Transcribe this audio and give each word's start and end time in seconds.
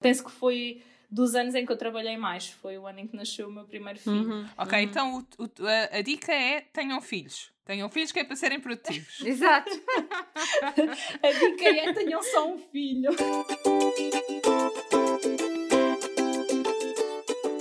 Penso 0.00 0.24
que 0.24 0.30
foi 0.30 0.82
dos 1.10 1.34
anos 1.34 1.54
em 1.54 1.66
que 1.66 1.70
eu 1.70 1.76
trabalhei 1.76 2.16
mais. 2.16 2.48
Foi 2.48 2.78
o 2.78 2.86
ano 2.86 3.00
em 3.00 3.06
que 3.06 3.14
nasceu 3.14 3.48
o 3.48 3.52
meu 3.52 3.64
primeiro 3.64 3.98
filho. 3.98 4.30
Uhum. 4.30 4.48
Ok, 4.56 4.78
uhum. 4.78 4.84
então 4.84 5.18
o, 5.18 5.42
o, 5.42 5.66
a, 5.66 5.98
a, 5.98 6.02
dica 6.02 6.32
é 6.32 6.62
tenham 6.62 7.00
filhos. 7.02 7.52
Tenham 7.66 7.88
filhos 7.90 8.10
que 8.10 8.20
é 8.20 8.24
para 8.24 8.34
serem 8.34 8.58
produtivos. 8.58 9.20
Exato. 9.22 9.70
a 11.22 11.32
dica 11.32 11.68
é 11.68 11.92
tenham 11.92 12.22
só 12.22 12.48
um 12.48 12.58
filho. 12.58 13.10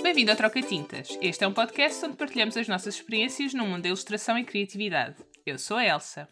Bem-vindo 0.01 0.31
ao 0.31 0.37
Troca 0.37 0.61
Tintas. 0.61 1.17
Este 1.21 1.43
é 1.43 1.47
um 1.47 1.53
podcast 1.53 2.05
onde 2.05 2.15
partilhamos 2.15 2.55
as 2.55 2.69
nossas 2.69 2.95
experiências 2.95 3.53
no 3.53 3.65
mundo 3.65 3.81
da 3.81 3.89
ilustração 3.89 4.37
e 4.37 4.45
criatividade. 4.45 5.17
Eu 5.45 5.59
sou 5.59 5.75
a 5.75 5.85
Elsa. 5.85 6.27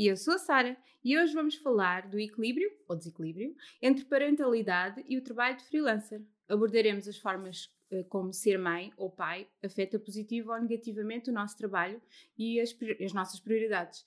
E 0.00 0.06
eu 0.06 0.16
sou 0.16 0.32
a 0.32 0.38
Sara. 0.38 0.78
E 1.04 1.18
hoje 1.18 1.34
vamos 1.34 1.56
falar 1.56 2.08
do 2.08 2.18
equilíbrio, 2.18 2.72
ou 2.88 2.96
desequilíbrio, 2.96 3.54
entre 3.82 4.06
parentalidade 4.06 5.04
e 5.06 5.18
o 5.18 5.22
trabalho 5.22 5.58
de 5.58 5.64
freelancer 5.64 6.22
abordaremos 6.48 7.06
as 7.06 7.18
formas 7.18 7.66
uh, 7.92 8.02
como 8.08 8.32
ser 8.32 8.58
mãe 8.58 8.90
ou 8.96 9.10
pai 9.10 9.46
afeta 9.62 9.98
positivo 9.98 10.52
ou 10.52 10.58
negativamente 10.58 11.28
o 11.28 11.34
nosso 11.34 11.54
trabalho 11.58 12.00
e 12.38 12.58
as, 12.58 12.74
as 12.98 13.12
nossas 13.12 13.40
prioridades 13.40 14.06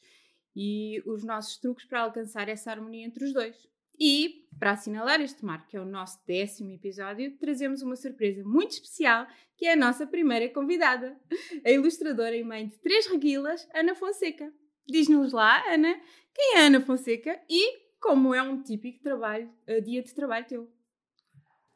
e 0.56 1.00
os 1.06 1.24
nossos 1.24 1.60
truques 1.60 1.86
para 1.86 2.02
alcançar 2.02 2.50
essa 2.50 2.72
harmonia 2.72 3.06
entre 3.06 3.26
os 3.26 3.32
dois. 3.32 3.56
E, 4.00 4.48
para 4.58 4.72
assinalar 4.72 5.22
este 5.22 5.46
marco, 5.46 5.68
que 5.68 5.78
é 5.78 5.80
o 5.80 5.86
nosso 5.86 6.20
décimo 6.26 6.72
episódio, 6.72 7.38
trazemos 7.38 7.84
uma 7.84 7.96
surpresa 7.96 8.44
muito 8.44 8.72
especial, 8.72 9.28
que 9.56 9.68
é 9.68 9.74
a 9.74 9.78
nossa 9.78 10.08
primeira 10.08 10.50
convidada, 10.50 11.16
a 11.64 11.70
ilustradora 11.70 12.36
e 12.36 12.44
mãe 12.44 12.66
de 12.66 12.80
três 12.80 13.06
reguilas, 13.06 13.70
Ana 13.76 13.94
Fonseca. 13.94 14.52
Diz-nos 14.88 15.32
lá, 15.32 15.64
Ana, 15.74 15.98
quem 16.34 16.58
é 16.58 16.66
Ana 16.66 16.82
Fonseca 16.82 17.40
e 17.50 17.84
como 18.02 18.34
é 18.34 18.42
um 18.42 18.62
típico 18.62 19.02
trabalho, 19.02 19.50
uh, 19.68 19.82
dia 19.82 20.04
de 20.04 20.14
trabalho 20.14 20.46
teu. 20.46 20.70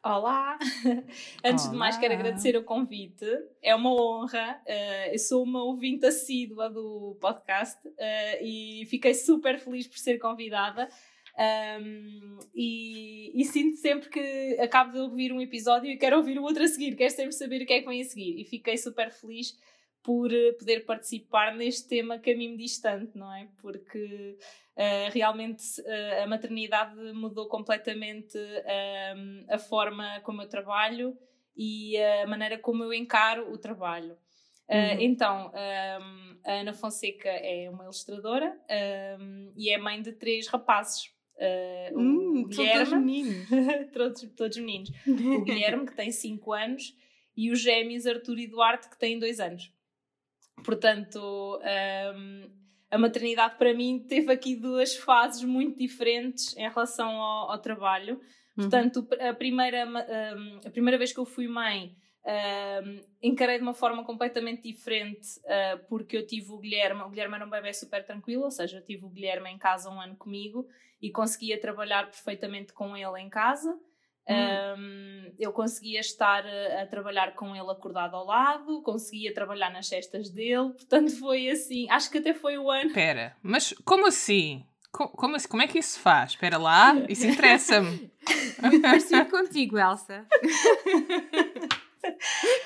Olá! 0.03 0.59
Antes 1.43 1.65
Olá. 1.65 1.71
de 1.71 1.77
mais, 1.77 1.97
quero 1.97 2.13
agradecer 2.13 2.57
o 2.57 2.63
convite. 2.63 3.25
É 3.61 3.73
uma 3.73 3.93
honra. 3.93 4.61
Uh, 4.65 5.13
eu 5.13 5.19
sou 5.19 5.43
uma 5.43 5.63
ouvinte 5.63 6.05
assídua 6.05 6.69
do 6.69 7.17
podcast 7.21 7.87
uh, 7.87 7.93
e 8.41 8.85
fiquei 8.89 9.13
super 9.13 9.57
feliz 9.57 9.87
por 9.87 9.97
ser 9.97 10.17
convidada. 10.17 10.89
Um, 11.79 12.39
e, 12.53 13.31
e, 13.39 13.45
sinto 13.45 13.77
sempre 13.77 14.09
que 14.09 14.57
acabo 14.59 14.91
de 14.91 14.99
ouvir 14.99 15.31
um 15.31 15.39
episódio 15.39 15.89
e 15.89 15.97
quero 15.97 16.17
ouvir 16.17 16.39
o 16.39 16.43
outro 16.43 16.63
a 16.63 16.67
seguir, 16.67 16.95
quero 16.95 17.11
sempre 17.11 17.33
saber 17.33 17.61
o 17.61 17.65
que 17.65 17.73
é 17.73 17.79
que 17.81 17.87
vem 17.87 18.01
a 18.01 18.05
seguir. 18.05 18.41
E 18.41 18.43
fiquei 18.43 18.75
super 18.75 19.11
feliz 19.11 19.55
por 20.07 20.33
eh, 20.33 20.53
poder 20.53 20.85
participar 20.85 21.53
neste 21.53 21.89
tema 21.89 22.17
me 22.25 22.55
distante, 22.55 23.17
não 23.17 23.29
é? 23.33 23.49
Porque 23.61 24.37
uh, 24.77 25.11
realmente 25.11 25.81
uh, 25.81 26.23
a 26.23 26.27
maternidade 26.27 26.95
mudou 27.11 27.49
completamente 27.49 28.37
uh, 28.37 29.45
a 29.53 29.57
forma 29.57 30.21
como 30.21 30.41
eu 30.41 30.47
trabalho 30.47 31.17
e 31.57 31.97
a 31.97 32.25
maneira 32.25 32.57
como 32.57 32.85
eu 32.85 32.93
encaro 32.93 33.51
o 33.51 33.57
trabalho. 33.57 34.17
Uhum. 34.69 35.01
Então, 35.01 35.51
um, 35.51 36.39
a 36.45 36.53
Ana 36.53 36.73
Fonseca 36.73 37.29
é 37.29 37.69
uma 37.69 37.83
ilustradora 37.83 38.57
um, 39.19 39.51
e 39.57 39.69
é 39.69 39.77
mãe 39.77 40.01
de 40.01 40.13
três 40.13 40.47
rapazes. 40.47 41.07
Uh, 41.35 41.99
hum, 41.99 42.47
Guilherme, 42.47 42.85
todos 42.85 42.93
meninos. 42.93 43.47
todos, 43.91 44.21
todos 44.37 44.57
meninos. 44.57 44.89
O 45.05 45.43
Guilherme, 45.43 45.85
que 45.85 45.95
tem 45.95 46.11
5 46.11 46.53
anos, 46.53 46.95
e 47.35 47.51
os 47.51 47.59
gêmeos 47.59 48.07
Arthur 48.07 48.39
e 48.39 48.47
Duarte, 48.47 48.89
que 48.89 48.97
têm 48.97 49.19
2 49.19 49.39
anos. 49.41 49.71
Portanto, 50.63 51.59
um, 51.59 52.49
a 52.89 52.97
maternidade 52.97 53.57
para 53.57 53.73
mim 53.73 54.05
teve 54.07 54.31
aqui 54.31 54.55
duas 54.55 54.95
fases 54.95 55.43
muito 55.43 55.77
diferentes 55.77 56.55
em 56.57 56.67
relação 56.67 57.09
ao, 57.09 57.51
ao 57.51 57.59
trabalho. 57.59 58.15
Uhum. 58.15 58.63
Portanto, 58.63 59.07
a 59.19 59.33
primeira, 59.33 59.85
um, 59.85 60.59
a 60.65 60.69
primeira 60.69 60.97
vez 60.97 61.13
que 61.13 61.19
eu 61.19 61.25
fui 61.25 61.47
mãe, 61.47 61.95
um, 62.27 63.01
encarei 63.21 63.57
de 63.57 63.63
uma 63.63 63.73
forma 63.73 64.03
completamente 64.03 64.63
diferente 64.63 65.27
uh, 65.45 65.87
porque 65.87 66.17
eu 66.17 66.25
tive 66.25 66.51
o 66.51 66.57
Guilherme. 66.57 67.01
O 67.01 67.09
Guilherme 67.09 67.35
era 67.35 67.45
um 67.45 67.49
bebê 67.49 67.73
super 67.73 68.03
tranquilo, 68.03 68.43
ou 68.43 68.51
seja, 68.51 68.77
eu 68.77 68.83
tive 68.83 69.05
o 69.05 69.09
Guilherme 69.09 69.49
em 69.49 69.57
casa 69.57 69.89
um 69.89 70.01
ano 70.01 70.15
comigo 70.17 70.67
e 71.01 71.11
conseguia 71.11 71.59
trabalhar 71.59 72.09
perfeitamente 72.09 72.73
com 72.73 72.97
ele 72.97 73.21
em 73.21 73.29
casa. 73.29 73.77
Um, 74.29 75.31
eu 75.39 75.53
conseguia 75.53 75.99
estar 75.99 76.45
a, 76.45 76.81
a, 76.81 76.85
trabalhar 76.87 77.33
com 77.33 77.55
ele 77.55 77.71
acordado 77.71 78.15
ao 78.15 78.25
lado, 78.25 78.81
conseguia 78.81 79.33
trabalhar 79.33 79.69
nas 79.69 79.87
cestas 79.87 80.29
dele, 80.29 80.69
portanto 80.71 81.17
foi 81.17 81.49
assim. 81.49 81.89
Acho 81.89 82.11
que 82.11 82.17
até 82.17 82.33
foi 82.33 82.57
o 82.57 82.69
ano. 82.69 82.87
Espera, 82.87 83.35
mas 83.41 83.73
como 83.85 84.07
assim? 84.07 84.65
Como, 84.91 85.09
como, 85.11 85.35
assim? 85.35 85.47
como 85.47 85.61
é 85.61 85.67
que 85.67 85.79
isso 85.79 85.91
se 85.91 85.99
faz? 85.99 86.31
Espera 86.31 86.57
lá, 86.57 86.93
isso 87.07 87.25
interessa-me. 87.27 88.11
Muito 88.61 88.81
parecido 88.81 89.25
contigo, 89.27 89.77
Elsa. 89.77 90.25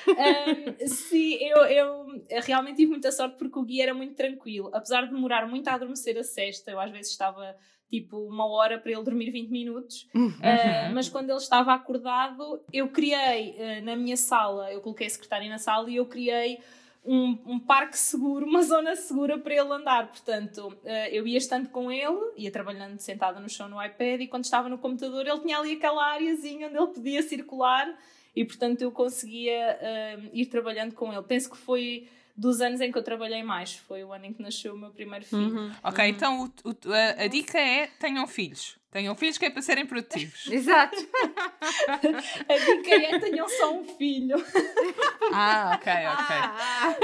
um, 0.08 0.86
sim, 0.88 1.34
eu, 1.34 1.58
eu 1.58 2.24
realmente 2.42 2.76
tive 2.76 2.90
muita 2.90 3.12
sorte 3.12 3.36
porque 3.36 3.58
o 3.58 3.64
guia 3.64 3.84
era 3.84 3.94
muito 3.94 4.14
tranquilo. 4.14 4.70
Apesar 4.72 5.02
de 5.02 5.10
demorar 5.12 5.46
muito 5.46 5.68
a 5.68 5.74
adormecer 5.74 6.16
a 6.18 6.24
cesta, 6.24 6.70
eu 6.70 6.80
às 6.80 6.90
vezes 6.90 7.12
estava 7.12 7.56
tipo 7.92 8.16
uma 8.16 8.46
hora 8.46 8.78
para 8.78 8.90
ele 8.90 9.02
dormir 9.02 9.30
20 9.30 9.50
minutos. 9.50 10.08
Uhum. 10.14 10.28
Uh, 10.28 10.94
mas 10.94 11.10
quando 11.10 11.28
ele 11.28 11.38
estava 11.38 11.74
acordado, 11.74 12.58
eu 12.72 12.88
criei 12.88 13.50
uh, 13.50 13.84
na 13.84 13.94
minha 13.94 14.16
sala, 14.16 14.72
eu 14.72 14.80
coloquei 14.80 15.06
a 15.06 15.10
secretária 15.10 15.46
na 15.50 15.58
sala 15.58 15.90
e 15.90 15.96
eu 15.96 16.06
criei 16.06 16.58
um, 17.04 17.38
um, 17.44 17.58
parque 17.58 17.98
seguro, 17.98 18.46
uma 18.48 18.62
zona 18.62 18.96
segura 18.96 19.36
para 19.36 19.52
ele 19.52 19.70
andar. 19.70 20.08
Portanto, 20.08 20.68
uh, 20.68 20.88
eu 21.10 21.26
ia 21.26 21.36
estando 21.36 21.68
com 21.68 21.92
ele, 21.92 22.32
ia 22.38 22.50
trabalhando 22.50 22.98
sentada 22.98 23.38
no 23.38 23.48
chão 23.50 23.68
no 23.68 23.84
iPad 23.84 24.22
e 24.22 24.26
quando 24.26 24.44
estava 24.44 24.70
no 24.70 24.78
computador 24.78 25.26
ele 25.26 25.40
tinha 25.40 25.58
ali 25.58 25.72
aquela 25.72 26.02
áreazinha 26.12 26.68
onde 26.68 26.78
ele 26.78 26.86
podia 26.86 27.22
circular 27.22 27.94
e 28.34 28.42
portanto 28.42 28.80
eu 28.80 28.90
conseguia 28.90 29.78
ir 30.32 30.46
trabalhando 30.46 30.94
com 30.94 31.12
ele. 31.12 31.22
Penso 31.24 31.50
que 31.50 31.58
foi 31.58 32.08
dos 32.36 32.60
anos 32.60 32.80
em 32.80 32.90
que 32.90 32.98
eu 32.98 33.02
trabalhei 33.02 33.42
mais. 33.42 33.74
Foi 33.74 34.02
o 34.04 34.12
ano 34.12 34.26
em 34.26 34.32
que 34.32 34.42
nasceu 34.42 34.74
o 34.74 34.78
meu 34.78 34.90
primeiro 34.90 35.24
filho. 35.24 35.54
Uhum. 35.54 35.72
Ok, 35.82 36.04
uhum. 36.04 36.10
então 36.10 36.44
o, 36.44 36.68
o, 36.68 36.92
a, 36.92 37.24
a, 37.24 37.26
dica 37.26 37.58
é 37.58 37.86
tenham 37.98 38.26
filhos. 38.26 38.80
Tenham 38.90 39.14
filhos 39.14 39.38
que 39.38 39.46
é 39.46 39.50
para 39.50 39.62
serem 39.62 39.86
produtivos. 39.86 40.46
Exato. 40.52 40.96
a 41.88 41.96
dica 41.96 42.94
é 42.94 43.18
tenham 43.18 43.48
só 43.48 43.74
um 43.74 43.84
filho. 43.84 44.36
Ah, 45.34 45.72
ok, 45.76 45.92
ok. 45.92 46.36
Ah. 46.36 46.96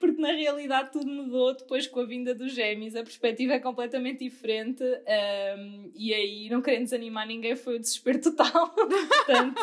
Porque 0.00 0.20
na 0.20 0.32
realidade 0.32 0.90
tudo 0.90 1.06
mudou 1.06 1.54
depois 1.54 1.86
com 1.86 2.00
a 2.00 2.04
vinda 2.04 2.34
dos 2.34 2.52
gêmeos. 2.54 2.96
A 2.96 3.04
perspectiva 3.04 3.52
é 3.52 3.60
completamente 3.60 4.24
diferente. 4.24 4.82
Um, 4.82 5.92
e 5.94 6.12
aí, 6.12 6.48
não 6.50 6.60
querendo 6.60 6.84
desanimar 6.84 7.26
ninguém, 7.26 7.54
foi 7.54 7.76
o 7.76 7.78
desespero 7.78 8.20
total. 8.20 8.70
portanto, 8.70 9.60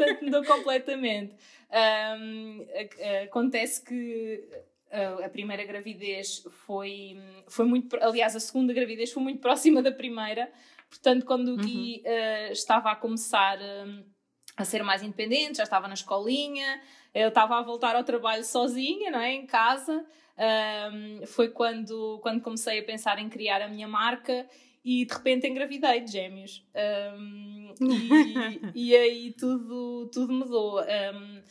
portanto, 0.20 0.24
mudou 0.24 0.44
completamente. 0.44 1.34
Um, 2.20 2.66
acontece 3.24 3.84
que 3.84 4.48
a 5.24 5.28
primeira 5.28 5.64
gravidez 5.64 6.42
foi, 6.50 7.16
foi 7.46 7.64
muito. 7.64 7.96
Aliás, 8.00 8.34
a 8.34 8.40
segunda 8.40 8.72
gravidez 8.72 9.12
foi 9.12 9.22
muito 9.22 9.40
próxima 9.40 9.80
da 9.82 9.92
primeira. 9.92 10.50
Portanto, 10.88 11.24
quando 11.24 11.54
o 11.54 11.56
Gui 11.56 12.02
uhum. 12.04 12.12
uh, 12.12 12.52
estava 12.52 12.90
a 12.90 12.96
começar 12.96 13.58
uh, 13.58 14.04
a 14.56 14.64
ser 14.64 14.82
mais 14.82 15.02
independente, 15.02 15.58
já 15.58 15.62
estava 15.62 15.86
na 15.86 15.94
escolinha, 15.94 16.82
eu 17.14 17.28
estava 17.28 17.58
a 17.58 17.62
voltar 17.62 17.94
ao 17.94 18.02
trabalho 18.02 18.44
sozinha, 18.44 19.10
não 19.10 19.20
é? 19.20 19.32
Em 19.32 19.46
casa. 19.46 20.04
Um, 20.92 21.26
foi 21.26 21.50
quando, 21.50 22.18
quando 22.22 22.40
comecei 22.40 22.80
a 22.80 22.82
pensar 22.82 23.18
em 23.18 23.28
criar 23.28 23.62
a 23.62 23.68
minha 23.68 23.86
marca 23.86 24.48
e 24.84 25.04
de 25.04 25.12
repente 25.12 25.46
engravidei 25.46 26.00
de 26.00 26.12
gêmeos. 26.12 26.66
Um, 27.18 27.74
e, 28.74 28.88
e, 28.90 28.96
aí 28.96 29.32
tudo, 29.32 30.10
tudo 30.12 30.32
mudou. 30.32 30.80
Um, 30.80 30.84
uh, 30.84 31.42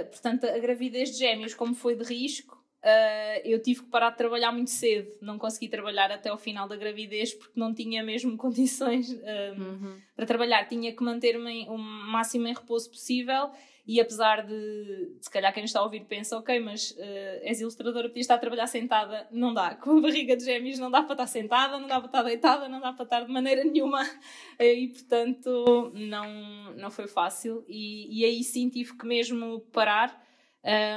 uh, 0.00 0.04
portanto, 0.10 0.44
a 0.44 0.58
gravidez 0.58 1.10
de 1.10 1.18
gêmeos, 1.18 1.54
como 1.54 1.74
foi 1.74 1.96
de 1.96 2.04
risco, 2.04 2.54
uh, 2.84 3.40
eu 3.44 3.60
tive 3.60 3.82
que 3.82 3.88
parar 3.88 4.10
de 4.10 4.16
trabalhar 4.16 4.52
muito 4.52 4.70
cedo. 4.70 5.10
Não 5.20 5.38
consegui 5.38 5.68
trabalhar 5.68 6.10
até 6.12 6.28
ao 6.28 6.38
final 6.38 6.68
da 6.68 6.76
gravidez 6.76 7.34
porque 7.34 7.58
não 7.58 7.74
tinha 7.74 8.02
mesmo 8.02 8.36
condições 8.38 9.10
uhum. 9.10 10.00
para 10.14 10.26
trabalhar. 10.26 10.68
Tinha 10.68 10.94
que 10.94 11.02
manter-me 11.02 11.68
o 11.68 11.76
máximo 11.76 12.46
em 12.46 12.54
repouso 12.54 12.90
possível 12.90 13.50
e 13.88 13.98
apesar 14.02 14.46
de, 14.46 15.16
se 15.18 15.30
calhar 15.30 15.50
quem 15.54 15.64
está 15.64 15.80
a 15.80 15.82
ouvir 15.82 16.04
pensa, 16.04 16.36
ok, 16.36 16.60
mas 16.60 16.90
uh, 16.90 17.40
és 17.40 17.58
ilustradora, 17.62 18.06
podias 18.06 18.24
estar 18.24 18.34
a 18.34 18.38
trabalhar 18.38 18.66
sentada. 18.66 19.26
Não 19.32 19.54
dá. 19.54 19.74
Com 19.76 19.96
a 19.96 20.00
barriga 20.02 20.36
de 20.36 20.44
gêmeos 20.44 20.78
não 20.78 20.90
dá 20.90 21.02
para 21.02 21.14
estar 21.14 21.26
sentada, 21.26 21.78
não 21.78 21.88
dá 21.88 21.98
para 21.98 22.06
estar 22.06 22.22
deitada, 22.22 22.68
não 22.68 22.82
dá 22.82 22.92
para 22.92 23.04
estar 23.04 23.24
de 23.24 23.32
maneira 23.32 23.64
nenhuma. 23.64 24.02
E, 24.60 24.88
portanto, 24.88 25.92
não, 25.94 26.74
não 26.74 26.90
foi 26.90 27.06
fácil. 27.06 27.64
E, 27.66 28.20
e 28.20 28.24
aí 28.26 28.44
sim 28.44 28.68
tive 28.68 28.94
que 28.94 29.06
mesmo 29.06 29.60
parar. 29.72 30.22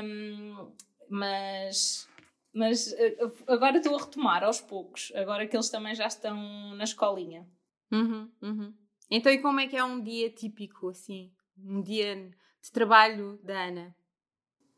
Um, 0.04 0.72
mas 1.10 2.10
mas 2.54 2.92
eh, 2.94 3.18
agora 3.48 3.78
estou 3.78 3.96
a 3.96 4.02
retomar 4.02 4.44
aos 4.44 4.60
poucos, 4.60 5.14
agora 5.16 5.48
que 5.48 5.56
eles 5.56 5.70
também 5.70 5.96
já 5.96 6.08
estão 6.08 6.76
na 6.76 6.84
escolinha. 6.84 7.48
Uhum, 7.92 8.30
uhum. 8.42 8.74
Então, 9.10 9.32
e 9.32 9.40
como 9.40 9.60
é 9.62 9.68
que 9.68 9.78
é 9.78 9.84
um 9.84 10.02
dia 10.02 10.30
típico, 10.30 10.90
assim? 10.90 11.32
Um 11.58 11.82
dia 11.82 12.32
de 12.62 12.72
trabalho 12.72 13.40
da 13.44 13.66
Ana? 13.66 13.96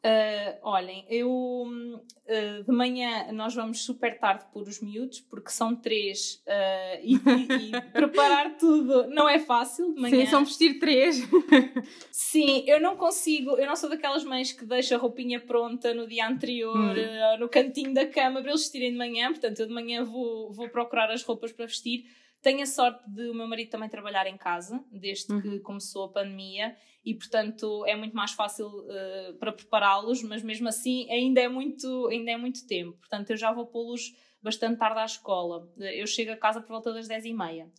Uh, 0.06 0.60
olhem, 0.64 1.06
eu 1.10 1.32
uh, 1.32 2.64
de 2.66 2.72
manhã 2.74 3.32
nós 3.32 3.56
vamos 3.56 3.86
super 3.86 4.20
tarde 4.20 4.44
por 4.52 4.64
os 4.64 4.82
miúdos, 4.82 5.22
porque 5.22 5.50
são 5.50 5.74
três 5.74 6.44
uh, 6.46 7.00
e, 7.02 7.14
e, 7.14 7.70
e, 7.70 7.82
preparar 7.94 8.58
tudo 8.58 9.08
não 9.08 9.30
é 9.30 9.40
fácil 9.40 9.94
de 9.94 10.02
manhã. 10.02 10.26
Sim, 10.26 10.26
são 10.26 10.44
vestir 10.44 10.78
três. 10.78 11.22
Sim, 12.12 12.66
eu 12.68 12.82
não 12.82 12.98
consigo, 12.98 13.52
eu 13.52 13.66
não 13.66 13.78
sou 13.78 13.90
daquelas 13.90 14.26
mães 14.26 14.52
que 14.52 14.66
deixa 14.66 14.96
a 14.96 15.00
roupinha 15.00 15.40
pronta 15.40 15.94
no 15.94 16.06
dia 16.06 16.28
anterior, 16.28 16.76
hum. 16.76 17.40
no 17.40 17.48
cantinho 17.48 17.94
da 17.94 18.06
cama 18.06 18.42
para 18.42 18.50
eles 18.50 18.64
vestirem 18.64 18.92
de 18.92 18.98
manhã, 18.98 19.30
portanto 19.30 19.58
eu 19.62 19.68
de 19.68 19.74
manhã 19.74 20.04
vou, 20.04 20.52
vou 20.52 20.68
procurar 20.68 21.10
as 21.12 21.24
roupas 21.24 21.54
para 21.54 21.66
vestir. 21.66 22.04
Tenho 22.44 22.62
a 22.62 22.66
sorte 22.66 23.10
de 23.10 23.30
o 23.30 23.34
meu 23.34 23.48
marido 23.48 23.70
também 23.70 23.88
trabalhar 23.88 24.28
em 24.28 24.38
casa, 24.38 24.84
desde 24.92 25.32
uhum. 25.32 25.42
que 25.42 25.60
começou 25.62 26.04
a 26.04 26.10
pandemia, 26.10 26.76
e 27.06 27.14
portanto 27.14 27.86
é 27.86 27.96
muito 27.96 28.14
mais 28.14 28.34
fácil 28.34 28.68
uh, 28.68 29.34
para 29.40 29.54
prepará-los, 29.54 30.22
mas 30.24 30.44
mesmo 30.44 30.68
assim 30.68 31.10
ainda 31.10 31.40
é 31.40 31.48
muito, 31.48 32.08
ainda 32.08 32.32
é 32.32 32.38
muito 32.38 32.68
tempo. 32.68 32.98
Portanto, 32.98 33.30
eu 33.30 33.38
já 33.38 33.54
vou 33.54 33.66
pô-los 33.66 34.14
bastante 34.42 34.78
tarde 34.78 35.00
à 35.00 35.06
escola. 35.06 35.72
Eu 35.78 36.06
chego 36.06 36.34
a 36.34 36.38
casa 36.38 36.60
por 36.60 36.68
volta 36.68 36.92
das 36.92 37.08
10 37.08 37.26
e 37.26 37.34
meia. 37.34 37.72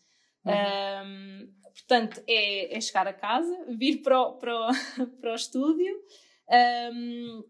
Uhum. 0.46 1.06
Um, 1.06 1.52
portanto, 1.64 2.22
é, 2.26 2.74
é, 2.74 2.80
chegar 2.80 3.06
a 3.06 3.12
casa, 3.12 3.66
vir 3.68 3.98
para 3.98 4.18
o, 4.18 4.32
para 4.38 4.54
o, 4.54 4.70
para 5.20 5.32
o 5.32 5.34
estúdio. 5.34 5.94
Um, 6.90 7.44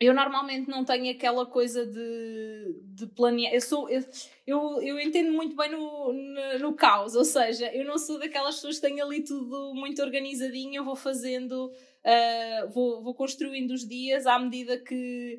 eu 0.00 0.12
normalmente 0.12 0.68
não 0.68 0.84
tenho 0.84 1.10
aquela 1.10 1.46
coisa 1.46 1.86
de, 1.86 2.80
de 2.82 3.06
planear. 3.06 3.54
Eu, 3.54 3.60
sou, 3.60 3.88
eu, 3.88 4.04
eu, 4.46 4.82
eu 4.82 5.00
entendo 5.00 5.32
muito 5.32 5.54
bem 5.54 5.70
no, 5.70 6.12
no, 6.12 6.58
no, 6.58 6.74
caos, 6.74 7.14
ou 7.14 7.24
seja, 7.24 7.72
eu 7.72 7.84
não 7.84 7.96
sou 7.96 8.18
daquelas 8.18 8.56
pessoas 8.56 8.76
que 8.76 8.86
têm 8.86 9.00
ali 9.00 9.22
tudo 9.22 9.72
muito 9.74 10.02
organizadinho, 10.02 10.76
eu 10.76 10.84
vou 10.84 10.96
fazendo, 10.96 11.66
uh, 11.70 12.68
vou, 12.70 13.02
vou 13.02 13.14
construindo 13.14 13.70
os 13.70 13.86
dias 13.86 14.26
à 14.26 14.38
medida 14.38 14.78
que, 14.78 15.38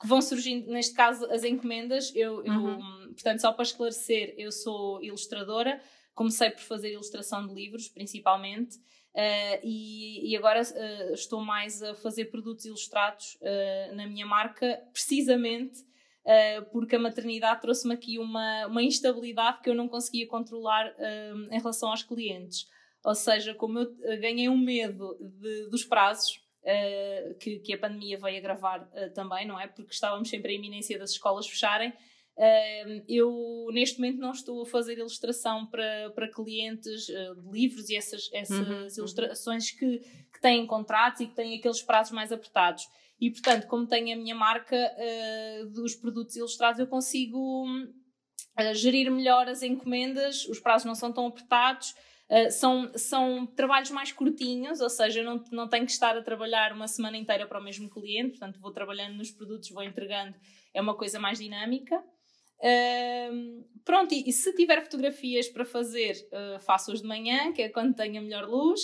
que 0.00 0.06
vão 0.06 0.20
surgindo, 0.20 0.70
neste 0.70 0.94
caso, 0.94 1.24
as 1.30 1.42
encomendas. 1.42 2.12
Eu, 2.14 2.40
uhum. 2.40 2.70
eu, 2.72 3.14
portanto, 3.14 3.40
só 3.40 3.52
para 3.52 3.62
esclarecer, 3.62 4.34
eu 4.36 4.52
sou 4.52 5.02
ilustradora, 5.02 5.80
comecei 6.14 6.50
por 6.50 6.60
fazer 6.60 6.92
ilustração 6.92 7.46
de 7.46 7.54
livros, 7.54 7.88
principalmente. 7.88 8.78
Uh, 9.16 9.58
e, 9.62 10.30
e, 10.30 10.36
agora 10.36 10.60
uh, 10.60 11.14
estou 11.14 11.40
mais 11.40 11.82
a 11.82 11.94
fazer 11.94 12.26
produtos 12.26 12.66
ilustrados 12.66 13.38
uh, 13.40 13.94
na 13.94 14.06
minha 14.06 14.26
marca, 14.26 14.78
precisamente 14.92 15.86
porque 16.72 16.96
a 16.96 16.98
maternidade 16.98 17.60
trouxe-me 17.60 17.94
aqui 17.94 18.18
uma, 18.18 18.66
uma 18.66 18.82
instabilidade 18.82 19.60
que 19.62 19.70
eu 19.70 19.76
não 19.76 19.86
conseguia 19.86 20.26
controlar 20.26 20.92
em 21.52 21.56
relação 21.56 21.88
aos 21.88 22.02
clientes. 22.02 22.68
Ou 23.04 23.14
seja, 23.14 23.54
como 23.54 23.78
eu 23.78 24.18
ganhei 24.18 24.48
um 24.48 24.58
medo 24.58 25.16
de, 25.20 25.70
dos 25.70 25.84
prazos, 25.84 26.44
que, 27.38 27.60
que, 27.60 27.72
a 27.74 27.78
pandemia 27.78 28.18
veio 28.18 28.38
agravar 28.38 28.90
também, 29.14 29.46
não 29.46 29.60
é? 29.60 29.68
Porque 29.68 29.92
estávamos 29.92 30.28
sempre 30.28 30.50
à 30.50 30.56
iminência 30.56 30.98
das 30.98 31.12
escolas 31.12 31.46
fecharem 31.46 31.92
eu 33.08 33.68
neste 33.72 33.98
momento 33.98 34.18
não 34.18 34.30
estou 34.30 34.62
a 34.62 34.66
fazer 34.66 34.98
ilustração 34.98 35.66
para, 35.66 36.10
para 36.10 36.30
clientes 36.30 37.08
uh, 37.08 37.34
de 37.40 37.50
livros 37.50 37.88
e 37.88 37.96
essas, 37.96 38.28
essas 38.32 38.58
uhum, 38.58 38.82
uhum. 38.82 38.88
ilustrações 38.98 39.70
que, 39.70 39.98
que 40.32 40.40
têm 40.40 40.66
contratos 40.66 41.20
e 41.20 41.26
que 41.26 41.34
têm 41.34 41.58
aqueles 41.58 41.80
prazos 41.80 42.12
mais 42.12 42.30
apertados. 42.32 42.86
E 43.18 43.30
portanto, 43.30 43.66
como 43.66 43.86
tenho 43.86 44.14
a 44.14 44.20
minha 44.20 44.34
marca 44.34 44.76
uh, 44.76 45.66
dos 45.70 45.94
produtos 45.94 46.36
ilustrados, 46.36 46.78
eu 46.78 46.86
consigo 46.86 47.64
uh, 47.66 48.74
gerir 48.74 49.10
melhor 49.10 49.48
as 49.48 49.62
encomendas, 49.62 50.46
os 50.46 50.60
prazos 50.60 50.84
não 50.84 50.94
são 50.94 51.10
tão 51.10 51.26
apertados. 51.26 51.94
Uh, 52.28 52.50
são, 52.50 52.90
são 52.96 53.46
trabalhos 53.46 53.90
mais 53.90 54.12
curtinhos, 54.12 54.80
ou 54.80 54.90
seja, 54.90 55.20
eu 55.20 55.24
não, 55.24 55.42
não 55.52 55.68
tenho 55.68 55.86
que 55.86 55.92
estar 55.92 56.18
a 56.18 56.22
trabalhar 56.22 56.72
uma 56.72 56.88
semana 56.88 57.16
inteira 57.16 57.46
para 57.46 57.60
o 57.60 57.64
mesmo 57.64 57.88
cliente, 57.88 58.30
portanto, 58.30 58.60
vou 58.60 58.72
trabalhando 58.72 59.14
nos 59.14 59.30
produtos, 59.30 59.70
vou 59.70 59.82
entregando, 59.82 60.34
é 60.74 60.82
uma 60.82 60.94
coisa 60.94 61.20
mais 61.20 61.38
dinâmica 61.38 62.04
pronto, 63.84 64.12
e, 64.14 64.28
e, 64.28 64.32
se 64.32 64.54
tiver 64.54 64.82
fotografias 64.82 65.48
para 65.48 65.64
fazer, 65.64 66.14
uh, 66.32 66.60
faço-os 66.60 67.02
de 67.02 67.08
manhã, 67.08 67.52
que 67.52 67.62
é 67.62 67.68
quando 67.68 67.94
tenho 67.94 68.18
a 68.18 68.22
melhor 68.22 68.48
luz. 68.48 68.80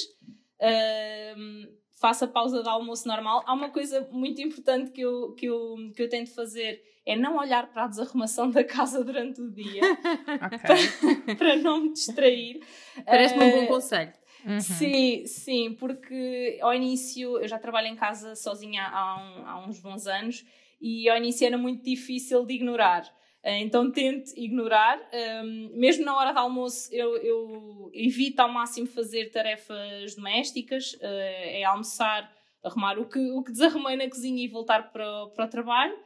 Uh, 0.61 1.73
faço 2.01 2.25
a 2.25 2.29
pausa 2.29 2.63
de 2.63 2.69
almoço 2.69 3.07
normal. 3.07 3.45
Há 3.47 3.55
uma 3.55 3.71
coisa 3.71 4.09
muito 4.11 4.43
importante 4.43 4.91
que 4.91 5.01
eu, 5.01 5.33
que 5.35 5.47
eu, 5.47 5.77
que 5.95 6.03
eu 6.03 6.09
tento 6.09 6.35
fazer 6.35 6.83
é 7.07 7.17
não 7.17 7.37
olhar 7.37 7.71
para 7.73 7.85
a 7.85 7.89
desarrumação 7.89 8.51
da 8.51 8.65
casa 8.65 9.05
durante 9.05 9.41
o 9.41 9.51
dia 9.51 9.83
para, 11.27 11.37
para, 11.37 11.57
não 11.57 11.83
me 11.83 11.93
distrair. 11.93 12.61
Parece-me 13.05 13.45
uh, 13.45 13.47
um 13.47 13.61
bom 13.61 13.67
conselho. 13.67 14.13
Uhum. 14.45 14.61
Sim, 14.61 15.27
sim, 15.27 15.75
porque 15.75 16.59
ao 16.61 16.75
início 16.75 17.39
eu 17.39 17.47
já 17.47 17.59
trabalho 17.59 17.87
em 17.87 17.97
casa 17.97 18.35
sozinha 18.35 18.83
há, 18.83 19.17
um, 19.17 19.47
há 19.47 19.67
uns 19.67 19.79
bons 19.81 20.07
anos 20.07 20.45
e 20.81 21.09
ao 21.09 21.17
início 21.17 21.47
era 21.47 21.57
muito 21.57 21.85
difícil 21.85 22.45
de 22.45 22.55
ignorar. 22.55 23.05
Eh, 23.43 23.61
então 23.61 23.91
tente 23.91 24.33
ignorar. 24.37 25.01
Um, 25.45 25.71
mesmo 25.75 26.05
na 26.05 26.17
hora 26.17 26.33
de 26.33 26.39
almoço, 26.39 26.89
eu, 26.95 27.17
eu, 27.17 27.91
evito 27.93 28.41
ao 28.41 28.49
máximo 28.49 28.87
fazer 28.87 29.31
tarefas 29.31 30.15
domésticas, 30.15 30.95
uh, 30.95 30.99
é 31.03 31.65
almoçar, 31.65 32.33
arrumar 32.63 32.99
o 32.99 33.07
que, 33.07 33.19
o 33.19 33.43
que 33.43 33.51
desarrumei 33.51 33.97
na 33.97 34.09
cozinha 34.09 34.45
e 34.45 34.49
voltar 34.49 34.93
para, 34.93 35.25
o, 35.25 35.31
para 35.31 35.47
o 35.47 35.49
trabalho. 35.49 35.97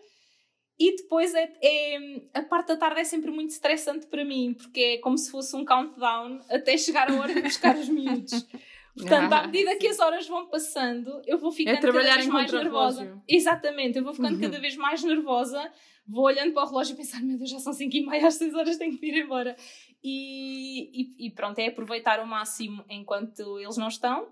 E 0.79 0.94
depois 0.97 1.35
é, 1.35 1.53
é, 1.62 1.99
a 2.35 2.43
parte 2.43 2.69
da 2.69 2.77
tarde 2.77 3.00
é 3.00 3.05
sempre 3.05 3.31
muito 3.31 3.50
estressante 3.50 4.06
para 4.06 4.25
mim, 4.25 4.55
porque 4.55 4.81
é 4.81 4.99
como 4.99 5.17
se 5.17 5.31
fosse 5.31 5.56
um 5.56 5.65
countdown 5.65 6.41
até 6.50 6.77
chegar 6.77 7.11
a 7.11 7.15
hora 7.15 7.35
de 7.35 7.43
buscar 7.43 7.77
os 7.77 7.88
miúdos. 7.88 8.47
Portanto, 8.94 9.33
à 9.33 9.47
medida 9.47 9.77
que 9.77 9.88
as 9.88 9.99
horas 9.99 10.27
vão 10.27 10.47
passando, 10.49 11.21
eu 11.27 11.37
vou 11.37 11.53
ficando 11.53 11.77
é 11.77 11.81
cada 11.81 11.93
vez 11.93 12.27
mais 12.27 12.50
nervosa. 12.50 13.23
Exatamente, 13.29 13.99
eu 13.99 14.05
vou 14.05 14.15
ficando 14.15 14.37
uhum. 14.37 14.41
cada 14.41 14.59
vez 14.59 14.75
mais 14.77 15.05
nervosa 15.05 15.71
vou 16.08 16.25
olhando 16.25 16.53
para 16.53 16.64
o 16.64 16.67
relógio 16.67 16.94
e 16.94 16.97
pensar, 16.97 17.23
meu 17.23 17.37
Deus, 17.37 17.50
já 17.50 17.58
são 17.58 17.73
5 17.73 17.97
e 17.97 18.06
meia, 18.06 18.26
às 18.29 18.35
6 18.35 18.55
horas 18.55 18.76
tenho 18.76 18.97
que 18.97 19.06
ir 19.06 19.25
embora. 19.25 19.56
E, 20.03 21.03
e, 21.03 21.26
e, 21.26 21.31
pronto, 21.31 21.58
é 21.58 21.67
aproveitar 21.67 22.20
o 22.20 22.26
máximo 22.26 22.85
enquanto 22.88 23.58
eles 23.58 23.76
não 23.76 23.88
estão. 23.88 24.25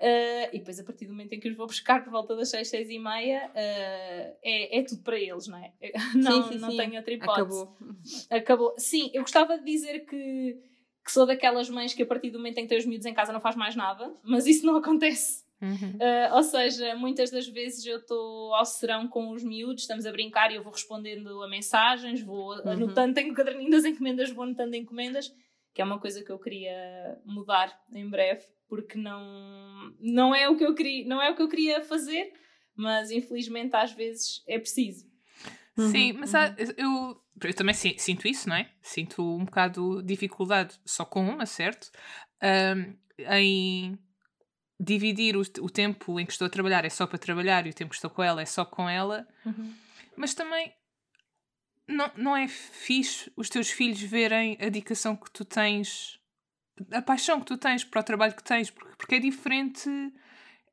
Uh, 0.00 0.50
e 0.52 0.58
depois, 0.58 0.80
a 0.80 0.84
partir 0.84 1.06
do 1.06 1.12
momento 1.12 1.32
em 1.32 1.38
que 1.38 1.48
os 1.48 1.56
vou 1.56 1.66
buscar 1.66 2.02
por 2.02 2.10
volta 2.10 2.34
das 2.34 2.48
6, 2.50 2.66
6 2.68 2.90
e 2.90 2.98
meia, 2.98 3.48
uh, 3.50 4.36
é, 4.42 4.78
é 4.78 4.82
tudo 4.82 5.02
para 5.02 5.16
eles, 5.16 5.46
não 5.46 5.58
é? 5.58 5.72
Não, 6.16 6.42
sim, 6.42 6.54
sim, 6.54 6.58
não 6.58 6.70
sim. 6.72 6.76
tenho 6.76 6.96
outra 6.96 7.14
hipótese. 7.14 7.40
Acabou. 7.40 7.76
Acabou. 8.30 8.74
Sim, 8.78 9.10
eu 9.14 9.22
gostava 9.22 9.56
de 9.58 9.64
dizer 9.64 10.00
que, 10.06 10.58
que 11.04 11.12
sou 11.12 11.24
daquelas 11.24 11.70
mães 11.70 11.94
que 11.94 12.02
a 12.02 12.06
partir 12.06 12.30
do 12.30 12.38
momento 12.38 12.58
em 12.58 12.62
que 12.62 12.68
tem 12.68 12.78
os 12.78 12.86
miúdos 12.86 13.06
em 13.06 13.14
casa 13.14 13.32
não 13.32 13.40
faz 13.40 13.54
mais 13.54 13.76
nada, 13.76 14.12
mas 14.24 14.46
isso 14.46 14.66
não 14.66 14.74
acontece. 14.78 15.41
Uhum. 15.62 15.92
Uh, 15.92 16.34
ou 16.34 16.42
seja, 16.42 16.96
muitas 16.96 17.30
das 17.30 17.46
vezes 17.46 17.86
eu 17.86 17.98
estou 17.98 18.52
ao 18.52 18.64
serão 18.64 19.06
com 19.06 19.30
os 19.30 19.44
miúdos, 19.44 19.82
estamos 19.82 20.04
a 20.04 20.10
brincar 20.10 20.50
e 20.50 20.56
eu 20.56 20.62
vou 20.62 20.72
respondendo 20.72 21.40
a 21.40 21.48
mensagens, 21.48 22.20
vou 22.20 22.56
uhum. 22.56 22.70
anotando, 22.70 23.14
tenho 23.14 23.32
o 23.32 23.36
caderninho 23.36 23.70
das 23.70 23.84
encomendas, 23.84 24.30
vou 24.30 24.42
anotando 24.42 24.74
encomendas, 24.74 25.32
que 25.72 25.80
é 25.80 25.84
uma 25.84 26.00
coisa 26.00 26.22
que 26.24 26.32
eu 26.32 26.38
queria 26.38 27.16
mudar 27.24 27.80
em 27.94 28.10
breve, 28.10 28.44
porque 28.68 28.98
não, 28.98 29.94
não, 30.00 30.34
é 30.34 30.48
o 30.48 30.56
que 30.56 30.64
eu 30.64 30.74
queria, 30.74 31.06
não 31.06 31.22
é 31.22 31.30
o 31.30 31.36
que 31.36 31.42
eu 31.42 31.48
queria 31.48 31.80
fazer, 31.80 32.32
mas 32.74 33.12
infelizmente 33.12 33.76
às 33.76 33.92
vezes 33.92 34.42
é 34.48 34.58
preciso. 34.58 35.06
Sim, 35.78 36.12
uhum, 36.12 36.18
mas 36.18 36.34
há, 36.34 36.54
eu, 36.76 37.22
eu 37.40 37.54
também 37.54 37.74
sinto 37.74 38.26
isso, 38.26 38.48
não 38.48 38.56
é? 38.56 38.68
Sinto 38.82 39.22
um 39.22 39.44
bocado 39.44 40.02
de 40.02 40.08
dificuldade 40.08 40.74
só 40.84 41.04
com 41.04 41.24
uma, 41.24 41.46
certo? 41.46 41.90
Um, 42.42 42.94
em 43.30 43.98
dividir 44.82 45.36
o, 45.36 45.42
o, 45.60 45.70
tempo 45.70 46.18
em 46.18 46.26
que 46.26 46.32
estou 46.32 46.46
a 46.46 46.50
trabalhar 46.50 46.84
é 46.84 46.90
só 46.90 47.06
para 47.06 47.18
trabalhar 47.18 47.66
e 47.66 47.70
o 47.70 47.74
tempo 47.74 47.90
que 47.90 47.96
estou 47.96 48.10
com 48.10 48.22
ela 48.22 48.42
é 48.42 48.46
só 48.46 48.64
com 48.64 48.88
ela. 48.88 49.26
Uhum. 49.46 49.72
Mas 50.16 50.34
também 50.34 50.72
não, 51.86 52.10
não 52.16 52.36
é 52.36 52.48
fixe 52.48 53.32
os 53.36 53.48
teus 53.48 53.70
filhos 53.70 54.00
verem 54.02 54.54
a 54.60 54.64
dedicação 54.64 55.14
que 55.14 55.30
tu 55.30 55.44
tens, 55.44 56.18
a 56.90 57.00
paixão 57.00 57.38
que 57.38 57.46
tu 57.46 57.56
tens 57.56 57.84
para 57.84 58.00
o 58.00 58.04
trabalho 58.04 58.34
que 58.34 58.42
tens, 58.42 58.70
porque, 58.70 58.96
porque 58.96 59.14
é 59.14 59.18
diferente 59.20 59.88
uh, 59.88 60.12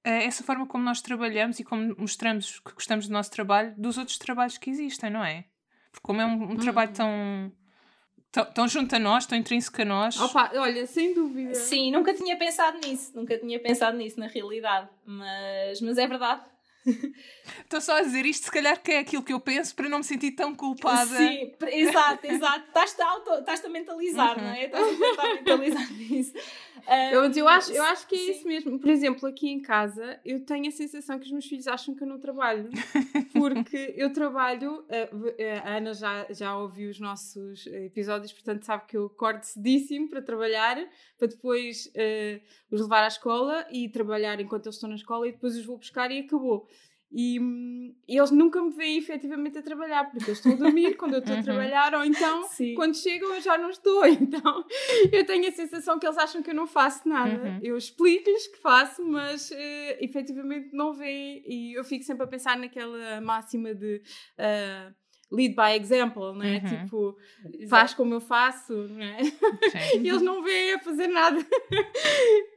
essa 0.03 0.43
forma 0.43 0.65
como 0.65 0.83
nós 0.83 1.01
trabalhamos 1.01 1.59
e 1.59 1.63
como 1.63 1.95
mostramos 1.97 2.59
que 2.59 2.73
gostamos 2.73 3.07
do 3.07 3.13
nosso 3.13 3.29
trabalho 3.29 3.75
dos 3.77 3.97
outros 3.97 4.17
trabalhos 4.17 4.57
que 4.57 4.71
existem, 4.71 5.11
não 5.11 5.23
é? 5.23 5.45
Porque 5.91 6.05
como 6.05 6.19
é 6.19 6.25
um, 6.25 6.33
um 6.33 6.49
uhum. 6.49 6.57
trabalho 6.57 6.93
tão 6.93 7.51
Tão, 8.31 8.67
junto 8.67 8.95
a 8.95 8.99
nós, 8.99 9.25
tão 9.25 9.35
intrínseco 9.35 9.81
a 9.81 9.85
nós. 9.85 10.19
Opa, 10.19 10.51
olha, 10.53 10.85
sem 10.85 11.15
dúvida. 11.15 11.55
Sim, 11.55 11.91
nunca 11.91 12.13
tinha 12.13 12.37
pensado 12.37 12.77
nisso, 12.85 13.11
nunca 13.15 13.35
tinha 13.37 13.59
pensado 13.59 13.97
nisso 13.97 14.19
na 14.19 14.27
realidade, 14.27 14.87
mas, 15.03 15.81
mas 15.81 15.97
é 15.97 16.07
verdade. 16.07 16.41
Estou 17.63 17.81
só 17.81 17.97
a 17.97 18.01
dizer 18.01 18.25
isto, 18.25 18.45
se 18.45 18.51
calhar 18.51 18.81
que 18.81 18.91
é 18.91 18.99
aquilo 18.99 19.23
que 19.23 19.33
eu 19.33 19.39
penso 19.39 19.75
para 19.75 19.89
não 19.89 19.99
me 19.99 20.03
sentir 20.03 20.31
tão 20.31 20.55
culpada. 20.55 21.05
Sim, 21.05 21.51
exato, 21.67 22.27
exato. 22.27 22.67
Estás-te 22.67 23.01
a, 23.01 23.39
estás 23.39 23.65
a 23.65 23.69
mentalizar, 23.69 24.37
uhum. 24.37 24.43
não 24.43 24.51
é? 24.51 24.65
Estás 24.65 24.87
a 24.87 25.33
mentalizar 25.35 25.93
nisso. 25.93 26.33
Um, 26.87 26.93
eu, 27.11 27.31
eu, 27.31 27.47
acho, 27.47 27.71
eu 27.71 27.83
acho 27.83 28.07
que 28.07 28.15
é 28.15 28.17
sim. 28.17 28.31
isso 28.31 28.47
mesmo. 28.47 28.79
Por 28.79 28.89
exemplo, 28.89 29.27
aqui 29.27 29.49
em 29.49 29.61
casa, 29.61 30.19
eu 30.25 30.43
tenho 30.45 30.67
a 30.67 30.71
sensação 30.71 31.19
que 31.19 31.25
os 31.25 31.31
meus 31.31 31.45
filhos 31.45 31.67
acham 31.67 31.93
que 31.93 32.03
eu 32.03 32.07
não 32.07 32.19
trabalho. 32.19 32.69
Porque 33.33 33.93
eu 33.97 34.11
trabalho, 34.13 34.85
a, 34.89 35.69
a 35.69 35.77
Ana 35.77 35.93
já, 35.93 36.25
já 36.29 36.57
ouviu 36.57 36.89
os 36.89 36.99
nossos 36.99 37.67
episódios, 37.67 38.31
portanto 38.31 38.63
sabe 38.63 38.85
que 38.87 38.97
eu 38.97 39.05
acordo 39.05 39.43
cedíssimo 39.43 40.09
para 40.09 40.21
trabalhar, 40.21 40.77
para 41.17 41.27
depois 41.27 41.87
uh, 41.87 42.68
os 42.71 42.81
levar 42.81 43.03
à 43.03 43.07
escola 43.07 43.65
e 43.71 43.89
trabalhar 43.89 44.39
enquanto 44.39 44.65
eles 44.65 44.75
estão 44.75 44.89
na 44.89 44.95
escola 44.95 45.27
e 45.27 45.31
depois 45.31 45.55
os 45.55 45.65
vou 45.65 45.77
buscar 45.77 46.11
e 46.11 46.19
acabou. 46.19 46.67
E, 47.11 47.39
hum, 47.39 47.95
eles 48.07 48.29
nunca 48.29 48.61
me 48.61 48.69
veem 48.69 48.99
efetivamente 48.99 49.57
a 49.57 49.63
trabalhar, 49.63 50.11
porque 50.11 50.29
eu 50.29 50.33
estou 50.33 50.51
a 50.51 50.55
dormir 50.55 50.95
quando 50.95 51.13
eu 51.15 51.19
estou 51.21 51.33
a 51.33 51.37
Uhum. 51.39 51.43
trabalhar, 51.43 51.95
ou 51.95 52.05
então 52.05 52.43
Sim. 52.43 52.75
quando 52.75 52.95
chegam 52.95 53.33
eu 53.33 53.41
já 53.41 53.57
não 53.57 53.71
estou. 53.71 54.03
Então 54.21 54.63
eu 55.11 55.25
tenho 55.25 55.47
a 55.47 55.51
sensação 55.51 55.97
que 55.97 56.05
eles 56.05 56.19
acham 56.19 56.43
que 56.43 56.51
eu 56.51 56.55
não 56.55 56.67
faço 56.67 57.09
nada. 57.09 57.49
Uhum. 57.49 57.59
Eu 57.63 57.75
explico-lhes 57.77 58.45
que 58.49 58.59
faço, 58.59 59.03
mas 59.03 59.51
eh, 59.51 59.97
efetivamente 60.05 60.69
não 60.71 60.93
veem. 60.93 61.41
E 61.47 61.73
eu 61.75 61.83
fico 61.83 62.03
sempre 62.03 62.25
a 62.25 62.27
pensar 62.27 62.55
naquela 62.57 63.19
máxima 63.21 63.73
de. 63.73 64.03
ah, 64.37 64.93
Lead 65.31 65.53
by 65.55 65.79
example, 65.79 66.33
não 66.33 66.41
é? 66.41 66.57
Uhum. 66.57 66.65
Tipo, 66.85 67.17
faz 67.69 67.93
como 67.93 68.15
eu 68.15 68.19
faço, 68.19 68.73
não 68.73 68.99
é? 69.03 69.19
E 70.01 70.07
eles 70.09 70.23
não 70.23 70.41
veem 70.41 70.73
a 70.73 70.79
fazer 70.79 71.05
nada. 71.07 71.37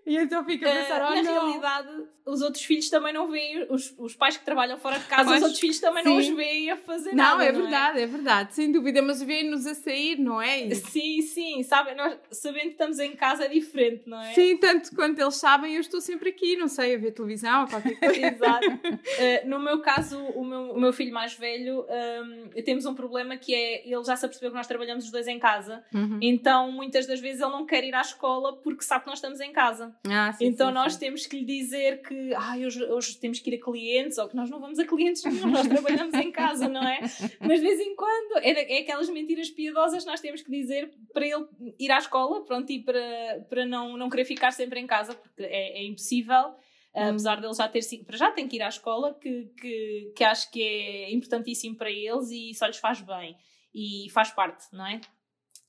e 0.07 0.17
então 0.17 0.45
fico 0.45 0.67
a 0.67 0.71
pensar, 0.71 1.01
Uh, 1.03 1.07
oh, 1.11 1.15
na 1.17 1.23
não. 1.23 1.47
realidade, 1.47 1.89
os 2.25 2.41
outros 2.41 2.63
filhos 2.65 2.89
também 2.89 3.13
não 3.13 3.27
veem, 3.27 3.67
os, 3.69 3.93
os 3.99 4.15
pais 4.15 4.37
que 4.37 4.45
trabalham 4.45 4.79
fora 4.79 4.97
de 4.99 5.05
casa, 5.07 5.35
os 5.35 5.43
outros 5.43 5.59
filhos 5.59 5.81
também 5.81 6.05
não 6.05 6.17
os 6.17 6.27
Sim. 6.27 6.37
veem 6.37 6.71
a 6.71 6.77
fazer 6.77 7.11
Não, 7.11 7.17
nada. 7.17 7.45
é 7.45 7.51
verdade, 7.53 8.01
é? 8.01 8.07
verdade, 8.07 8.55
sem 8.55 8.71
dúvida, 8.71 9.03
mas 9.03 9.21
vêem-nos 9.23 9.67
a 9.67 9.75
sair, 9.75 10.17
não 10.19 10.41
é? 10.41 10.71
Sim, 10.75 11.21
sim, 11.23 11.63
sabe, 11.65 11.95
nós 11.97 12.17
sabendo 12.31 12.63
que 12.67 12.69
estamos 12.71 12.99
em 13.01 13.17
casa 13.17 13.45
é 13.45 13.49
diferente, 13.49 14.09
não 14.09 14.21
é? 14.21 14.33
Sim, 14.35 14.57
tanto 14.57 14.95
quanto 14.95 15.21
eles 15.21 15.35
sabem, 15.35 15.75
eu 15.75 15.81
estou 15.81 16.01
sempre 16.01 16.29
aqui, 16.31 16.57
não 16.57 16.69
sei, 16.69 16.95
a 16.95 16.99
ver 16.99 17.11
televisão 17.13 17.63
ou 17.63 17.67
qualquer 17.69 17.99
coisa. 17.99 18.21
Exato. 18.27 18.67
Uh, 18.71 19.47
no 19.49 19.59
meu 19.59 19.81
caso, 19.81 20.17
o 20.23 20.45
meu, 20.45 20.73
o 20.75 20.81
meu 20.81 20.93
filho 20.93 21.13
mais 21.13 21.35
velho, 21.35 21.85
um, 22.25 22.63
temos 22.63 22.87
um 22.87 22.95
problema 22.95 23.37
que 23.37 23.53
é, 23.53 23.85
ele 23.87 24.05
já 24.05 24.15
se 24.15 24.25
apercebeu 24.25 24.51
que 24.51 24.57
nós 24.57 24.67
trabalhamos 24.69 25.05
os 25.07 25.11
dois 25.11 25.27
em 25.27 25.39
casa, 25.41 25.85
Uhum. 25.93 26.19
então 26.23 26.71
muitas 26.71 27.07
das 27.07 27.19
vezes 27.21 27.41
ele 27.41 27.51
não 27.51 27.67
quer 27.67 27.83
ir 27.85 27.95
à 27.95 28.01
escola 28.01 28.57
porque 28.59 28.83
sabe 28.85 29.03
que 29.05 29.09
nós 29.11 29.19
estamos 29.19 29.41
em 29.41 29.53
casa. 29.53 29.92
Ah, 30.09 30.33
sim, 30.33 30.47
então 30.47 30.69
sim, 30.69 30.75
nós 30.75 30.93
sim. 30.95 31.01
temos 31.01 31.27
que 31.27 31.39
lhe 31.39 31.45
dizer 31.45 32.03
que 32.03 32.35
ah, 32.35 32.57
hoje, 32.57 32.83
hoje 32.85 33.19
temos 33.19 33.39
que 33.39 33.51
ir 33.51 33.57
a 33.57 33.65
clientes 33.65 34.19
ou 34.19 34.29
que 34.29 34.37
nós 34.37 34.51
não 34.51 34.61
vamos 34.61 34.79
a 34.79 34.87
clientes 34.87 35.25
nenhum, 35.25 35.51
nós 35.51 35.67
trabalhamos 35.67 36.15
em 36.15 36.31
casa, 36.31 36.69
não 36.69 36.83
é? 36.83 37.01
Mas 37.41 37.61
de 37.61 37.67
vez 37.67 37.81
em 37.81 37.95
quando 37.97 38.39
é, 38.39 38.79
é 38.79 38.81
aquelas 38.81 39.09
mentiras 39.11 39.51
piedosas 39.51 40.05
que 40.05 40.11
nós 40.11 40.21
temos 40.21 40.43
que 40.43 40.51
dizer 40.51 40.93
para 41.13 41.27
ele 41.27 41.47
ir 41.79 41.91
à 41.91 41.99
escola, 41.99 42.45
pronto, 42.45 42.71
e 42.71 42.83
para, 42.83 43.47
para 43.49 43.65
não, 43.65 43.97
não 43.97 44.09
querer 44.09 44.25
ficar 44.25 44.51
sempre 44.53 44.81
em 44.81 44.87
casa, 44.87 45.15
porque 45.15 45.43
é, 45.43 45.81
é 45.81 45.85
impossível. 45.85 46.55
Hum. 46.95 47.09
Apesar 47.09 47.41
dele 47.41 47.55
já 47.55 47.67
ter 47.69 47.83
sido, 47.83 48.05
para 48.05 48.19
já 48.19 48.31
tem 48.31 48.47
que 48.47 48.57
ir 48.57 48.63
à 48.63 48.69
escola, 48.69 49.15
que, 49.15 49.51
que, 49.59 50.13
que 50.15 50.25
acho 50.25 50.51
que 50.51 50.63
é 50.63 51.13
importantíssimo 51.13 51.77
para 51.77 51.91
eles 51.91 52.31
e 52.31 52.53
só 52.55 52.67
lhes 52.67 52.77
faz 52.77 53.01
bem 53.01 53.37
e 53.75 54.11
faz 54.11 54.31
parte, 54.31 54.67
não 54.73 54.87
é? 54.87 55.01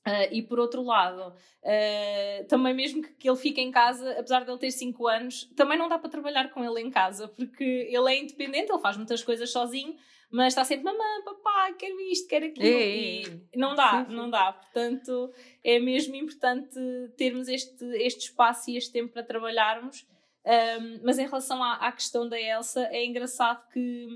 Ah, 0.04 0.26
e 0.26 0.42
por 0.42 0.58
outro 0.60 0.82
lado, 0.82 1.34
ah, 1.64 2.44
também 2.48 2.74
mesmo 2.74 3.02
que, 3.02 3.12
que 3.14 3.28
ele 3.28 3.38
fique 3.38 3.60
em 3.60 3.70
casa, 3.70 4.12
apesar 4.18 4.44
de 4.44 4.50
ele 4.50 4.58
ter 4.58 4.70
5 4.70 5.06
anos, 5.08 5.50
também 5.56 5.78
não 5.78 5.88
dá 5.88 5.98
para 5.98 6.10
trabalhar 6.10 6.50
com 6.50 6.62
ele 6.62 6.80
em 6.86 6.90
casa, 6.90 7.26
porque 7.28 7.88
ele 7.90 8.12
é 8.12 8.18
independente, 8.20 8.70
ele 8.70 8.82
faz 8.82 8.96
muitas 8.96 9.22
coisas 9.22 9.50
sozinho, 9.50 9.96
mas 10.30 10.48
está 10.48 10.64
sempre, 10.64 10.84
mamãe, 10.84 11.22
papá, 11.24 11.72
quero 11.78 12.00
isto, 12.00 12.28
quero 12.28 12.46
aquilo, 12.46 12.66
é, 12.66 13.22
e 13.22 13.40
não 13.56 13.74
dá, 13.74 14.04
Sim, 14.04 14.10
sim. 14.10 14.16
não 14.16 14.28
dá. 14.28 14.52
Portanto, 14.52 15.32
é 15.62 15.78
mesmo 15.78 16.16
importante 16.16 16.78
termos 17.16 17.48
este, 17.48 17.84
este 17.98 18.30
espaço 18.30 18.68
e 18.70 18.76
este 18.76 18.92
tempo 18.92 19.12
para 19.12 19.22
trabalharmos. 19.22 20.04
Um, 20.44 21.00
mas 21.02 21.18
em 21.18 21.24
relação 21.24 21.62
à, 21.62 21.74
à 21.74 21.92
questão 21.92 22.28
da 22.28 22.38
Elsa, 22.38 22.86
é 22.90 23.04
engraçado 23.06 23.66
que 23.72 24.06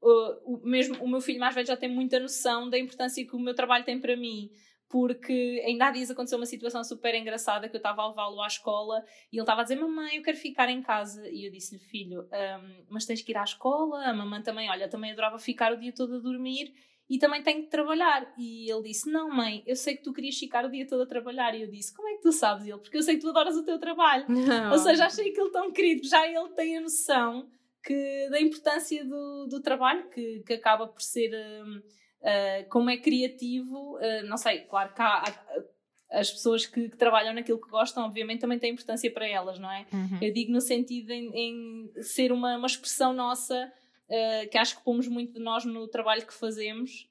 uh, 0.00 0.54
o, 0.54 0.60
mesmo 0.64 1.02
o 1.04 1.08
meu 1.08 1.20
filho 1.20 1.40
mais 1.40 1.54
velho 1.54 1.66
já 1.66 1.76
tem 1.76 1.88
muita 1.88 2.18
noção 2.18 2.70
da 2.70 2.78
importância 2.78 3.26
que 3.26 3.36
o 3.36 3.40
meu 3.40 3.54
trabalho 3.54 3.84
tem 3.84 4.00
para 4.00 4.16
mim. 4.16 4.50
Porque 4.88 5.62
ainda 5.66 5.86
há 5.86 5.90
dias 5.90 6.10
aconteceu 6.10 6.38
uma 6.38 6.46
situação 6.46 6.84
super 6.84 7.14
engraçada 7.14 7.68
que 7.68 7.74
eu 7.74 7.78
estava 7.78 8.02
a 8.02 8.08
levá-lo 8.08 8.40
à 8.40 8.46
escola 8.46 9.04
e 9.32 9.36
ele 9.36 9.42
estava 9.42 9.60
a 9.60 9.64
dizer: 9.64 9.76
Mamãe, 9.76 10.16
eu 10.16 10.22
quero 10.22 10.36
ficar 10.36 10.68
em 10.68 10.80
casa. 10.80 11.28
E 11.28 11.46
eu 11.46 11.50
disse-lhe: 11.50 11.80
Filho, 11.80 12.22
um, 12.22 12.84
mas 12.88 13.04
tens 13.04 13.20
que 13.20 13.32
ir 13.32 13.36
à 13.36 13.42
escola. 13.44 14.04
A 14.04 14.14
mamãe 14.14 14.42
também, 14.42 14.70
olha, 14.70 14.88
também 14.88 15.12
adorava 15.12 15.38
ficar 15.38 15.72
o 15.72 15.76
dia 15.76 15.92
todo 15.92 16.16
a 16.16 16.18
dormir 16.18 16.72
e 17.08 17.18
também 17.18 17.42
tenho 17.42 17.62
que 17.62 17.70
trabalhar. 17.70 18.32
E 18.38 18.70
ele 18.70 18.82
disse: 18.82 19.10
Não, 19.10 19.28
mãe, 19.28 19.62
eu 19.66 19.76
sei 19.76 19.96
que 19.96 20.02
tu 20.02 20.12
querias 20.12 20.36
ficar 20.36 20.64
o 20.64 20.70
dia 20.70 20.86
todo 20.86 21.02
a 21.02 21.06
trabalhar. 21.06 21.54
E 21.54 21.62
eu 21.62 21.70
disse: 21.70 21.94
Como 21.94 22.08
é 22.08 22.14
que 22.14 22.22
tu 22.22 22.32
sabes? 22.32 22.66
E 22.66 22.70
ele: 22.70 22.80
Porque 22.80 22.96
eu 22.96 23.02
sei 23.02 23.16
que 23.16 23.22
tu 23.22 23.30
adoras 23.30 23.56
o 23.56 23.64
teu 23.64 23.78
trabalho. 23.78 24.24
Não. 24.28 24.72
Ou 24.72 24.78
seja, 24.78 25.06
achei 25.06 25.30
aquilo 25.30 25.50
tão 25.50 25.72
querido, 25.72 26.02
que 26.02 26.08
já 26.08 26.26
ele 26.26 26.48
tem 26.50 26.76
a 26.76 26.80
noção 26.80 27.48
que, 27.86 28.28
da 28.30 28.40
importância 28.40 29.04
do, 29.04 29.46
do 29.46 29.62
trabalho, 29.62 30.10
que, 30.10 30.42
que 30.44 30.54
acaba 30.54 30.88
por 30.88 31.00
ser, 31.00 31.30
hum, 31.64 31.80
ah, 32.26 32.64
como 32.68 32.90
é 32.90 32.96
criativo, 32.96 33.96
ah, 33.98 34.22
não 34.24 34.36
sei, 34.36 34.60
claro 34.62 34.92
que 34.92 35.00
há, 35.00 35.22
há- 35.22 35.64
as 36.10 36.30
pessoas 36.30 36.66
que, 36.66 36.88
que 36.88 36.96
trabalham 36.96 37.32
naquilo 37.34 37.60
que 37.60 37.68
gostam, 37.68 38.04
obviamente, 38.04 38.40
também 38.40 38.58
têm 38.58 38.72
importância 38.72 39.10
para 39.10 39.26
elas, 39.26 39.58
não 39.58 39.70
é? 39.70 39.86
Uhum. 39.92 40.18
Eu 40.22 40.32
digo 40.32 40.52
no 40.52 40.60
sentido 40.60 41.10
em, 41.10 41.30
em 41.34 42.02
ser 42.02 42.30
uma, 42.32 42.56
uma 42.56 42.66
expressão 42.66 43.12
nossa, 43.12 43.72
ah, 44.10 44.46
que 44.50 44.58
acho 44.58 44.76
que 44.78 44.84
pomos 44.84 45.08
muito 45.08 45.32
de 45.34 45.40
nós 45.40 45.64
no 45.64 45.88
trabalho 45.88 46.26
que 46.26 46.34
fazemos, 46.34 47.08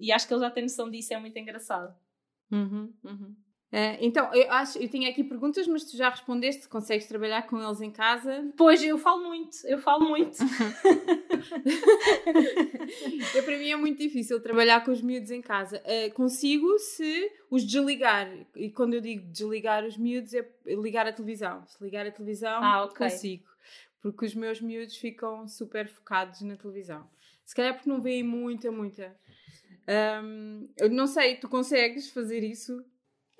e 0.00 0.10
acho 0.12 0.26
que 0.26 0.34
ele 0.34 0.40
já 0.40 0.50
tem 0.50 0.62
noção 0.64 0.90
disso, 0.90 1.12
é 1.14 1.18
muito 1.18 1.38
engraçado. 1.38 1.94
Uhum, 2.50 2.92
uhum. 3.04 3.36
Eh, 3.76 3.98
então, 4.06 4.32
eu 4.32 4.52
acho, 4.52 4.78
eu 4.78 4.88
tinha 4.88 5.10
aqui 5.10 5.24
perguntas, 5.24 5.66
mas 5.66 5.82
tu 5.82 5.96
já 5.96 6.08
respondeste, 6.08 6.68
consegues 6.68 7.08
trabalhar 7.08 7.42
com 7.48 7.60
eles 7.60 7.80
em 7.80 7.90
casa? 7.90 8.48
Pois, 8.56 8.80
eu 8.84 8.96
falo 8.96 9.24
muito, 9.24 9.56
eu 9.66 9.80
falo 9.80 10.08
muito. 10.08 10.38
Eu, 13.34 13.42
para 13.42 13.58
mim 13.58 13.70
é 13.70 13.74
muito 13.76 13.98
difícil 13.98 14.40
trabalhar 14.40 14.84
com 14.84 14.92
os 14.92 15.02
miúdos 15.02 15.32
em 15.32 15.42
casa. 15.42 15.82
Eh, 15.84 16.08
consigo 16.10 16.78
se 16.78 17.32
os 17.50 17.64
desligar. 17.64 18.30
E 18.54 18.70
quando 18.70 18.94
eu 18.94 19.00
digo 19.00 19.26
desligar 19.32 19.84
os 19.84 19.96
miúdos 19.96 20.32
é 20.34 20.48
ligar 20.66 21.08
a 21.08 21.12
televisão. 21.12 21.66
Se 21.66 21.82
ligar 21.82 22.06
a 22.06 22.12
televisão, 22.12 22.62
Ah, 22.62 22.84
ok. 22.84 23.04
consigo. 23.08 23.48
Porque 24.00 24.24
os 24.24 24.36
meus 24.36 24.60
miúdos 24.60 24.96
ficam 24.96 25.48
super 25.48 25.88
focados 25.88 26.42
na 26.42 26.56
televisão. 26.56 27.10
Se 27.44 27.52
calhar 27.56 27.74
porque 27.74 27.90
não 27.90 28.00
veem 28.00 28.22
muita, 28.22 28.70
muita. 28.70 29.16
Ahm, 29.88 30.68
eu 30.76 30.88
não 30.88 31.08
sei, 31.08 31.36
tu 31.38 31.48
consegues 31.48 32.08
fazer 32.10 32.44
isso? 32.44 32.84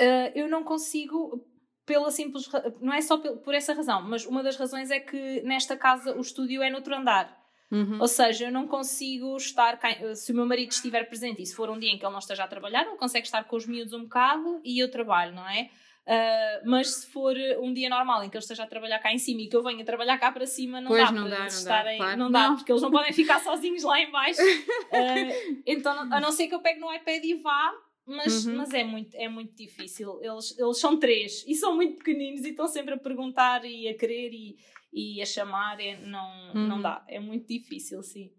Uh, 0.01 0.31
eu 0.35 0.49
não 0.49 0.65
consigo 0.65 1.47
pela 1.87 2.11
simples 2.11 2.49
não 2.81 2.93
é 2.93 3.01
só 3.01 3.17
por 3.19 3.55
essa 3.55 3.73
razão 3.75 4.03
mas 4.03 4.25
uma 4.27 4.43
das 4.43 4.57
razões 4.57 4.91
é 4.91 4.99
que 4.99 5.41
nesta 5.43 5.77
casa 5.77 6.17
o 6.17 6.21
estúdio 6.21 6.63
é 6.63 6.71
no 6.71 6.77
outro 6.77 6.95
andar 6.95 7.43
Uhum. 7.71 7.99
ou 8.01 8.07
seja 8.07 8.45
eu 8.47 8.53
não 8.53 8.69
consigo 8.69 9.37
estar 9.37 9.79
cá, 9.79 9.89
se 10.15 10.31
o 10.33 10.35
meu 10.35 10.47
marido 10.47 10.71
estiver 10.71 11.09
presente 11.09 11.43
e 11.43 11.47
se 11.47 11.57
for 11.57 11.69
um 11.71 11.79
dia 11.79 11.91
em 11.91 11.99
que 11.99 12.05
ele 12.05 12.13
não 12.13 12.19
esteja 12.19 12.45
a 12.45 12.49
trabalhar 12.49 12.87
ele 12.87 12.97
consegue 12.97 13.27
estar 13.27 13.43
com 13.45 13.57
os 13.57 13.67
miúdos 13.67 13.93
um 13.93 14.03
bocado 14.03 14.61
e 14.65 14.79
eu 14.79 14.91
trabalho 14.91 15.33
não 15.35 15.49
é 15.49 15.71
Uh, 16.07 16.61
mas 16.69 16.97
se 16.97 17.07
for 17.07 17.35
um 17.63 17.73
dia 17.73 17.89
normal 17.89 18.23
em 18.23 18.29
que 18.29 18.37
ele 18.37 18.43
esteja 18.43 18.65
a 18.65 18.67
trabalhar 18.67 18.99
cá 18.99 19.11
em 19.11 19.17
cima 19.17 19.41
e 19.41 19.49
que 19.49 19.57
eu 19.57 19.63
venha 19.63 19.83
trabalhar 19.87 20.19
cá 20.19 20.31
para 20.31 20.45
cima, 20.45 20.79
não 20.79 20.89
Pois, 20.89 21.03
dá 21.03 21.11
não 21.11 21.23
para 21.23 21.37
dá, 21.37 21.41
eles 21.45 21.55
não 21.55 21.65
dá, 21.65 21.79
estarem, 21.79 21.97
claro 21.97 22.19
não 22.19 22.31
dá, 22.31 22.49
não. 22.49 22.57
porque 22.57 22.73
eles 22.73 22.83
não 22.83 22.91
podem 22.91 23.13
ficar 23.15 23.41
sozinhos 23.43 23.83
lá 23.83 23.99
em 23.99 24.11
baixo. 24.11 24.43
Uh, 24.43 25.63
então, 25.67 25.99
a 26.13 26.21
não 26.21 26.31
ser 26.31 26.47
que 26.49 26.55
eu 26.55 26.61
pegue 26.61 26.79
no 26.79 26.93
iPad 26.93 27.25
e 27.25 27.35
vá, 27.37 27.73
mas, 28.07 28.45
Uhum. 28.47 28.57
mas 28.57 28.73
é, 28.75 28.85
muito, 28.85 29.15
é 29.17 29.29
muito 29.29 29.55
difícil. 29.55 30.19
Eles, 30.23 30.57
eles 30.59 30.79
são 30.79 30.99
três 30.99 31.45
e 31.47 31.55
são 31.55 31.75
muito 31.75 31.97
pequeninos 31.99 32.45
e 32.45 32.51
estão 32.51 32.67
sempre 32.69 32.95
a 32.95 32.99
perguntar 32.99 33.65
e 33.65 33.89
a 33.89 33.95
querer 33.97 34.33
e, 34.33 34.57
e 34.93 35.23
a 35.23 35.27
chamar. 35.27 35.81
É, 35.81 35.97
não, 36.05 36.55
não 36.55 36.77
Uhum. 36.77 36.83
dá. 36.83 37.05
É 37.09 37.19
muito 37.19 37.47
difícil, 37.49 38.03
sim. 38.03 38.31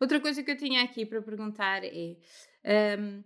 Outra 0.00 0.20
coisa 0.20 0.42
que 0.42 0.50
eu 0.50 0.56
tinha 0.56 0.82
aqui 0.82 1.04
para 1.06 1.22
perguntar 1.22 1.84
é: 1.84 2.16
ahm, 2.64 3.22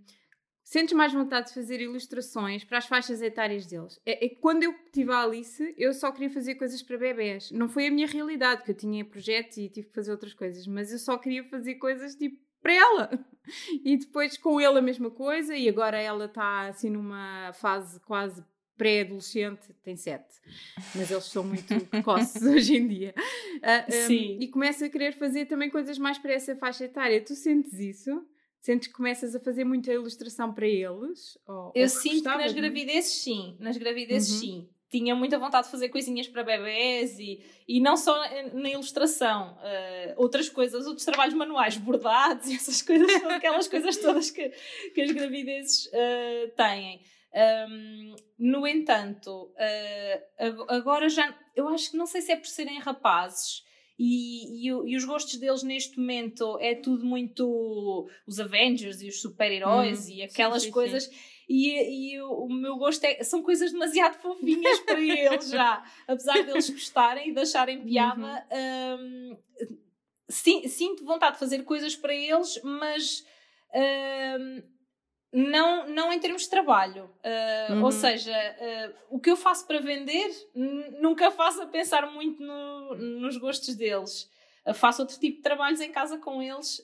sentes 0.62 0.94
mais 0.94 1.12
vontade 1.12 1.48
de 1.48 1.54
fazer 1.54 1.80
ilustrações 1.80 2.62
para 2.64 2.78
as 2.78 2.86
faixas 2.86 3.20
etárias 3.22 3.66
deles? 3.66 4.00
É, 4.04 4.24
é 4.24 4.28
que 4.28 4.36
quando 4.36 4.62
eu 4.62 4.74
tive 4.92 5.12
a 5.12 5.22
Alice, 5.22 5.74
eu 5.78 5.92
só 5.94 6.12
queria 6.12 6.30
fazer 6.30 6.56
coisas 6.56 6.82
para 6.82 6.98
bebés. 6.98 7.50
Não 7.50 7.68
foi 7.68 7.86
a 7.86 7.90
minha 7.90 8.06
realidade, 8.06 8.62
que 8.64 8.70
eu 8.70 8.76
tinha 8.76 9.04
projetos 9.04 9.56
e 9.56 9.68
tive 9.68 9.88
que 9.88 9.94
fazer 9.94 10.10
outras 10.12 10.34
coisas, 10.34 10.66
mas 10.66 10.92
eu 10.92 10.98
só 10.98 11.16
queria 11.18 11.42
fazer 11.44 11.76
coisas 11.76 12.14
tipo 12.14 12.38
para 12.62 12.72
ela. 12.72 13.10
E 13.84 13.96
depois 13.96 14.36
com 14.36 14.60
ele 14.60 14.78
a 14.78 14.82
mesma 14.82 15.10
coisa, 15.10 15.56
e 15.56 15.68
agora 15.68 15.98
ela 15.98 16.26
está 16.26 16.68
assim 16.68 16.88
numa 16.88 17.52
fase 17.54 17.98
quase 18.00 18.44
pré-adolescente, 18.76 19.72
tem 19.82 19.96
sete, 19.96 20.34
mas 20.94 21.10
eles 21.10 21.24
são 21.24 21.42
muito 21.42 21.74
precoces 21.90 22.40
hoje 22.42 22.76
em 22.76 22.86
dia. 22.86 23.14
Ah, 23.62 23.86
um, 23.88 23.92
Sim. 23.92 24.36
E 24.40 24.46
começa 24.46 24.86
a 24.86 24.88
querer 24.88 25.12
fazer 25.12 25.46
também 25.46 25.68
coisas 25.68 25.98
mais 25.98 26.16
para 26.16 26.32
essa 26.32 26.54
faixa 26.54 26.84
etária. 26.84 27.20
Tu 27.24 27.34
sentes 27.34 27.72
isso? 27.80 28.24
Sentes 28.60 28.86
que 28.88 28.94
começas 28.94 29.34
a 29.34 29.40
fazer 29.40 29.64
muita 29.64 29.92
ilustração 29.92 30.52
para 30.52 30.68
eles? 30.68 31.36
Ou, 31.46 31.72
Eu 31.74 31.82
ou 31.84 31.88
sinto 31.88 32.22
que 32.30 32.36
nas 32.36 32.52
gravidezes, 32.52 33.12
sim. 33.22 33.56
Nas 33.58 33.76
gravidezes, 33.76 34.30
Uhum. 34.34 34.38
sim. 34.40 34.68
Tinha 34.90 35.14
muita 35.14 35.38
vontade 35.38 35.66
de 35.66 35.70
fazer 35.70 35.88
coisinhas 35.88 36.26
para 36.26 36.42
bebés 36.42 37.16
e, 37.18 37.40
e 37.68 37.80
não 37.80 37.96
só 37.96 38.12
na 38.52 38.68
ilustração, 38.70 39.56
eh, 39.62 40.14
outras 40.16 40.48
coisas, 40.48 40.84
outros 40.86 41.04
trabalhos 41.04 41.34
manuais, 41.34 41.76
bordados 41.76 42.48
e 42.48 42.54
essas 42.56 42.82
coisas, 42.82 43.08
aquelas 43.30 43.68
coisas 43.68 43.96
todas 43.98 44.30
que, 44.32 44.48
que 44.94 45.00
as 45.00 45.12
gravidezes 45.12 45.88
eh, 45.92 46.52
têm. 46.56 47.00
Ahm, 47.32 48.16
no 48.36 48.66
entanto, 48.66 49.52
ag- 50.38 50.64
agora 50.68 51.08
já, 51.08 51.32
eu 51.54 51.68
acho 51.68 51.92
que 51.92 51.96
não 51.96 52.06
sei 52.06 52.20
se 52.20 52.32
é 52.32 52.36
por 52.36 52.48
serem 52.48 52.80
rapazes 52.80 53.62
e, 53.96 54.66
e, 54.66 54.68
e 54.68 54.96
os 54.96 55.04
gostos 55.04 55.36
deles 55.38 55.62
neste 55.62 55.96
momento 55.98 56.58
é 56.60 56.74
tudo 56.74 57.04
muito 57.04 58.08
os 58.26 58.40
Avengers 58.40 59.00
e 59.02 59.08
os 59.08 59.20
super-heróis 59.20 60.06
Uhum. 60.08 60.14
e 60.14 60.22
aquelas 60.22 60.62
Sim, 60.62 60.68
sim, 60.68 60.72
coisas. 60.72 61.10
E, 61.52 62.12
e 62.12 62.20
o, 62.22 62.44
o 62.44 62.52
meu 62.52 62.76
gosto 62.76 63.02
é, 63.02 63.24
são 63.24 63.42
coisas 63.42 63.72
demasiado 63.72 64.14
fofinhas 64.20 64.78
para 64.78 65.00
eles 65.02 65.48
já. 65.48 65.84
Apesar 66.06 66.44
deles 66.44 66.70
gostarem 66.70 67.30
e 67.30 67.34
de 67.34 67.40
acharem 67.40 67.82
piada, 67.82 68.46
hum, 69.00 69.36
sim, 70.28 70.68
sinto 70.68 71.04
vontade 71.04 71.32
de 71.32 71.40
fazer 71.40 71.64
coisas 71.64 71.96
para 71.96 72.14
eles, 72.14 72.60
mas 72.62 73.26
uh, 73.74 74.62
não, 75.32 75.88
não 75.88 76.12
em 76.12 76.20
termos 76.20 76.42
de 76.42 76.50
trabalho. 76.50 77.10
Uh, 77.16 77.72
uhum. 77.72 77.84
Ou 77.84 77.90
seja, 77.90 78.30
uh, 78.30 79.16
o 79.16 79.18
que 79.18 79.28
eu 79.32 79.36
faço 79.36 79.66
para 79.66 79.80
vender 79.80 80.30
nunca 81.00 81.32
faço 81.32 81.62
a 81.62 81.66
pensar 81.66 82.12
muito 82.12 82.40
no, 82.40 82.94
nos 82.94 83.36
gostos 83.36 83.74
deles. 83.74 84.30
Uh, 84.64 84.72
faço 84.72 85.02
outro 85.02 85.18
tipo 85.18 85.38
de 85.38 85.42
trabalhos 85.42 85.80
em 85.80 85.90
casa 85.90 86.16
com 86.16 86.40
eles, 86.40 86.80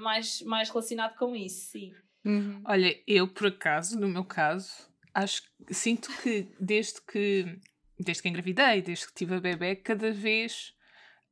mais, 0.00 0.40
mais 0.40 0.70
relacionado 0.70 1.18
com 1.18 1.36
isso, 1.36 1.70
sim. 1.72 1.92
Uhum. 2.24 2.62
Olha, 2.64 2.94
eu 3.06 3.26
por 3.26 3.46
acaso, 3.46 3.98
no 3.98 4.08
meu 4.08 4.24
caso, 4.24 4.70
acho 5.14 5.42
sinto 5.70 6.10
que 6.22 6.48
desde 6.60 7.00
que 7.02 7.58
desde 7.98 8.22
que 8.22 8.28
engravidei, 8.28 8.82
desde 8.82 9.06
que 9.06 9.14
tive 9.14 9.34
a 9.34 9.40
bebê, 9.40 9.76
cada 9.76 10.10
vez 10.10 10.74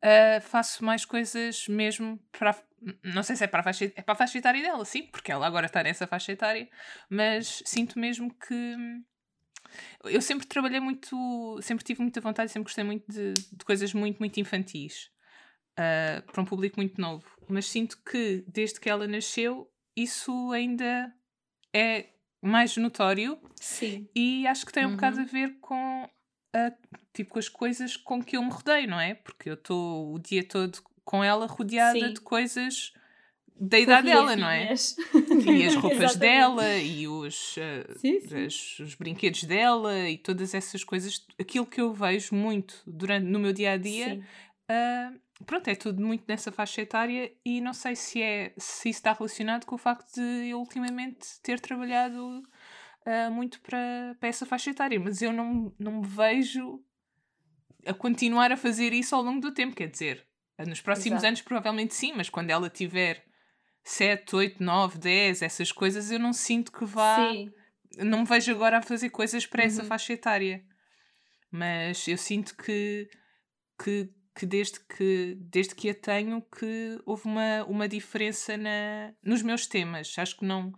uh, 0.05 0.41
faço 0.41 0.85
mais 0.85 1.05
coisas 1.05 1.67
mesmo 1.69 2.19
para. 2.33 2.57
Não 3.03 3.23
sei 3.23 3.35
se 3.35 3.43
é 3.43 3.47
para, 3.47 3.61
a 3.61 3.63
faixa, 3.65 3.87
é 3.87 4.03
para 4.03 4.13
a 4.13 4.17
faixa 4.17 4.39
etária 4.39 4.63
dela, 4.63 4.85
sim, 4.85 5.03
porque 5.05 5.33
ela 5.33 5.47
agora 5.47 5.67
está 5.67 5.83
nessa 5.83 6.07
faixa 6.07 6.33
etária, 6.33 6.69
mas 7.11 7.63
sinto 7.65 7.99
mesmo 7.99 8.33
que. 8.35 8.77
Eu 10.05 10.23
sempre 10.23 10.47
trabalhei 10.47 10.81
muito, 10.81 11.59
sempre 11.61 11.85
tive 11.85 12.01
muita 12.01 12.21
vontade, 12.21 12.51
sempre 12.51 12.69
gostei 12.69 12.85
muito 12.85 13.11
de, 13.11 13.35
de 13.35 13.65
coisas 13.65 13.93
muito, 13.93 14.19
muito 14.19 14.41
infantis 14.41 15.11
uh, 15.73 16.23
para 16.31 16.41
um 16.41 16.45
público 16.45 16.77
muito 16.77 17.01
novo. 17.01 17.27
Mas 17.49 17.69
sinto 17.69 17.99
que 18.03 18.45
desde 18.47 18.81
que 18.81 18.89
ela 18.89 19.07
nasceu, 19.07 19.71
isso 20.03 20.53
ainda 20.53 21.13
é 21.75 22.07
mais 22.41 22.77
notório. 22.77 23.39
Sim. 23.57 24.09
E 24.15 24.47
acho 24.47 24.65
que 24.65 24.73
tem 24.73 24.85
um 24.85 24.91
uhum. 24.91 24.95
bocado 24.95 25.21
a 25.21 25.25
ver 25.25 25.59
com 25.61 26.09
a, 26.55 26.73
tipo, 27.13 27.33
com 27.33 27.39
as 27.39 27.49
coisas 27.49 27.97
com 27.97 28.23
que 28.23 28.37
eu 28.37 28.43
me 28.43 28.51
rodeio, 28.51 28.89
não 28.89 29.01
é? 29.01 29.15
Porque 29.15 29.51
eu 29.51 29.55
estou 29.55 30.15
o 30.15 30.19
dia 30.19 30.45
todo 30.45 30.79
com 31.05 31.23
ela 31.25 31.47
rodeada 31.47 31.99
Sim. 31.99 32.13
de 32.13 32.21
coisas 32.21 32.93
da 33.61 33.79
idade 33.79 34.07
dela, 34.07 34.37
não 34.37 34.49
é? 34.49 34.73
E 35.47 35.67
as 35.67 35.75
roupas 35.75 36.17
dela 36.17 36.77
e 36.77 37.09
os, 37.09 37.57
uh, 37.57 37.99
sim, 37.99 38.21
sim. 38.21 38.45
As, 38.45 38.79
os 38.79 38.95
brinquedos 38.95 39.45
dela 39.45 40.09
e 40.09 40.17
todas 40.17 40.55
essas 40.55 40.85
coisas, 40.85 41.27
aquilo 41.41 41.67
que 41.67 41.81
eu 41.81 41.93
vejo 41.93 42.35
muito 42.35 42.81
durante 42.87 43.25
no 43.25 43.39
meu 43.39 43.53
dia 43.53 43.73
a 43.73 43.77
dia, 43.77 44.21
uh, 44.71 45.19
pronto, 45.47 45.69
é 45.69 45.75
tudo 45.75 46.05
muito 46.05 46.25
nessa 46.29 46.51
faixa 46.53 46.83
etária 46.83 47.33
e 47.45 47.61
não 47.61 47.73
sei 47.73 47.95
se 47.97 48.23
é 48.23 48.53
se 48.57 48.89
isso 48.91 48.99
está 48.99 49.13
relacionado 49.13 49.65
com 49.65 49.75
o 49.75 49.79
facto 49.79 50.15
de 50.15 50.49
eu 50.49 50.59
ultimamente 50.59 51.41
ter 51.43 51.61
trabalhado 51.61 52.43
uh, 53.07 53.31
muito 53.31 53.61
para, 53.61 54.17
para 54.19 54.29
essa 54.29 54.45
faixa 54.47 54.71
etária, 54.71 54.99
mas 54.99 55.23
eu 55.23 55.33
não, 55.33 55.75
não 55.79 56.01
me 56.01 56.07
vejo 56.07 56.83
a 57.87 57.95
continuar 57.95 58.53
a 58.53 58.57
fazer 58.57 58.93
isso 58.93 59.15
ao 59.15 59.23
longo 59.23 59.41
do 59.41 59.53
tempo, 59.53 59.75
quer 59.75 59.89
dizer, 59.89 60.27
nos 60.67 60.81
próximos 60.81 61.19
Exato. 61.19 61.27
anos 61.27 61.43
provavelmente 61.43 61.95
sim, 61.95 62.13
mas 62.15 62.29
quando 62.29 62.51
ela 62.51 62.69
tiver 62.69 63.25
7, 63.89 64.37
8, 64.37 64.63
9, 64.63 64.99
10, 64.99 65.43
essas 65.43 65.73
coisas, 65.73 66.11
eu 66.11 66.19
não 66.19 66.33
sinto 66.33 66.71
que 66.71 66.85
vá. 66.85 67.31
Sim. 67.31 67.51
Não 67.99 68.21
me 68.21 68.25
vejo 68.27 68.53
agora 68.53 68.79
a 68.79 68.83
fazer 68.83 69.09
coisas 69.09 69.47
para 69.47 69.63
uhum. 69.63 69.67
essa 69.67 69.85
faixa 69.85 70.13
etária. 70.13 70.63
Mas 71.51 72.07
eu 72.07 72.19
sinto 72.19 72.55
que, 72.55 73.09
que, 73.83 74.11
que, 74.39 74.47
desde 74.47 74.79
que 74.79 75.37
desde 75.41 75.75
que 75.75 75.91
a 75.91 75.95
tenho 75.95 76.41
que 76.43 77.01
houve 77.05 77.25
uma, 77.25 77.65
uma 77.65 77.89
diferença 77.89 78.57
na, 78.57 79.13
nos 79.21 79.43
meus 79.43 79.67
temas. 79.67 80.15
Acho 80.17 80.37
que 80.37 80.45
não, 80.45 80.73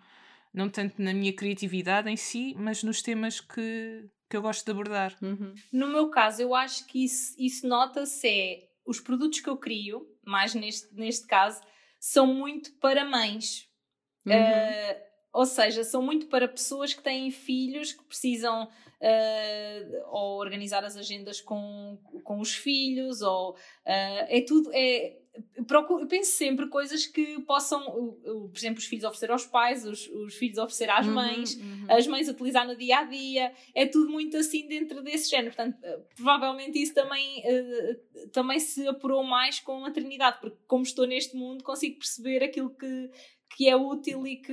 não 0.52 0.70
tanto 0.70 1.00
na 1.00 1.12
minha 1.12 1.32
criatividade 1.34 2.08
em 2.08 2.16
si, 2.16 2.54
mas 2.56 2.82
nos 2.82 3.02
temas 3.02 3.38
que, 3.38 4.08
que 4.30 4.36
eu 4.36 4.40
gosto 4.40 4.64
de 4.64 4.70
abordar. 4.70 5.14
Uhum. 5.20 5.54
No 5.70 5.88
meu 5.88 6.08
caso, 6.08 6.40
eu 6.40 6.54
acho 6.54 6.86
que 6.86 7.04
isso, 7.04 7.34
isso 7.38 7.68
nota-se 7.68 8.26
é 8.26 8.68
os 8.86 8.98
produtos 8.98 9.40
que 9.40 9.50
eu 9.50 9.58
crio, 9.58 10.08
mais 10.24 10.54
neste, 10.54 10.92
neste 10.94 11.26
caso, 11.26 11.60
são 12.00 12.26
muito 12.26 12.72
para 12.78 13.04
mães. 13.04 13.68
Uhum. 14.24 14.32
Uh, 14.32 15.00
ou 15.34 15.44
seja, 15.44 15.84
são 15.84 16.02
muito 16.02 16.28
para 16.28 16.48
pessoas 16.48 16.94
que 16.94 17.02
têm 17.02 17.30
filhos 17.30 17.92
que 17.92 18.02
precisam 18.04 18.70
uh, 19.00 20.02
ou 20.10 20.38
organizar 20.38 20.84
as 20.84 20.96
agendas 20.96 21.40
com, 21.40 21.98
com 22.22 22.40
os 22.40 22.54
filhos, 22.54 23.22
ou 23.22 23.52
uh, 23.52 23.56
é 23.86 24.42
tudo. 24.46 24.70
É, 24.72 25.16
procuro, 25.66 26.06
penso 26.06 26.32
sempre 26.32 26.68
coisas 26.68 27.06
que 27.06 27.40
possam, 27.42 27.80
por 28.22 28.52
exemplo, 28.56 28.78
os 28.78 28.86
filhos 28.86 29.04
oferecer 29.04 29.30
aos 29.30 29.46
pais, 29.46 29.84
os, 29.84 30.06
os 30.08 30.34
filhos 30.34 30.58
oferecer 30.58 30.90
às 30.90 31.06
uhum, 31.06 31.14
mães, 31.14 31.54
uhum. 31.54 31.86
as 31.88 32.06
mães 32.06 32.28
utilizar 32.28 32.66
no 32.66 32.76
dia 32.76 32.98
a 32.98 33.04
dia, 33.04 33.52
é 33.74 33.86
tudo 33.86 34.10
muito 34.10 34.36
assim 34.36 34.66
dentro 34.66 35.02
desse 35.02 35.30
género. 35.30 35.54
Portanto, 35.54 35.76
uh, 35.76 36.04
provavelmente 36.16 36.80
isso 36.80 36.94
também, 36.94 37.42
também 38.32 38.58
se 38.58 38.86
apurou 38.86 39.22
mais 39.22 39.60
com 39.60 39.78
a 39.78 39.80
maternidade, 39.80 40.38
porque 40.40 40.58
como 40.66 40.82
estou 40.82 41.06
neste 41.06 41.36
mundo, 41.36 41.64
consigo 41.64 41.98
perceber 41.98 42.42
aquilo 42.42 42.70
que 42.70 43.10
que 43.56 43.68
é 43.68 43.74
útil 43.74 44.26
e 44.26 44.36
que, 44.36 44.52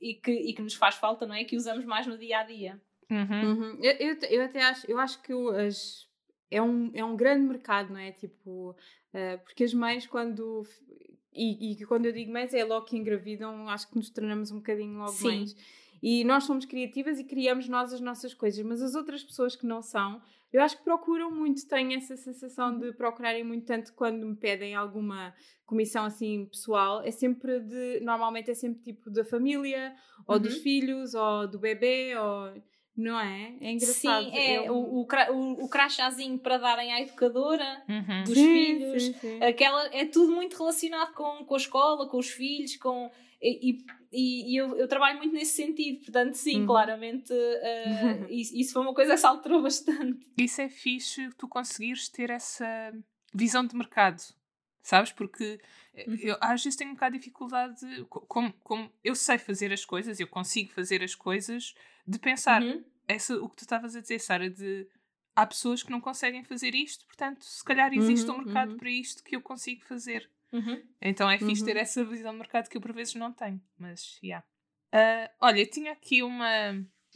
e 0.00 0.14
que, 0.14 0.30
e 0.30 0.54
que 0.54 0.62
nos 0.62 0.74
faz 0.74 0.94
falta, 0.94 1.26
não 1.26 1.34
é? 1.34 1.44
Que 1.44 1.56
usamos 1.56 1.84
mais 1.84 2.06
no 2.06 2.16
dia 2.16 2.38
a 2.38 2.44
dia. 2.44 2.80
Uhum. 3.10 3.50
Uhum. 3.50 3.78
Eu, 3.80 3.92
eu, 3.92 4.16
eu, 4.30 4.44
até 4.44 4.62
acho, 4.62 4.90
eu 4.90 4.98
acho 4.98 5.22
que 5.22 5.32
as, 5.32 6.08
é, 6.50 6.60
um, 6.60 6.90
é 6.94 7.04
um 7.04 7.16
grande 7.16 7.46
mercado, 7.46 7.92
não 7.92 8.00
é? 8.00 8.12
Tipo, 8.12 8.70
uh, 8.70 9.44
porque 9.44 9.64
as 9.64 9.74
mães, 9.74 10.06
quando. 10.06 10.66
E, 11.32 11.72
e 11.72 11.84
quando 11.84 12.06
eu 12.06 12.12
digo 12.12 12.32
mães, 12.32 12.54
é 12.54 12.64
logo 12.64 12.86
que 12.86 12.96
engravidam, 12.96 13.68
acho 13.68 13.88
que 13.88 13.96
nos 13.96 14.10
tornamos 14.10 14.50
um 14.50 14.56
bocadinho 14.56 14.98
logo 14.98 15.12
Sim. 15.12 15.26
mães. 15.26 15.56
E 16.02 16.24
nós 16.24 16.44
somos 16.44 16.64
criativas 16.64 17.18
e 17.18 17.24
criamos 17.24 17.68
nós 17.68 17.92
as 17.92 18.00
nossas 18.00 18.32
coisas, 18.32 18.64
mas 18.64 18.82
as 18.82 18.94
outras 18.94 19.22
pessoas 19.22 19.56
que 19.56 19.66
não 19.66 19.82
são, 19.82 20.20
eu 20.52 20.62
acho 20.62 20.78
que 20.78 20.84
procuram 20.84 21.30
muito, 21.30 21.66
têm 21.66 21.94
essa 21.94 22.16
sensação 22.16 22.78
de 22.78 22.92
procurarem 22.92 23.44
muito, 23.44 23.66
tanto 23.66 23.92
quando 23.92 24.26
me 24.26 24.36
pedem 24.36 24.74
alguma 24.74 25.34
comissão 25.64 26.04
assim 26.04 26.46
pessoal, 26.46 27.02
é 27.02 27.10
sempre 27.10 27.60
de, 27.60 28.00
normalmente 28.00 28.50
é 28.50 28.54
sempre 28.54 28.82
tipo 28.82 29.10
da 29.10 29.24
família, 29.24 29.94
ou 30.26 30.36
uhum. 30.36 30.42
dos 30.42 30.58
filhos, 30.58 31.14
ou 31.14 31.48
do 31.48 31.58
bebê, 31.58 32.16
ou 32.16 32.54
não 32.96 33.20
é? 33.20 33.54
É 33.60 33.72
engraçado. 33.72 34.24
Sim, 34.24 34.36
é, 34.36 34.70
o, 34.70 34.74
o, 34.74 35.00
o, 35.02 35.64
o 35.64 35.68
crachazinho 35.68 36.38
para 36.38 36.56
darem 36.56 36.92
à 36.92 37.00
educadora 37.02 37.84
uhum. 37.88 38.24
dos 38.24 38.34
sim, 38.34 38.54
filhos. 38.54 39.02
Sim, 39.02 39.12
sim. 39.14 39.44
Aquela, 39.44 39.86
é 39.94 40.06
tudo 40.06 40.32
muito 40.32 40.56
relacionado 40.56 41.12
com, 41.12 41.44
com 41.44 41.54
a 41.54 41.58
escola, 41.58 42.08
com 42.08 42.18
os 42.18 42.30
filhos, 42.30 42.76
com. 42.76 43.10
E, 43.42 43.78
e, 44.10 44.52
e 44.52 44.56
eu, 44.56 44.74
eu, 44.76 44.88
trabalho 44.88 45.18
muito 45.18 45.34
nesse 45.34 45.56
sentido, 45.56 46.04
portanto, 46.04 46.34
sim, 46.34 46.60
uhum. 46.60 46.66
claramente 46.66 47.32
uh, 47.32 48.26
isso, 48.32 48.56
isso, 48.56 48.72
foi 48.72 48.80
uma 48.80 48.94
coisa 48.94 49.12
que 49.12 49.20
se 49.20 49.26
alterou 49.26 49.62
bastante. 49.62 50.26
Isso 50.38 50.62
é 50.62 50.70
fixe 50.70 51.28
tu 51.36 51.46
conseguires 51.46 52.08
ter 52.08 52.30
essa 52.30 52.94
visão 53.34 53.66
de 53.66 53.76
mercado, 53.76 54.22
sabes? 54.82 55.12
Porque 55.12 55.60
eh, 55.92 56.06
uhum. 56.08 56.16
eu 56.22 56.36
às 56.40 56.64
vezes 56.64 56.78
tenho 56.78 56.92
um 56.92 56.94
bocado 56.94 57.12
de 57.12 57.18
dificuldade, 57.18 58.06
como, 58.08 58.50
como 58.64 58.90
eu 59.04 59.14
sei 59.14 59.36
fazer 59.36 59.70
as 59.70 59.84
coisas, 59.84 60.18
eu 60.18 60.26
consigo 60.26 60.72
fazer 60.72 61.02
as 61.02 61.14
coisas, 61.14 61.74
de 62.06 62.18
pensar, 62.18 62.62
uhum. 62.62 62.84
essa, 63.08 63.36
o 63.36 63.48
que 63.48 63.56
tu 63.56 63.62
estavas 63.62 63.96
a 63.96 64.00
dizer, 64.00 64.18
Sara, 64.18 64.48
de 64.48 64.86
há 65.34 65.46
pessoas 65.46 65.82
que 65.82 65.90
não 65.90 66.00
conseguem 66.00 66.42
fazer 66.42 66.74
isto, 66.74 67.04
portanto, 67.06 67.44
se 67.44 67.62
calhar 67.62 67.92
existe 67.92 68.28
uhum, 68.30 68.36
um 68.36 68.44
mercado 68.44 68.72
uhum. 68.72 68.78
para 68.78 68.90
isto 68.90 69.22
que 69.22 69.36
eu 69.36 69.42
consigo 69.42 69.84
fazer. 69.84 70.30
Uhum. 70.52 70.82
Então 71.02 71.28
é 71.28 71.38
fixe 71.38 71.64
ter 71.64 71.76
uhum. 71.76 71.82
essa 71.82 72.04
visão 72.04 72.32
de 72.32 72.38
mercado 72.38 72.68
que 72.68 72.76
eu 72.76 72.80
por 72.80 72.92
vezes 72.92 73.14
não 73.14 73.32
tenho. 73.32 73.60
Mas, 73.78 74.18
já. 74.22 74.42
Yeah. 74.42 74.46
Uh, 74.94 75.30
olha, 75.40 75.66
tinha 75.66 75.92
aqui 75.92 76.22
uma. 76.22 76.48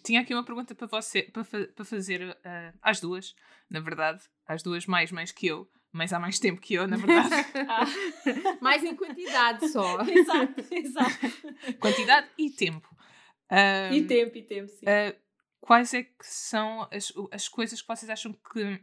Tinha 0.05 0.21
aqui 0.21 0.35
uma 0.35 0.45
pergunta 0.45 0.75
para 0.75 0.87
você, 0.87 1.23
para, 1.23 1.45
para 1.45 1.85
fazer 1.85 2.23
uh, 2.23 2.79
às 2.81 3.01
duas, 3.01 3.35
na 3.69 3.81
verdade, 3.81 4.23
às 4.47 4.63
duas 4.63 4.87
mais 4.87 5.13
mães 5.13 5.31
que 5.31 5.47
eu, 5.47 5.71
mas 5.93 6.13
há 6.13 6.19
mais 6.19 6.39
tempo 6.41 6.61
que 6.61 6.75
eu, 6.75 6.87
na 6.87 6.97
verdade. 6.97 7.35
ah. 7.69 8.59
mais 8.61 8.83
em 8.83 8.95
quantidade 8.95 9.69
só. 9.69 10.01
exato, 10.09 10.75
exato. 10.75 11.79
Quantidade 11.79 12.29
e 12.39 12.51
tempo. 12.51 12.89
Uh, 13.51 13.93
e 13.93 14.07
tempo, 14.07 14.39
e 14.39 14.43
tempo, 14.43 14.69
sim. 14.69 14.87
Uh, 14.87 15.17
quais 15.61 15.93
é 15.93 16.03
que 16.05 16.27
são 16.27 16.89
as, 16.91 17.13
as 17.31 17.49
coisas 17.49 17.83
que 17.83 17.89
vocês 17.89 18.09
acham 18.09 18.33
que, 18.33 18.79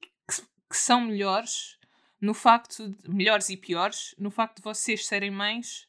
que, 0.00 0.42
que 0.70 0.76
são 0.76 1.00
melhores 1.00 1.78
no 2.20 2.34
facto 2.34 2.88
de, 2.88 3.10
melhores 3.10 3.48
e 3.48 3.56
piores 3.56 4.14
no 4.18 4.30
facto 4.30 4.56
de 4.56 4.62
vocês 4.62 5.06
serem 5.06 5.30
mães 5.30 5.88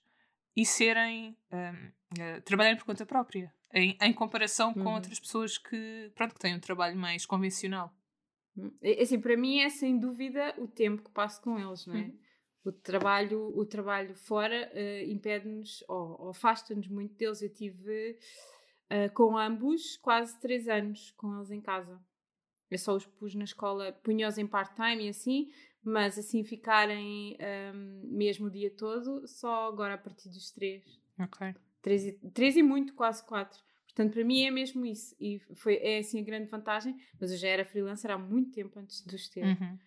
e 0.55 0.65
serem 0.65 1.37
um, 1.51 1.57
uh, 1.57 1.93
eh, 2.19 2.39
trabalharem 2.41 2.77
por 2.77 2.85
conta 2.85 3.05
própria 3.05 3.53
em, 3.73 3.97
em 4.01 4.13
comparação 4.13 4.73
com 4.73 4.81
uhum. 4.81 4.95
outras 4.95 5.19
pessoas 5.19 5.57
que 5.57 6.11
pronto 6.15 6.33
que 6.33 6.39
têm 6.39 6.55
um 6.55 6.59
trabalho 6.59 6.95
mais 6.95 7.25
convencional 7.25 7.93
hum, 8.57 8.71
é, 8.81 9.01
assim 9.01 9.19
para 9.19 9.37
mim 9.37 9.59
é 9.59 9.69
sem 9.69 9.97
dúvida 9.97 10.53
o 10.57 10.67
tempo 10.67 11.03
que 11.03 11.11
passo 11.11 11.41
com 11.41 11.59
eles 11.59 11.85
não 11.85 11.95
é 11.95 11.99
uhum. 11.99 12.19
O 12.65 12.71
trabalho 12.71 13.51
o 13.55 13.65
trabalho 13.65 14.15
fora 14.15 14.71
uh, 14.73 15.11
impede-nos 15.11 15.83
ou, 15.87 16.21
ou 16.21 16.29
afasta-nos 16.29 16.87
muito 16.87 17.15
deles 17.15 17.41
eu 17.41 17.49
tive 17.49 18.17
uh, 18.91 19.13
com 19.13 19.37
ambos 19.37 19.97
quase 19.97 20.39
três 20.39 20.67
anos 20.67 21.11
com 21.11 21.35
eles 21.35 21.51
em 21.51 21.61
casa 21.61 21.99
eu 22.69 22.77
só 22.77 22.95
os 22.95 23.05
pus 23.05 23.35
na 23.35 23.43
escola 23.43 23.93
punhos 24.03 24.37
em 24.37 24.47
part-time 24.47 25.05
e 25.05 25.09
assim 25.09 25.51
mas 25.85 26.17
assim 26.17 26.43
ficarem 26.43 27.37
um, 27.75 28.01
mesmo 28.05 28.47
o 28.47 28.49
dia 28.49 28.71
todo, 28.71 29.27
só 29.27 29.67
agora 29.67 29.93
a 29.93 29.97
partir 29.97 30.29
dos 30.29 30.49
três. 30.49 30.83
Ok. 31.19 31.53
Três 31.79 32.05
e, 32.07 32.11
três 32.33 32.57
e 32.57 32.63
muito, 32.63 32.95
quase 32.95 33.23
quatro. 33.23 33.63
Portanto, 33.85 34.13
para 34.13 34.23
mim 34.23 34.43
é 34.43 34.49
mesmo 34.49 34.83
isso. 34.83 35.15
E 35.19 35.39
foi, 35.53 35.75
é 35.75 35.99
assim 35.99 36.19
a 36.19 36.23
grande 36.23 36.49
vantagem. 36.49 36.97
Mas 37.21 37.31
eu 37.31 37.37
já 37.37 37.47
era 37.47 37.63
freelancer 37.63 38.09
há 38.09 38.17
muito 38.17 38.51
tempo 38.51 38.79
antes 38.79 39.05
de 39.05 39.15
os 39.15 39.29
ter. 39.29 39.45
Uhum. 39.45 39.77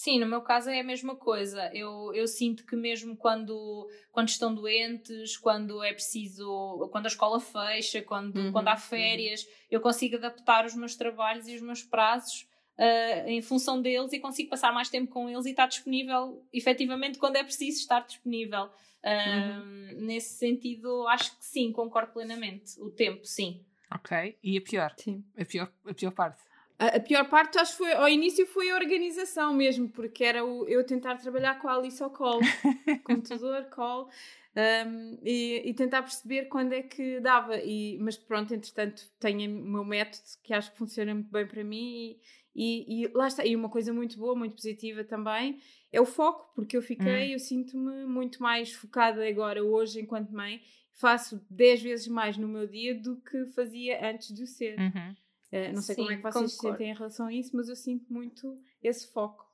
Sim, 0.00 0.18
no 0.18 0.24
meu 0.24 0.40
caso 0.40 0.70
é 0.70 0.80
a 0.80 0.82
mesma 0.82 1.14
coisa. 1.14 1.70
Eu, 1.74 2.10
eu 2.14 2.26
sinto 2.26 2.64
que 2.64 2.74
mesmo 2.74 3.14
quando, 3.14 3.86
quando 4.10 4.30
estão 4.30 4.54
doentes, 4.54 5.36
quando 5.36 5.84
é 5.84 5.92
preciso, 5.92 6.88
quando 6.90 7.04
a 7.04 7.08
escola 7.08 7.38
fecha, 7.38 8.00
quando, 8.00 8.34
uhum, 8.34 8.50
quando 8.50 8.68
há 8.68 8.72
uhum. 8.72 8.78
férias, 8.78 9.42
uhum. 9.42 9.50
eu 9.72 9.80
consigo 9.82 10.16
adaptar 10.16 10.64
os 10.64 10.74
meus 10.74 10.96
trabalhos 10.96 11.46
e 11.48 11.54
os 11.54 11.60
meus 11.60 11.82
prazos 11.82 12.48
uh, 12.78 13.28
em 13.28 13.42
função 13.42 13.82
deles 13.82 14.10
e 14.14 14.18
consigo 14.18 14.48
passar 14.48 14.72
mais 14.72 14.88
tempo 14.88 15.12
com 15.12 15.28
eles 15.28 15.44
e 15.44 15.50
estar 15.50 15.66
disponível 15.66 16.42
efetivamente 16.50 17.18
quando 17.18 17.36
é 17.36 17.44
preciso 17.44 17.80
estar 17.80 18.00
disponível. 18.00 18.70
Uh, 19.04 19.60
uhum. 19.60 20.06
Nesse 20.06 20.38
sentido, 20.38 21.06
acho 21.08 21.36
que 21.36 21.44
sim, 21.44 21.72
concordo 21.72 22.10
plenamente. 22.14 22.80
O 22.80 22.90
tempo, 22.90 23.26
sim. 23.26 23.62
Ok. 23.92 24.38
E 24.42 24.56
a 24.56 24.62
pior? 24.62 24.94
Sim. 24.96 25.22
A 25.36 25.44
pior, 25.44 25.70
a 25.84 25.92
pior 25.92 26.12
parte? 26.12 26.42
A, 26.80 26.96
a, 26.96 27.00
pior 27.00 27.28
parte, 27.28 27.58
acho 27.58 27.72
que 27.72 27.78
foi, 27.78 27.92
ao 27.92 28.08
início 28.08 28.46
foi 28.46 28.70
a 28.70 28.74
organização 28.74 29.52
mesmo, 29.52 29.86
porque 29.90 30.24
era 30.24 30.42
o, 30.42 30.66
eu 30.66 30.82
tentar 30.82 31.16
trabalhar 31.16 31.60
com 31.60 31.68
a 31.68 31.74
Alice 31.74 32.02
ao 32.02 32.08
call, 32.08 32.40
computador, 33.04 33.64
call, 33.66 34.08
um, 34.56 35.18
e, 35.22 35.62
e, 35.66 35.74
tentar 35.74 36.00
perceber 36.00 36.46
quando 36.46 36.72
é 36.72 36.82
que 36.82 37.20
dava. 37.20 37.58
E, 37.58 37.98
mas 37.98 38.16
pronto, 38.16 38.54
entretanto, 38.54 39.02
tenho 39.20 39.50
o 39.50 39.62
meu 39.62 39.84
método 39.84 40.22
que 40.42 40.54
acho 40.54 40.72
que 40.72 40.78
funciona 40.78 41.12
muito 41.12 41.30
bem 41.30 41.46
para 41.46 41.62
mim, 41.62 42.18
e, 42.56 43.04
e, 43.04 43.08
lá 43.08 43.28
está. 43.28 43.44
E 43.44 43.54
uma 43.54 43.68
coisa 43.68 43.92
muito 43.92 44.18
boa, 44.18 44.34
muito 44.34 44.54
positiva 44.54 45.04
também, 45.04 45.60
é 45.92 46.00
o 46.00 46.06
foco, 46.06 46.50
porque 46.54 46.78
eu 46.78 46.82
fiquei, 46.82 47.28
hum. 47.28 47.32
eu 47.32 47.38
sinto-me 47.38 48.06
muito 48.06 48.42
mais 48.42 48.72
focada 48.72 49.22
agora, 49.28 49.62
hoje, 49.62 50.00
enquanto 50.00 50.30
mãe, 50.30 50.62
faço 50.94 51.44
10 51.50 51.82
vezes 51.82 52.08
mais 52.08 52.38
no 52.38 52.48
meu 52.48 52.66
dia 52.66 52.94
do 52.94 53.16
que 53.16 53.44
fazia 53.48 54.10
antes 54.10 54.34
de 54.34 54.44
o 54.44 54.46
ser. 54.46 54.78
Uhum. 54.78 55.14
Uh, 55.52 55.74
não 55.74 55.82
sei 55.82 55.94
Sim, 55.94 56.02
como 56.02 56.12
é 56.12 56.16
que 56.16 56.22
vocês 56.22 56.56
concordo. 56.56 56.78
sentem 56.78 56.92
em 56.92 56.96
relação 56.96 57.26
a 57.26 57.32
isso, 57.32 57.56
mas 57.56 57.68
eu 57.68 57.76
sinto 57.76 58.12
muito 58.12 58.54
esse 58.82 59.12
foco. 59.12 59.50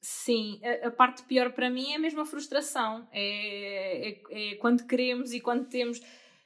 Sim, 0.00 0.60
a, 0.62 0.88
a, 0.88 0.90
parte 0.90 1.22
pior 1.22 1.52
para 1.52 1.70
mim 1.70 1.92
é 1.92 1.98
mesmo 1.98 2.20
a 2.20 2.26
frustração. 2.26 3.08
É, 3.10 4.10
é, 4.10 4.22
é 4.30 4.54
quando 4.56 4.86
queremos 4.86 5.32
e 5.32 5.40
quando 5.40 5.66
temos. 5.66 6.00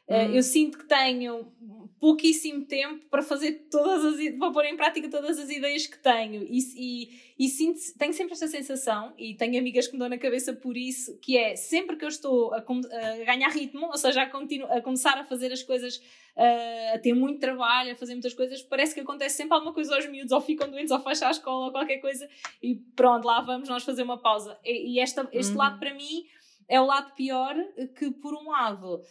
Uh, 0.09 0.35
eu 0.35 0.43
sinto 0.43 0.79
que 0.79 0.87
tenho 0.87 1.53
pouquíssimo 2.01 2.65
tempo 2.65 3.05
para 3.11 3.23
fazer 3.23 3.67
todas 3.71 4.05
as 4.05 4.39
para 4.39 4.51
pôr 4.53 4.65
em 4.65 4.77
prática 4.77 5.09
todas 5.11 5.39
as 5.39 5.51
ideias 5.51 5.87
que 5.87 5.99
tenho. 5.99 6.45
E, 6.49 6.59
e, 6.77 7.21
e 7.39 7.49
sinto, 7.49 7.81
tenho 7.99 8.13
sempre 8.13 8.33
esta 8.33 8.47
sensação 8.47 9.13
e 9.19 9.35
tenho 9.35 9.59
amigas 9.59 9.87
que 9.87 9.95
me 9.95 9.99
dão 9.99 10.09
na 10.09 10.19
cabeça 10.19 10.53
por 10.53 10.77
isso 10.77 11.19
que 11.19 11.37
é 11.37 11.57
sempre 11.57 11.97
que 11.97 12.05
eu 12.05 12.09
estou 12.09 12.55
a, 12.55 12.59
a 12.59 13.25
ganhar 13.25 13.51
ritmo 13.51 13.87
ou 13.87 13.97
seja 13.97 14.23
a, 14.23 14.27
continuo, 14.31 14.71
a 14.73 14.81
começar 14.81 15.19
a 15.19 15.25
fazer 15.25 15.53
as 15.53 15.63
coisas 15.63 15.97
uh, 16.37 16.95
a 16.95 16.99
ter 16.99 17.15
muito 17.15 17.41
trabalho 17.41 17.93
a 17.93 17.97
fazer 17.97 18.13
muitas 18.13 18.35
coisas 18.35 18.63
parece 18.63 18.95
que 18.95 19.01
acontece 19.01 19.37
sempre 19.37 19.55
alguma 19.55 19.75
coisa 19.75 19.95
aos 19.95 20.09
miúdos 20.09 20.33
ou 20.33 20.41
ficam 20.41 20.71
doentes 20.71 20.93
ou 20.93 21.01
fecham 21.01 21.29
a 21.29 21.33
escola 21.33 21.67
ou 21.67 21.73
qualquer 21.73 21.99
coisa 21.99 22.29
e 22.63 22.77
pronto 22.95 23.25
lá 23.25 23.41
vamos 23.41 23.69
nós 23.69 23.83
fazer 23.83 24.03
uma 24.03 24.19
pausa. 24.19 24.59
E, 24.65 24.95
e 24.95 25.01
esta, 25.01 25.29
este 25.33 25.53
uhum. 25.53 25.59
lado 25.59 25.81
para 25.81 25.93
mim 25.95 26.25
é 26.69 26.81
o 26.81 26.85
lado 26.85 27.15
pior 27.15 27.57
que, 27.97 28.11
por 28.11 28.35
um 28.35 28.51
lado, 28.51 29.03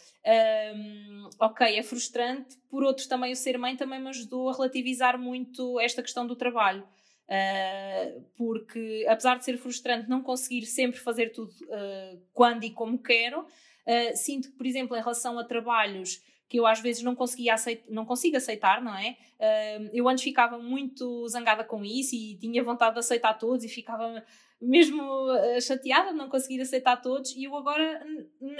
um, 0.76 1.28
ok, 1.40 1.76
é 1.76 1.82
frustrante, 1.82 2.56
por 2.70 2.84
outro, 2.84 3.08
também 3.08 3.32
o 3.32 3.36
ser 3.36 3.58
mãe 3.58 3.76
também 3.76 4.00
me 4.00 4.08
ajudou 4.10 4.48
a 4.48 4.52
relativizar 4.52 5.18
muito 5.18 5.80
esta 5.80 6.02
questão 6.02 6.26
do 6.26 6.36
trabalho. 6.36 6.86
Uh, 7.28 8.22
porque, 8.36 9.04
apesar 9.06 9.36
de 9.36 9.44
ser 9.44 9.58
frustrante 9.58 10.08
não 10.08 10.22
conseguir 10.22 10.64
sempre 10.64 10.98
fazer 10.98 11.30
tudo 11.30 11.50
uh, 11.64 12.22
quando 12.32 12.64
e 12.64 12.70
como 12.70 12.98
quero, 12.98 13.40
uh, 13.40 14.16
sinto 14.16 14.50
que, 14.50 14.56
por 14.56 14.64
exemplo, 14.64 14.96
em 14.96 15.00
relação 15.00 15.38
a 15.38 15.44
trabalhos 15.44 16.22
que 16.48 16.58
eu 16.58 16.66
às 16.66 16.80
vezes 16.80 17.02
não 17.02 17.14
conseguia 17.14 17.52
aceitar, 17.52 17.84
não 17.90 18.06
consigo 18.06 18.38
aceitar, 18.38 18.80
não 18.80 18.96
é? 18.96 19.18
eu 19.92 20.08
antes 20.08 20.24
ficava 20.24 20.58
muito 20.58 21.28
zangada 21.28 21.62
com 21.62 21.84
isso 21.84 22.14
e 22.14 22.38
tinha 22.38 22.64
vontade 22.64 22.94
de 22.94 23.00
aceitar 23.00 23.34
todos 23.34 23.62
e 23.66 23.68
ficava 23.68 24.24
mesmo 24.60 25.30
eh, 25.32 25.60
chateada 25.60 26.10
de 26.10 26.16
não 26.16 26.28
conseguir 26.28 26.60
aceitar 26.60 26.96
todos 26.96 27.34
e 27.34 27.44
eu 27.44 27.56
agora 27.56 28.04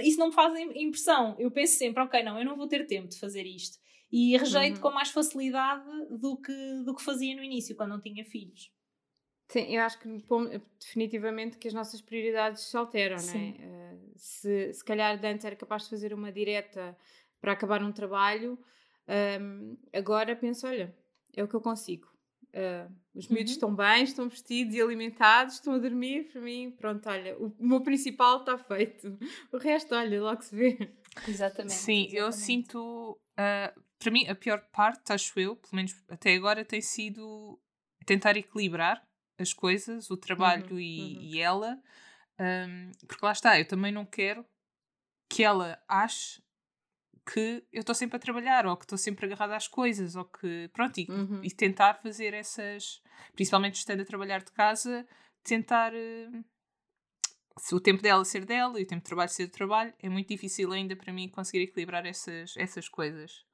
isso 0.00 0.18
não 0.18 0.28
me 0.28 0.34
faz 0.34 0.58
impressão. 0.74 1.34
Eu 1.38 1.50
penso 1.50 1.76
sempre, 1.76 2.02
ok, 2.02 2.22
não, 2.22 2.38
eu 2.38 2.44
não 2.44 2.56
vou 2.56 2.68
ter 2.68 2.86
tempo 2.86 3.08
de 3.08 3.18
fazer 3.18 3.44
isto. 3.44 3.78
E 4.10 4.36
rejeito 4.36 4.76
uhum. 4.76 4.82
com 4.82 4.90
mais 4.90 5.10
facilidade 5.10 5.84
do 6.10 6.36
que, 6.36 6.82
do 6.84 6.94
que 6.94 7.02
fazia 7.02 7.36
no 7.36 7.42
início, 7.42 7.76
quando 7.76 7.90
não 7.90 8.00
tinha 8.00 8.24
filhos. 8.24 8.72
Sim, 9.48 9.74
eu 9.74 9.82
acho 9.82 9.98
que 9.98 10.08
definitivamente 10.78 11.56
que 11.56 11.68
as 11.68 11.74
nossas 11.74 12.00
prioridades 12.00 12.62
se 12.62 12.76
alteram, 12.76 13.18
Sim. 13.18 13.54
não 13.58 13.64
é? 13.64 13.94
Uh, 13.94 14.12
se, 14.16 14.72
se 14.74 14.84
calhar 14.84 15.18
antes 15.24 15.44
era 15.44 15.56
capaz 15.56 15.84
de 15.84 15.90
fazer 15.90 16.12
uma 16.12 16.30
direta 16.30 16.96
para 17.40 17.52
acabar 17.52 17.82
um 17.82 17.92
trabalho, 17.92 18.58
um, 19.08 19.12
ehm, 19.12 19.76
agora 19.92 20.36
penso, 20.36 20.66
olha, 20.66 20.94
é 21.34 21.42
o 21.42 21.48
que 21.48 21.54
eu 21.54 21.60
consigo. 21.60 22.08
Uh, 22.54 22.90
os 23.14 23.28
miúdos 23.28 23.52
uhum. 23.52 23.56
estão 23.56 23.74
bem, 23.74 24.04
estão 24.04 24.28
vestidos 24.28 24.74
e 24.74 24.80
alimentados, 24.80 25.54
estão 25.54 25.74
a 25.74 25.78
dormir. 25.78 26.30
Para 26.32 26.40
mim, 26.40 26.70
pronto, 26.70 27.08
olha, 27.08 27.36
o, 27.38 27.54
o 27.58 27.66
meu 27.66 27.80
principal 27.80 28.40
está 28.40 28.56
feito. 28.56 29.18
O 29.52 29.58
resto, 29.58 29.94
olha, 29.94 30.22
logo 30.22 30.42
se 30.42 30.54
vê. 30.54 30.94
Exatamente. 31.26 31.74
Sim, 31.74 32.02
exatamente. 32.02 32.16
eu 32.16 32.32
sinto. 32.32 33.20
Uh, 33.32 33.82
para 33.98 34.12
mim, 34.12 34.26
a 34.28 34.34
pior 34.34 34.60
parte, 34.72 35.12
acho 35.12 35.38
eu, 35.38 35.56
pelo 35.56 35.74
menos 35.74 35.94
até 36.08 36.34
agora, 36.34 36.64
tem 36.64 36.80
sido 36.80 37.60
tentar 38.06 38.36
equilibrar 38.36 39.02
as 39.38 39.52
coisas, 39.52 40.10
o 40.10 40.16
trabalho 40.16 40.72
uhum, 40.72 40.80
e, 40.80 41.16
uhum. 41.16 41.22
e, 41.22 41.40
ela. 41.40 41.82
Um, 42.40 42.92
porque 43.06 43.24
lá 43.24 43.32
está, 43.32 43.58
eu 43.58 43.66
também 43.66 43.92
não 43.92 44.06
quero 44.06 44.46
que 45.28 45.42
ela 45.42 45.82
ache 45.88 46.40
que 47.32 47.62
eu 47.70 47.80
estou 47.80 47.94
sempre 47.94 48.16
a 48.16 48.20
trabalhar 48.20 48.66
ou 48.66 48.76
que 48.76 48.84
estou 48.84 48.96
sempre 48.96 49.26
agarrada 49.26 49.54
às 49.54 49.68
coisas 49.68 50.16
ou 50.16 50.24
que 50.24 50.68
pronto 50.72 50.98
e, 50.98 51.06
uhum. 51.10 51.40
e, 51.42 51.50
tentar 51.50 51.94
fazer 51.94 52.32
essas 52.32 53.02
principalmente 53.34 53.74
estando 53.74 54.00
a 54.00 54.04
trabalhar 54.04 54.42
de 54.42 54.50
casa 54.52 55.06
tentar 55.44 55.92
uh, 55.92 56.44
se 57.58 57.74
o 57.74 57.80
tempo 57.80 58.02
dela 58.02 58.24
ser 58.24 58.46
dela 58.46 58.80
e 58.80 58.84
o 58.84 58.86
tempo 58.86 59.02
de 59.02 59.08
trabalho 59.08 59.30
ser 59.30 59.46
de 59.46 59.52
trabalho 59.52 59.92
é 59.98 60.08
muito 60.08 60.28
difícil 60.28 60.72
ainda 60.72 60.96
para 60.96 61.12
mim 61.12 61.28
conseguir 61.28 61.64
equilibrar 61.64 62.06
essas, 62.06 62.56
essas 62.56 62.88
coisas 62.88 63.44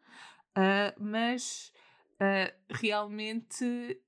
uh, 0.56 0.94
mas 1.00 1.72
uh, 2.14 2.54
realmente 2.70 4.00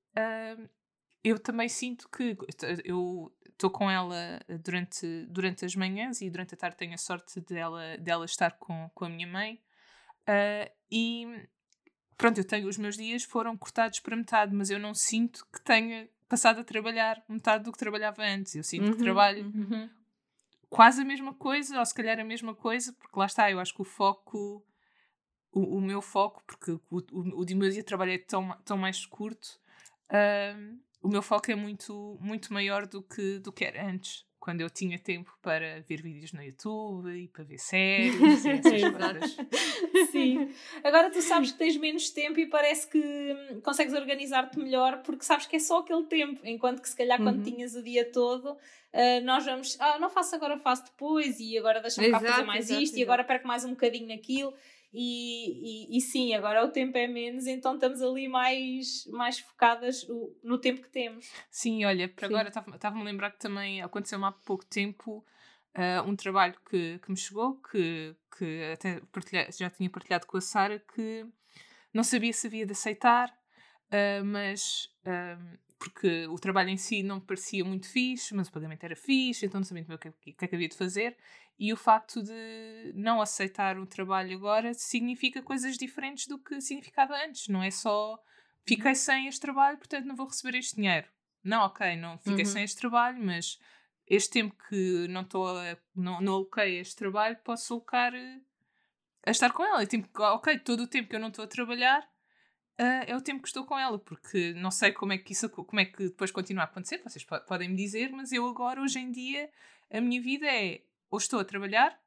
eu 1.27 1.41
também 1.41 1.69
sinto 1.69 2.09
que 2.09 2.37
eu 2.85 3.33
estou 3.49 3.69
com 3.69 3.91
ela 3.91 4.41
durante, 4.63 5.27
durante 5.27 5.65
as 5.65 5.75
manhãs 5.75 6.21
e 6.21 6.31
durante 6.31 6.55
a 6.55 6.57
tarde 6.57 6.77
tenho 6.77 6.95
a 6.95 6.99
sorte 6.99 7.41
dela, 7.41 7.97
dela 7.99 8.25
estar 8.25 8.53
com, 8.53 8.89
com 8.95 9.05
a 9.05 9.09
minha 9.09 9.27
mãe. 9.27 9.61
Uh, 10.23 10.71
e 10.89 11.49
pronto, 12.17 12.39
eu 12.39 12.45
tenho, 12.45 12.69
os 12.69 12.79
meus 12.79 12.97
dias 12.97 13.25
foram 13.25 13.57
cortados 13.57 13.99
para 13.99 14.15
metade, 14.15 14.55
mas 14.55 14.71
eu 14.71 14.79
não 14.79 14.95
sinto 14.95 15.45
que 15.53 15.61
tenha 15.63 16.09
passado 16.29 16.61
a 16.61 16.65
trabalhar 16.65 17.21
metade 17.29 17.65
do 17.65 17.73
que 17.73 17.79
trabalhava 17.79 18.23
antes. 18.23 18.55
Eu 18.55 18.63
sinto 18.63 18.85
uhum, 18.85 18.93
que 18.93 19.03
trabalho 19.03 19.47
uhum. 19.47 19.91
quase 20.71 21.03
a 21.03 21.05
mesma 21.05 21.35
coisa, 21.35 21.77
ou 21.81 21.85
se 21.85 21.93
calhar 21.93 22.21
a 22.21 22.25
mesma 22.25 22.55
coisa, 22.55 22.93
porque 22.93 23.19
lá 23.19 23.27
está, 23.27 23.51
eu 23.51 23.59
acho 23.59 23.75
que 23.75 23.83
o 23.83 23.85
foco, 23.85 24.65
o, 25.51 25.79
o 25.79 25.81
meu 25.81 26.01
foco, 26.01 26.41
porque 26.47 26.71
o, 26.71 26.81
o, 26.89 27.43
o 27.43 27.57
meu 27.57 27.69
dia 27.69 27.81
de 27.81 27.83
trabalho 27.83 28.13
é 28.13 28.19
tão, 28.19 28.57
tão 28.65 28.79
mais 28.79 29.05
curto. 29.05 29.59
Uh, 30.09 30.86
o 31.07 31.09
meu 31.09 31.23
foco 31.23 31.53
é 31.53 31.55
muito, 31.55 32.19
muito 32.21 32.53
maior 32.53 32.85
do 32.85 33.01
que, 33.01 33.39
do 33.39 33.53
que 33.53 33.65
era 33.65 33.89
antes, 33.89 34.27
quando 34.41 34.61
eu 34.61 34.69
tinha 34.69 34.99
tempo 34.99 35.33
para 35.41 35.81
ver 35.89 36.03
vídeos 36.03 36.33
no 36.33 36.43
YouTube 36.43 37.09
e 37.17 37.29
para 37.29 37.45
ver 37.45 37.59
séries 37.59 38.45
e 38.45 38.49
essas 38.49 38.61
coisas. 38.91 39.37
Sim. 40.11 40.53
Agora 40.83 41.09
tu 41.09 41.23
sabes 41.23 41.53
que 41.53 41.59
tens 41.59 41.77
menos 41.77 42.11
tempo 42.11 42.41
e 42.41 42.47
parece 42.47 42.89
que 42.89 42.99
hum, 42.99 43.61
consegues 43.61 43.95
organizar-te 43.95 44.59
melhor 44.59 45.01
porque 45.03 45.25
sabes 45.25 45.47
que 45.47 45.55
é 45.55 45.61
só 45.61 45.79
aquele 45.79 46.03
tempo, 46.07 46.41
enquanto 46.45 46.83
que 46.83 46.89
se 46.89 46.97
calhar 46.97 47.23
quando 47.23 47.39
uhum. 47.39 47.45
tinhas 47.45 47.77
o 47.77 47.83
dia 47.83 48.05
todo 48.11 48.51
uh, 48.51 49.25
nós 49.25 49.45
vamos, 49.45 49.77
ah, 49.81 49.99
não 50.01 50.11
faço 50.11 50.35
agora, 50.35 50.59
faço 50.59 50.87
depois 50.87 51.39
e 51.39 51.57
agora 51.57 51.81
deixa-me 51.81 52.11
cá 52.11 52.19
fazer 52.19 52.43
mais 52.43 52.65
exato, 52.65 52.83
isto 52.83 52.95
exato. 52.95 53.01
e 53.01 53.03
agora 53.05 53.25
perco 53.25 53.47
mais 53.47 53.65
um 53.65 53.71
bocadinho 53.71 54.09
naquilo 54.09 54.53
e, 54.99 55.91
e, 55.93 55.99
e, 55.99 56.01
sim, 56.01 56.33
agora 56.33 56.65
o 56.65 56.71
tempo 56.71 56.97
é 56.97 57.07
menos, 57.07 57.47
então 57.47 57.75
estamos 57.75 58.01
ali 58.01 58.29
mais, 58.29 59.07
mais 59.09 59.39
focadas 59.39 60.07
no 60.43 60.57
tempo 60.57 60.81
que 60.81 60.89
temos. 60.89 61.31
Sim, 61.51 61.85
olha, 61.85 62.09
para 62.09 62.27
sim. 62.27 62.35
agora 62.35 62.49
estava-me 62.49 63.03
a 63.03 63.05
lembrar 63.05 63.31
que 63.31 63.39
também 63.39 63.83
aconteceu 63.83 64.25
há 64.25 64.33
pouco 64.33 64.65
tempo 64.65 65.23
uh, 65.77 66.09
um 66.09 66.17
trabalho 66.17 66.55
que, 66.71 66.99
que 66.99 67.11
me 67.11 67.17
chegou, 67.17 67.57
que, 67.57 68.17
que 68.39 68.73
até 68.73 69.03
já 69.53 69.69
tinha 69.69 69.91
partilhado 69.91 70.27
com 70.27 70.39
a 70.39 70.41
Sara, 70.41 70.83
que 70.95 71.27
não 71.93 72.03
sabia 72.03 72.33
se 72.33 72.47
havia 72.47 72.65
de 72.65 72.73
aceitar, 72.73 73.29
uh, 73.29 74.25
mas 74.25 74.91
uh, 75.05 75.59
porque 75.79 76.27
o 76.29 76.37
trabalho 76.37 76.71
em 76.71 76.77
si 76.77 77.03
não 77.03 77.17
me 77.17 77.23
parecia 77.23 77.65
muito 77.65 77.89
fixe, 77.89 78.35
mas 78.35 78.49
o 78.49 78.53
pagamento 78.53 78.85
era 78.85 78.97
fixe, 78.97 79.47
então 79.47 79.61
não 79.61 79.65
sabia 79.65 79.85
o 79.89 79.99
que, 79.99 80.11
que, 80.11 80.33
que 80.33 80.45
é 80.45 80.49
que 80.49 80.55
havia 80.55 80.69
de 80.69 80.77
fazer. 80.77 81.17
E 81.59 81.73
o 81.73 81.77
facto 81.77 82.23
de 82.23 82.93
não 82.95 83.21
aceitar 83.21 83.79
o 83.79 83.87
trabalho 83.87 84.37
agora 84.37 84.75
significa 84.75 85.43
coisas 85.43 85.77
diferentes 85.77 86.27
do 86.27 86.39
que 86.39 86.61
significava 86.61 87.15
antes. 87.25 87.49
Não 87.49 87.63
é 87.63 87.71
só 87.71 88.23
fiquei 88.65 88.91
uhum. 88.91 88.95
sem 88.95 89.27
este 89.27 89.41
trabalho, 89.41 89.79
portanto 89.79 90.07
não 90.07 90.17
vou 90.17 90.27
receber 90.27 90.59
este 90.59 90.77
dinheiro. 90.77 91.07
Não, 91.43 91.65
ok, 91.65 91.97
não 91.97 92.19
fiquei 92.19 92.45
uhum. 92.45 92.51
sem 92.51 92.65
este 92.65 92.77
trabalho, 92.77 93.23
mas 93.23 93.59
este 94.07 94.31
tempo 94.31 94.55
que 94.69 95.07
não 95.09 95.23
estou 95.23 95.55
não, 95.95 96.21
não 96.21 96.35
aloquei 96.35 96.79
este 96.79 96.97
trabalho, 96.97 97.37
posso 97.45 97.73
alocar 97.73 98.15
eh, 98.15 98.41
a 99.25 99.31
estar 99.31 99.53
com 99.53 99.65
ela. 99.65 99.83
E, 99.83 99.87
tipo, 99.87 100.09
ok, 100.23 100.59
todo 100.59 100.85
o 100.85 100.87
tempo 100.87 101.09
que 101.09 101.17
eu 101.17 101.21
não 101.21 101.29
estou 101.29 101.45
a 101.45 101.49
trabalhar, 101.49 102.07
uh, 102.81 103.05
é 103.07 103.17
o 103.17 103.21
tempo 103.21 103.43
que 103.43 103.49
estou 103.49 103.65
com 103.65 103.79
ela, 103.79 103.99
porque 103.99 104.53
não 104.55 104.71
sei 104.71 104.93
como 104.93 105.13
é 105.13 105.19
que 105.19 105.33
isso 105.33 105.49
como 105.49 105.81
é 105.81 105.85
que 105.85 106.05
depois 106.05 106.31
continua 106.31 106.65
a 106.65 106.67
acontecer, 106.67 107.03
vocês 107.03 107.25
po 107.25 107.39
podem 107.41 107.69
me 107.69 107.77
dizer, 107.77 108.11
mas 108.11 108.33
eu 108.33 108.47
agora, 108.47 108.81
hoje 108.81 108.99
em 108.99 109.11
dia, 109.11 109.51
a 109.91 110.01
minha 110.01 110.21
vida 110.21 110.47
é 110.47 110.83
ou 111.11 111.19
estou 111.19 111.41
a 111.41 111.45
trabalhar 111.45 111.99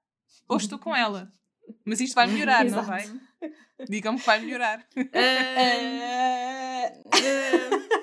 ou 0.48 0.58
estou 0.58 0.80
com 0.80 0.96
ela. 0.96 1.32
Mas 1.86 2.02
isto 2.02 2.16
vai 2.16 2.28
melhorar, 2.28 2.66
não 2.66 2.84
vai? 2.84 3.06
Digam-me 3.88 4.20
que 4.20 4.26
vai 4.26 4.40
melhorar. 4.40 4.86
Uh, 4.96 5.06
uh, 7.16 7.99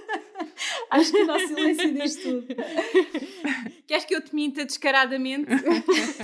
Acho 0.90 1.12
que 1.12 1.22
o 1.22 1.26
nosso 1.26 1.48
silêncio 1.48 1.94
diz 1.94 2.16
tudo. 2.16 2.46
Queres 3.86 4.04
que 4.04 4.14
eu 4.14 4.22
te 4.22 4.34
minta 4.34 4.64
descaradamente? 4.64 5.48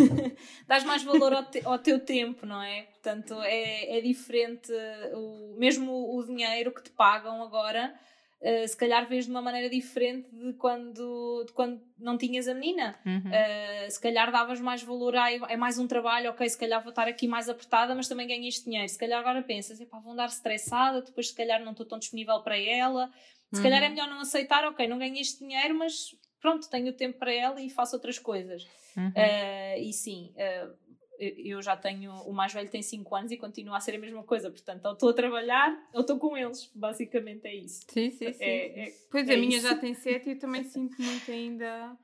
Dás 0.66 0.84
mais 0.84 1.02
valor 1.02 1.32
ao, 1.32 1.44
te, 1.44 1.60
ao, 1.64 1.78
teu 1.78 2.00
tempo, 2.00 2.44
não 2.46 2.62
é? 2.62 2.82
Portanto, 2.82 3.40
é, 3.42 3.98
é 3.98 4.00
diferente, 4.00 4.72
o, 5.14 5.54
mesmo 5.58 6.16
o 6.16 6.24
dinheiro 6.24 6.72
que 6.72 6.82
te 6.82 6.90
pagam 6.90 7.42
agora, 7.42 7.94
uh, 8.40 8.66
se 8.66 8.76
calhar 8.76 9.06
vês 9.08 9.26
de 9.26 9.30
uma 9.30 9.42
maneira 9.42 9.68
diferente 9.68 10.28
de 10.32 10.52
quando, 10.54 11.44
de 11.46 11.52
quando 11.52 11.80
não 11.98 12.18
tinhas 12.18 12.48
a 12.48 12.54
menina. 12.54 12.98
Uhum. 13.06 13.18
Uh, 13.18 13.90
se 13.90 14.00
calhar 14.00 14.32
davas 14.32 14.60
mais 14.60 14.82
valor 14.82 15.14
a 15.16 15.30
é 15.30 15.56
mais 15.56 15.78
um 15.78 15.86
trabalho, 15.86 16.30
ok, 16.30 16.48
se 16.48 16.58
calhar 16.58 16.82
vou 16.82 16.90
estar 16.90 17.06
aqui 17.06 17.28
mais 17.28 17.48
apertada, 17.48 17.94
mas 17.94 18.08
também 18.08 18.26
ganhei 18.26 18.48
este 18.48 18.64
dinheiro. 18.64 18.88
Se 18.88 18.98
calhar 18.98 19.20
agora 19.20 19.42
pensas, 19.42 19.78
vou 19.78 20.12
andar 20.12 20.26
estressada, 20.26 21.02
depois 21.02 21.28
se 21.28 21.34
calhar 21.34 21.62
não 21.64 21.72
estou 21.72 21.86
tão 21.86 21.98
disponível 21.98 22.40
para 22.40 22.58
ela 22.58 23.10
se 23.52 23.58
uhum. 23.58 23.62
calhar 23.62 23.82
é 23.82 23.86
uhum. 23.86 23.92
melhor 23.92 24.08
não 24.08 24.20
aceitar, 24.20 24.64
ok, 24.64 24.88
não 24.88 24.98
ganhei 24.98 25.20
este 25.20 25.40
dinheiro, 25.40 25.74
mas 25.74 26.16
pronto, 26.40 26.68
tenho 26.70 26.92
tempo 26.92 27.18
para 27.18 27.32
ela 27.32 27.60
e 27.60 27.68
faço 27.68 27.94
outras 27.94 28.18
coisas. 28.18 28.66
Uhum. 28.96 29.08
Uh, 29.08 29.78
e 29.80 29.92
sim, 29.92 30.32
uh, 30.36 30.74
eu 31.18 31.62
já 31.62 31.76
tenho, 31.76 32.12
o 32.22 32.32
mais 32.32 32.52
velho 32.52 32.68
tem 32.68 32.82
5 32.82 33.14
anos 33.14 33.30
e 33.30 33.36
continua 33.36 33.76
a 33.76 33.80
ser 33.80 33.94
a 33.94 33.98
mesma 33.98 34.24
coisa, 34.24 34.50
portanto, 34.50 34.84
ou 34.86 34.92
estou 34.94 35.10
a 35.10 35.12
trabalhar 35.12 35.88
ou 35.92 36.00
estou 36.00 36.18
com 36.18 36.36
eles, 36.36 36.70
basicamente 36.74 37.46
é 37.46 37.54
isso. 37.54 37.82
Sim, 37.88 38.10
sim, 38.10 38.26
é, 38.26 38.32
sim. 38.32 38.44
É, 38.44 38.88
é, 38.88 38.92
pois 39.10 39.28
é 39.28 39.34
a 39.34 39.36
minha 39.36 39.58
isso. 39.58 39.68
já 39.68 39.76
tem 39.76 39.94
7 39.94 40.28
e 40.28 40.32
eu 40.32 40.38
também 40.38 40.64
sinto 40.64 41.00
muito 41.00 41.30
ainda. 41.30 41.96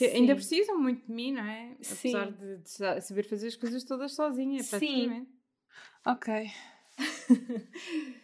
Ainda 0.00 0.34
precisam 0.34 0.78
muito 0.78 1.06
de 1.06 1.12
mim, 1.12 1.32
não 1.32 1.44
é? 1.44 1.72
Apesar 1.74 2.30
de, 2.30 2.58
de, 2.58 3.00
saber 3.00 3.22
fazer 3.22 3.46
as 3.46 3.56
coisas 3.56 3.82
todas 3.84 4.14
sozinha, 4.14 4.62
praticamente. 4.64 5.26
Sim. 5.26 5.36
Ok. 6.06 6.32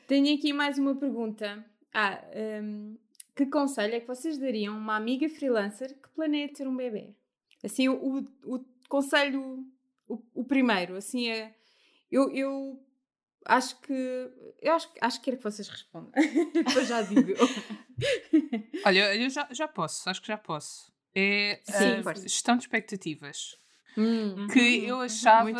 Tenho 0.06 0.36
aqui 0.36 0.52
mais 0.52 0.78
uma 0.78 0.94
pergunta. 0.94 1.64
Ah, 1.92 2.22
um, 2.62 2.96
que 3.34 3.46
conselho 3.46 3.94
é 3.94 4.00
que 4.00 4.06
vocês 4.06 4.38
dariam 4.38 4.74
a 4.74 4.78
uma 4.78 4.96
amiga 4.96 5.28
freelancer 5.28 5.94
que 5.94 6.08
planeia 6.10 6.52
ter 6.52 6.66
um 6.66 6.76
bebê? 6.76 7.14
Assim, 7.62 7.88
o, 7.88 7.94
o, 8.44 8.56
o 8.56 8.64
conselho, 8.88 9.64
o, 10.08 10.22
o, 10.34 10.44
primeiro, 10.44 10.96
assim, 10.96 11.28
é. 11.28 11.54
Eu, 12.10 12.30
eu 12.30 12.84
acho 13.46 13.80
que. 13.80 13.92
Eu 14.60 14.74
acho, 14.74 14.90
acho 15.00 15.18
que 15.18 15.24
quero 15.24 15.36
que 15.38 15.44
vocês 15.44 15.68
respondam. 15.68 16.10
Depois 16.52 16.88
já 16.88 17.02
digo. 17.02 17.32
Olha, 18.84 19.14
eu 19.14 19.30
já, 19.30 19.48
já 19.50 19.68
posso, 19.68 20.08
acho 20.10 20.20
que 20.20 20.28
já 20.28 20.36
posso. 20.36 20.92
É 21.14 21.60
Sim, 21.64 22.00
uh, 22.00 22.22
gestão 22.22 22.56
de 22.56 22.64
expectativas. 22.64 23.56
Hum, 23.96 24.46
que 24.50 24.84
eu 24.84 25.00
achava, 25.00 25.50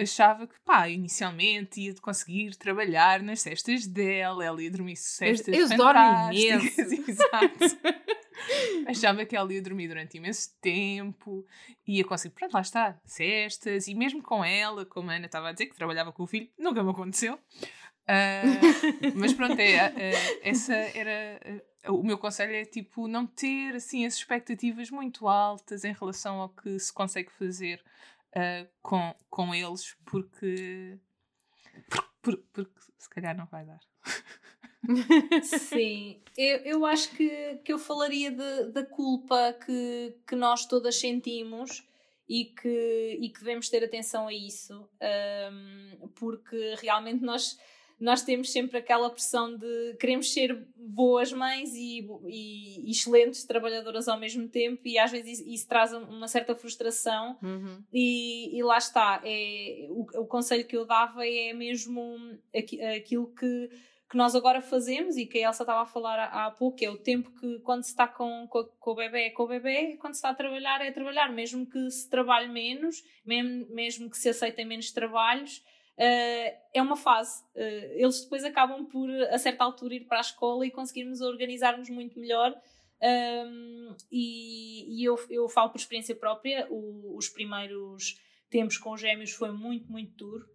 achava 0.00 0.46
que, 0.46 0.54
pá, 0.64 0.88
inicialmente 0.88 1.80
ia 1.80 1.94
conseguir 1.96 2.56
trabalhar 2.56 3.22
nas 3.22 3.40
cestas 3.40 3.86
dela, 3.86 4.44
ela 4.44 4.62
ia 4.62 4.70
dormir 4.70 4.96
cestas 4.96 5.48
Eles 5.54 5.70
dormem 5.76 6.30
imenso. 6.32 6.80
Exato. 7.06 8.04
achava 8.88 9.24
que 9.24 9.36
ela 9.36 9.52
ia 9.52 9.62
dormir 9.62 9.88
durante 9.88 10.16
imenso 10.16 10.50
tempo, 10.60 11.44
ia 11.86 12.04
conseguir, 12.04 12.34
pronto, 12.34 12.54
lá 12.54 12.60
está, 12.60 12.98
cestas, 13.04 13.86
e 13.86 13.94
mesmo 13.94 14.22
com 14.22 14.44
ela, 14.44 14.84
como 14.86 15.10
a 15.10 15.14
Ana 15.14 15.26
estava 15.26 15.48
a 15.48 15.52
dizer, 15.52 15.66
que 15.66 15.76
trabalhava 15.76 16.12
com 16.12 16.22
o 16.22 16.26
filho, 16.26 16.48
nunca 16.58 16.82
me 16.82 16.90
aconteceu. 16.90 17.34
Uh, 18.04 19.12
mas 19.14 19.32
pronto, 19.32 19.58
é, 19.58 19.88
uh, 19.88 20.40
essa 20.42 20.74
era 20.74 21.40
o 21.88 22.02
meu 22.02 22.18
conselho 22.18 22.54
é 22.54 22.64
tipo 22.64 23.06
não 23.08 23.26
ter 23.26 23.76
assim 23.76 24.06
as 24.06 24.14
expectativas 24.14 24.90
muito 24.90 25.28
altas 25.28 25.84
em 25.84 25.92
relação 25.92 26.40
ao 26.40 26.48
que 26.48 26.78
se 26.78 26.92
consegue 26.92 27.30
fazer 27.32 27.82
uh, 28.30 28.68
com, 28.82 29.14
com 29.28 29.54
eles 29.54 29.96
porque, 30.04 30.98
porque, 32.22 32.44
porque 32.52 32.80
se 32.98 33.08
calhar 33.08 33.36
não 33.36 33.46
vai 33.46 33.64
dar. 33.64 33.80
Sim, 35.42 36.20
eu, 36.36 36.58
eu 36.58 36.86
acho 36.86 37.10
que, 37.16 37.56
que 37.64 37.72
eu 37.72 37.78
falaria 37.78 38.30
de, 38.30 38.72
da 38.72 38.84
culpa 38.84 39.54
que, 39.64 40.16
que 40.26 40.36
nós 40.36 40.66
todas 40.66 40.96
sentimos 40.96 41.86
e 42.28 42.46
que, 42.46 43.18
e 43.20 43.28
que 43.30 43.38
devemos 43.38 43.68
ter 43.68 43.84
atenção 43.84 44.28
a 44.28 44.32
isso, 44.32 44.88
um, 45.52 46.08
porque 46.14 46.74
realmente 46.80 47.22
nós 47.22 47.58
nós 48.04 48.22
temos 48.22 48.52
sempre 48.52 48.76
aquela 48.76 49.08
pressão 49.08 49.56
de 49.56 49.96
queremos 49.98 50.30
ser 50.30 50.66
boas 50.76 51.32
mães 51.32 51.72
e, 51.74 52.06
e, 52.26 52.86
e 52.86 52.90
excelentes 52.90 53.44
trabalhadoras 53.44 54.08
ao 54.08 54.20
mesmo 54.20 54.46
tempo 54.46 54.82
e 54.84 54.98
às 54.98 55.10
vezes 55.10 55.40
isso, 55.40 55.48
isso 55.48 55.66
traz 55.66 55.94
uma 55.94 56.28
certa 56.28 56.54
frustração 56.54 57.38
uhum. 57.42 57.82
e, 57.90 58.56
e, 58.56 58.62
lá 58.62 58.76
está 58.76 59.22
é, 59.24 59.86
o, 59.88 60.02
o 60.20 60.26
conselho 60.26 60.66
que 60.66 60.76
eu 60.76 60.84
dava 60.84 61.26
é 61.26 61.54
mesmo 61.54 62.18
aquilo 62.94 63.28
que, 63.34 63.70
que 64.10 64.16
nós 64.18 64.34
agora 64.34 64.60
fazemos 64.60 65.16
e 65.16 65.24
que 65.24 65.38
a 65.38 65.48
Elsa 65.48 65.62
estava 65.62 65.80
a 65.80 65.86
falar 65.86 66.18
há, 66.18 66.46
há 66.46 66.50
pouco, 66.50 66.84
é 66.84 66.90
o 66.90 66.98
tempo 66.98 67.30
que 67.40 67.58
quando 67.60 67.84
se 67.84 67.90
está 67.90 68.06
com, 68.06 68.46
com, 68.48 68.64
com, 68.78 68.90
o 68.90 68.94
bebê 68.94 69.28
é 69.28 69.30
com 69.30 69.44
o 69.44 69.48
bebê, 69.48 69.96
quando 69.98 70.12
se 70.12 70.18
está 70.18 70.28
a 70.28 70.34
trabalhar 70.34 70.82
é 70.82 70.88
a 70.88 70.92
trabalhar, 70.92 71.32
mesmo 71.32 71.64
que 71.64 71.90
se 71.90 72.08
trabalhe 72.10 72.48
menos, 72.48 73.02
mesmo, 73.24 73.66
mesmo 73.74 74.10
que 74.10 74.18
se 74.18 74.28
aceitem 74.28 74.66
menos 74.66 74.92
trabalhos, 74.92 75.64
Uh, 75.96 76.50
é 76.72 76.82
uma 76.82 76.96
fase. 76.96 77.42
Uh, 77.54 77.92
eles 77.94 78.22
depois 78.22 78.44
acabam 78.44 78.84
por, 78.86 79.08
a 79.30 79.38
certa 79.38 79.64
altura, 79.64 79.94
ir 79.94 80.06
para 80.06 80.18
a 80.18 80.22
escola 80.22 80.66
e 80.66 80.70
conseguirmos 80.70 81.20
organizar-nos 81.20 81.88
muito 81.88 82.18
melhor. 82.18 82.54
Um, 83.02 83.94
e, 84.10 85.00
e 85.00 85.04
eu, 85.04 85.18
eu 85.28 85.48
falo 85.48 85.70
por 85.70 85.78
experiência 85.78 86.14
própria, 86.14 86.66
o, 86.70 87.16
os 87.16 87.28
primeiros 87.28 88.18
tempos 88.48 88.78
com 88.78 88.92
os 88.92 89.00
gêmeos 89.00 89.32
foi 89.32 89.50
muito, 89.50 89.90
muito 89.90 90.16
duro. 90.16 90.48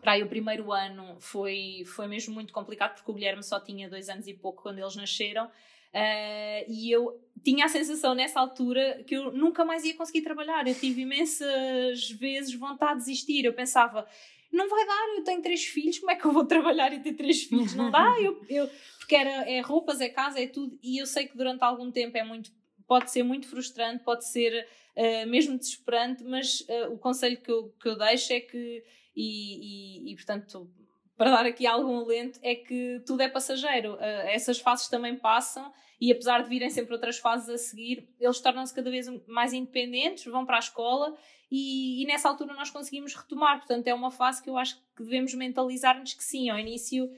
Para 0.00 0.12
aí 0.12 0.22
o 0.22 0.28
primeiro 0.28 0.72
ano 0.72 1.16
foi, 1.18 1.82
foi 1.86 2.06
mesmo 2.06 2.32
muito 2.32 2.52
complicado 2.52 2.94
porque 2.94 3.10
o 3.10 3.14
Guilherme 3.14 3.42
só 3.42 3.58
tinha 3.58 3.88
dois 3.88 4.08
anos 4.08 4.26
e 4.28 4.34
pouco 4.34 4.62
quando 4.62 4.78
eles 4.78 4.94
nasceram. 4.94 5.46
Uh, 5.46 6.64
e 6.68 6.90
eu 6.90 7.18
tinha 7.42 7.64
a 7.64 7.68
sensação 7.68 8.14
nessa 8.14 8.38
altura 8.38 9.02
que 9.06 9.16
eu 9.16 9.32
nunca 9.32 9.64
mais 9.64 9.84
ia 9.84 9.96
conseguir 9.96 10.22
trabalhar. 10.22 10.66
Eu 10.68 10.74
tive 10.74 11.02
imensas 11.02 12.10
vezes 12.10 12.54
vontade 12.54 13.00
de 13.00 13.06
desistir. 13.06 13.44
Eu 13.44 13.54
pensava, 13.54 14.06
não 14.50 14.68
vai 14.68 14.86
dar, 14.86 15.14
eu 15.16 15.24
tenho 15.24 15.42
três 15.42 15.64
filhos, 15.64 15.98
como 15.98 16.10
é 16.10 16.16
que 16.16 16.24
eu 16.24 16.32
vou 16.32 16.44
trabalhar 16.44 16.92
e 16.92 17.00
ter 17.00 17.14
três 17.14 17.42
filhos? 17.44 17.74
Não 17.74 17.90
dá, 17.90 18.14
eu, 18.20 18.40
eu, 18.48 18.68
porque 18.98 19.14
era, 19.14 19.48
é 19.48 19.60
roupas, 19.60 20.00
é 20.00 20.08
casa, 20.08 20.40
é 20.40 20.46
tudo, 20.46 20.78
e 20.82 20.98
eu 20.98 21.06
sei 21.06 21.26
que 21.26 21.36
durante 21.36 21.62
algum 21.62 21.90
tempo 21.90 22.16
é 22.16 22.24
muito, 22.24 22.50
pode 22.86 23.10
ser 23.10 23.22
muito 23.22 23.46
frustrante, 23.46 24.04
pode 24.04 24.28
ser 24.28 24.66
uh, 24.96 25.28
mesmo 25.28 25.58
desesperante, 25.58 26.24
mas 26.24 26.60
uh, 26.60 26.92
o 26.92 26.98
conselho 26.98 27.40
que 27.40 27.50
eu, 27.50 27.74
que 27.80 27.88
eu 27.88 27.96
deixo 27.96 28.32
é 28.32 28.40
que, 28.40 28.84
e, 29.14 30.06
e, 30.06 30.12
e 30.12 30.14
portanto, 30.16 30.70
para 31.18 31.30
dar 31.30 31.44
aqui 31.44 31.66
algum 31.66 31.98
alento, 31.98 32.38
é 32.42 32.54
que 32.54 33.02
tudo 33.04 33.22
é 33.22 33.28
passageiro. 33.28 33.94
Uh, 33.94 34.28
essas 34.28 34.60
fases 34.60 34.88
também 34.88 35.16
passam 35.16 35.70
e 36.00 36.12
apesar 36.12 36.42
de 36.42 36.48
virem 36.48 36.70
sempre 36.70 36.94
outras 36.94 37.18
fases 37.18 37.48
a 37.48 37.58
seguir, 37.58 38.08
eles 38.20 38.40
tornam-se 38.40 38.72
cada 38.72 38.88
vez 38.88 39.08
mais 39.26 39.52
independentes, 39.52 40.24
vão 40.26 40.46
para 40.46 40.56
a 40.56 40.60
escola 40.60 41.16
e, 41.50 42.02
e, 42.02 42.06
nessa 42.06 42.28
altura 42.28 42.54
nós 42.54 42.70
conseguimos 42.70 43.14
retomar. 43.14 43.58
Portanto, 43.58 43.88
é 43.88 43.94
uma 43.94 44.12
fase 44.12 44.40
que 44.40 44.48
eu 44.48 44.56
acho 44.56 44.76
que 44.96 45.02
devemos 45.02 45.34
mentalizar-nos 45.34 46.14
que 46.14 46.22
sim, 46.22 46.48
ao 46.48 46.58
início 46.58 47.10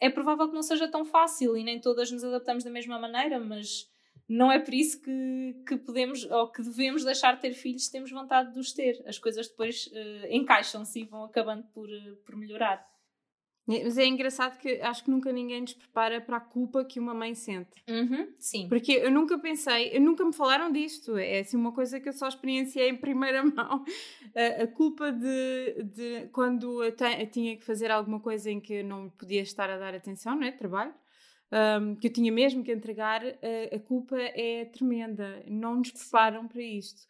é 0.00 0.10
provável 0.10 0.48
que 0.48 0.54
não 0.54 0.62
seja 0.62 0.88
tão 0.88 1.04
fácil 1.04 1.56
e 1.56 1.62
nem 1.62 1.80
todas 1.80 2.10
nos 2.10 2.24
adaptamos 2.24 2.64
da 2.64 2.70
mesma 2.70 2.98
maneira, 2.98 3.38
mas 3.38 3.88
não 4.28 4.50
é 4.50 4.58
por 4.58 4.74
isso 4.74 5.00
que, 5.00 5.62
que 5.68 5.76
podemos 5.76 6.24
ou 6.24 6.50
que 6.50 6.62
devemos 6.62 7.04
deixar 7.04 7.36
de 7.36 7.42
ter 7.42 7.52
filhos 7.52 7.84
se 7.84 7.92
temos 7.92 8.10
vontade 8.10 8.52
de 8.52 8.58
os 8.58 8.72
ter. 8.72 9.00
As 9.06 9.18
coisas 9.18 9.48
depois 9.48 9.86
uh, 9.86 10.26
encaixam-se 10.28 11.00
e 11.00 11.04
vão 11.04 11.24
acabando 11.24 11.62
por, 11.72 11.88
uh, 11.88 12.16
por 12.24 12.34
melhorar. 12.36 12.84
Mas 13.66 13.96
é 13.96 14.04
engraçado 14.04 14.58
que 14.58 14.80
acho 14.82 15.04
que 15.04 15.10
nunca 15.10 15.32
ninguém 15.32 15.62
nos 15.62 15.72
prepara 15.72 16.20
para 16.20 16.36
a 16.36 16.40
culpa 16.40 16.84
que 16.84 17.00
uma 17.00 17.14
mãe 17.14 17.34
sente. 17.34 17.82
Uhum, 17.88 18.28
sim. 18.38 18.68
Porque 18.68 18.92
eu 18.92 19.10
nunca 19.10 19.38
pensei, 19.38 19.90
eu 19.96 20.02
nunca 20.02 20.22
me 20.24 20.34
falaram 20.34 20.70
disto. 20.70 21.16
É 21.16 21.40
assim 21.40 21.56
uma 21.56 21.72
coisa 21.72 21.98
que 21.98 22.08
eu 22.08 22.12
só 22.12 22.28
experienciei 22.28 22.90
em 22.90 22.96
primeira 22.96 23.42
mão. 23.44 23.84
A, 24.36 24.62
a 24.64 24.66
culpa 24.66 25.10
de, 25.10 25.82
de 25.82 26.28
quando 26.30 26.84
eu, 26.84 26.92
te, 26.92 27.04
eu, 27.04 27.26
tinha 27.30 27.56
que 27.56 27.64
fazer 27.64 27.90
alguma 27.90 28.20
coisa 28.20 28.50
em 28.50 28.60
que 28.60 28.74
eu 28.74 28.84
não 28.84 29.08
podia 29.08 29.40
estar 29.40 29.70
a 29.70 29.78
dar 29.78 29.94
atenção, 29.94 30.36
não 30.36 30.46
é? 30.46 30.52
Trabalho. 30.52 30.94
Um, 31.80 31.94
que 31.94 32.08
eu 32.08 32.12
tinha 32.12 32.32
mesmo 32.32 32.64
que 32.64 32.72
entregar, 32.72 33.22
a, 33.24 33.76
a 33.76 33.78
culpa 33.78 34.16
é 34.18 34.66
tremenda. 34.66 35.42
Não 35.46 35.76
nos 35.76 35.90
preparam 35.90 36.46
para 36.46 36.62
isto. 36.62 37.06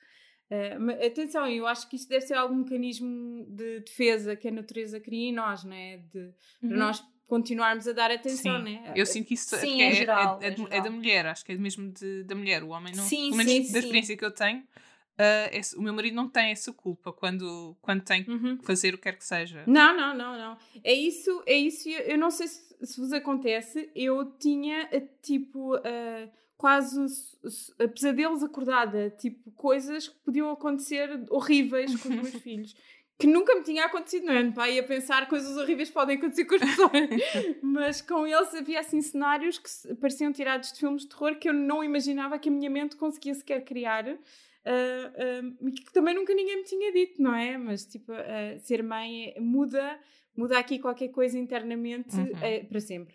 Uh, 0.51 1.07
atenção, 1.07 1.49
eu 1.49 1.67
acho 1.67 1.89
que 1.89 1.97
isto 1.97 2.09
deve 2.09 2.27
ser 2.27 2.35
algum 2.35 2.57
mecanismo 2.57 3.45
de 3.49 3.81
defesa 3.81 4.37
que 4.37 4.47
a 4.49 4.51
natureza 4.51 5.01
cria 5.01 5.31
em 5.31 5.33
nós, 5.33 5.65
não 5.65 5.75
é? 5.75 5.99
De, 6.13 6.19
uhum. 6.63 6.69
Para 6.69 6.77
nós 6.77 7.05
continuarmos 7.27 7.89
a 7.89 7.93
dar 7.93 8.11
atenção, 8.11 8.59
sim. 8.59 8.65
né? 8.65 8.93
Eu 8.95 9.07
sinto 9.07 9.27
que 9.27 9.35
isso 9.35 9.57
sim, 9.57 9.83
é, 9.83 9.89
é, 9.89 9.93
geral, 9.93 10.39
é, 10.43 10.49
é, 10.49 10.79
é, 10.79 10.81
da 10.81 10.91
mulher, 10.91 11.27
acho 11.27 11.45
que 11.45 11.53
é 11.53 11.57
mesmo 11.57 11.91
de, 11.91 12.23
da 12.25 12.35
mulher. 12.35 12.63
O 12.63 12.69
homem 12.69 12.95
não. 12.95 13.05
Sim, 13.05 13.31
pelo 13.31 13.37
menos 13.39 13.53
sim, 13.53 13.73
da 13.73 13.79
experiência 13.79 14.17
que 14.17 14.25
eu 14.25 14.31
tenho, 14.31 14.61
uh, 14.61 15.49
esse, 15.53 15.77
o 15.77 15.83
meu 15.83 15.95
marido 15.95 16.15
não 16.15 16.29
tem 16.29 16.51
essa 16.51 16.73
culpa 16.73 17.13
quando, 17.13 17.77
quando 17.81 18.03
tem 18.03 18.25
Uhum. 18.29 18.59
que 18.59 18.65
fazer 18.65 18.95
o 18.95 18.99
que 18.99 19.05
quer 19.05 19.17
que 19.17 19.25
seja. 19.25 19.65
Não, 19.67 19.97
não, 19.97 20.15
não, 20.15 20.37
não. 20.37 20.59
É 20.83 20.93
isso, 20.93 21.43
é 21.47 21.55
isso. 21.55 21.89
Eu 21.89 22.15
eu 22.15 22.19
não 22.19 22.31
sei 22.31 22.47
se, 22.49 22.63
se 22.83 23.01
vos 23.01 23.13
acontece. 23.13 23.91
Eu 23.95 24.31
tinha 24.39 24.89
eh, 24.93 25.03
tipo 25.23 25.77
eh, 25.79 26.29
quase 26.65 26.99
pesadelos 27.95 28.43
acordada, 28.43 29.11
tipo 29.19 29.51
coisas 29.53 30.09
que 30.09 30.19
podiam 30.25 30.51
acontecer 30.51 31.09
horríveis 31.31 31.95
com 32.01 32.09
os 32.09 32.15
meus 32.15 32.31
filhos. 32.43 32.75
Que 33.19 33.27
nunca 33.29 33.55
me 33.55 33.63
tinha 33.63 33.85
acontecido, 33.85 34.25
não 34.27 34.33
é? 34.33 34.51
Pá, 34.51 34.69
ia 34.69 34.83
pensar 34.83 35.29
coisas 35.29 35.57
horríveis 35.57 35.91
podem 35.91 36.17
acontecer 36.17 36.47
com 36.47 36.55
as 36.57 36.61
pessoas. 36.63 36.91
Mas 37.63 38.01
com 38.01 38.27
eles 38.27 38.53
havia 38.55 38.81
assim 38.81 39.01
cenários 39.03 39.59
que 39.59 39.95
pareciam 39.97 40.33
tirados 40.33 40.73
de 40.73 40.81
filmes 40.81 41.03
de 41.03 41.09
terror 41.11 41.37
que 41.39 41.49
eu 41.49 41.53
não 41.53 41.85
imaginava 41.85 42.39
que 42.39 42.49
a 42.49 42.53
minha 42.53 42.71
mente 42.71 42.97
conseguia 42.97 43.35
sequer 43.35 43.63
criar. 43.65 44.05
ah, 44.09 45.43
e 45.69 45.71
que 45.73 45.93
também 45.93 46.15
nunca 46.15 46.35
ninguém 46.35 46.57
me 46.57 46.65
tinha 46.65 46.91
dito, 46.93 47.23
não 47.23 47.35
é? 47.35 47.57
Mas 47.59 47.85
tipo, 47.85 48.11
ah, 48.13 48.59
ser 48.59 48.83
mãe 48.83 49.35
é- 49.37 49.41
muda, 49.41 49.99
muda 50.37 50.59
aqui 50.59 50.79
qualquer 50.81 51.09
coisa 51.09 51.39
internamente 51.39 52.17
Uhum. 52.17 52.33
eh, 52.43 52.65
para 52.65 52.81
sempre. 52.81 53.15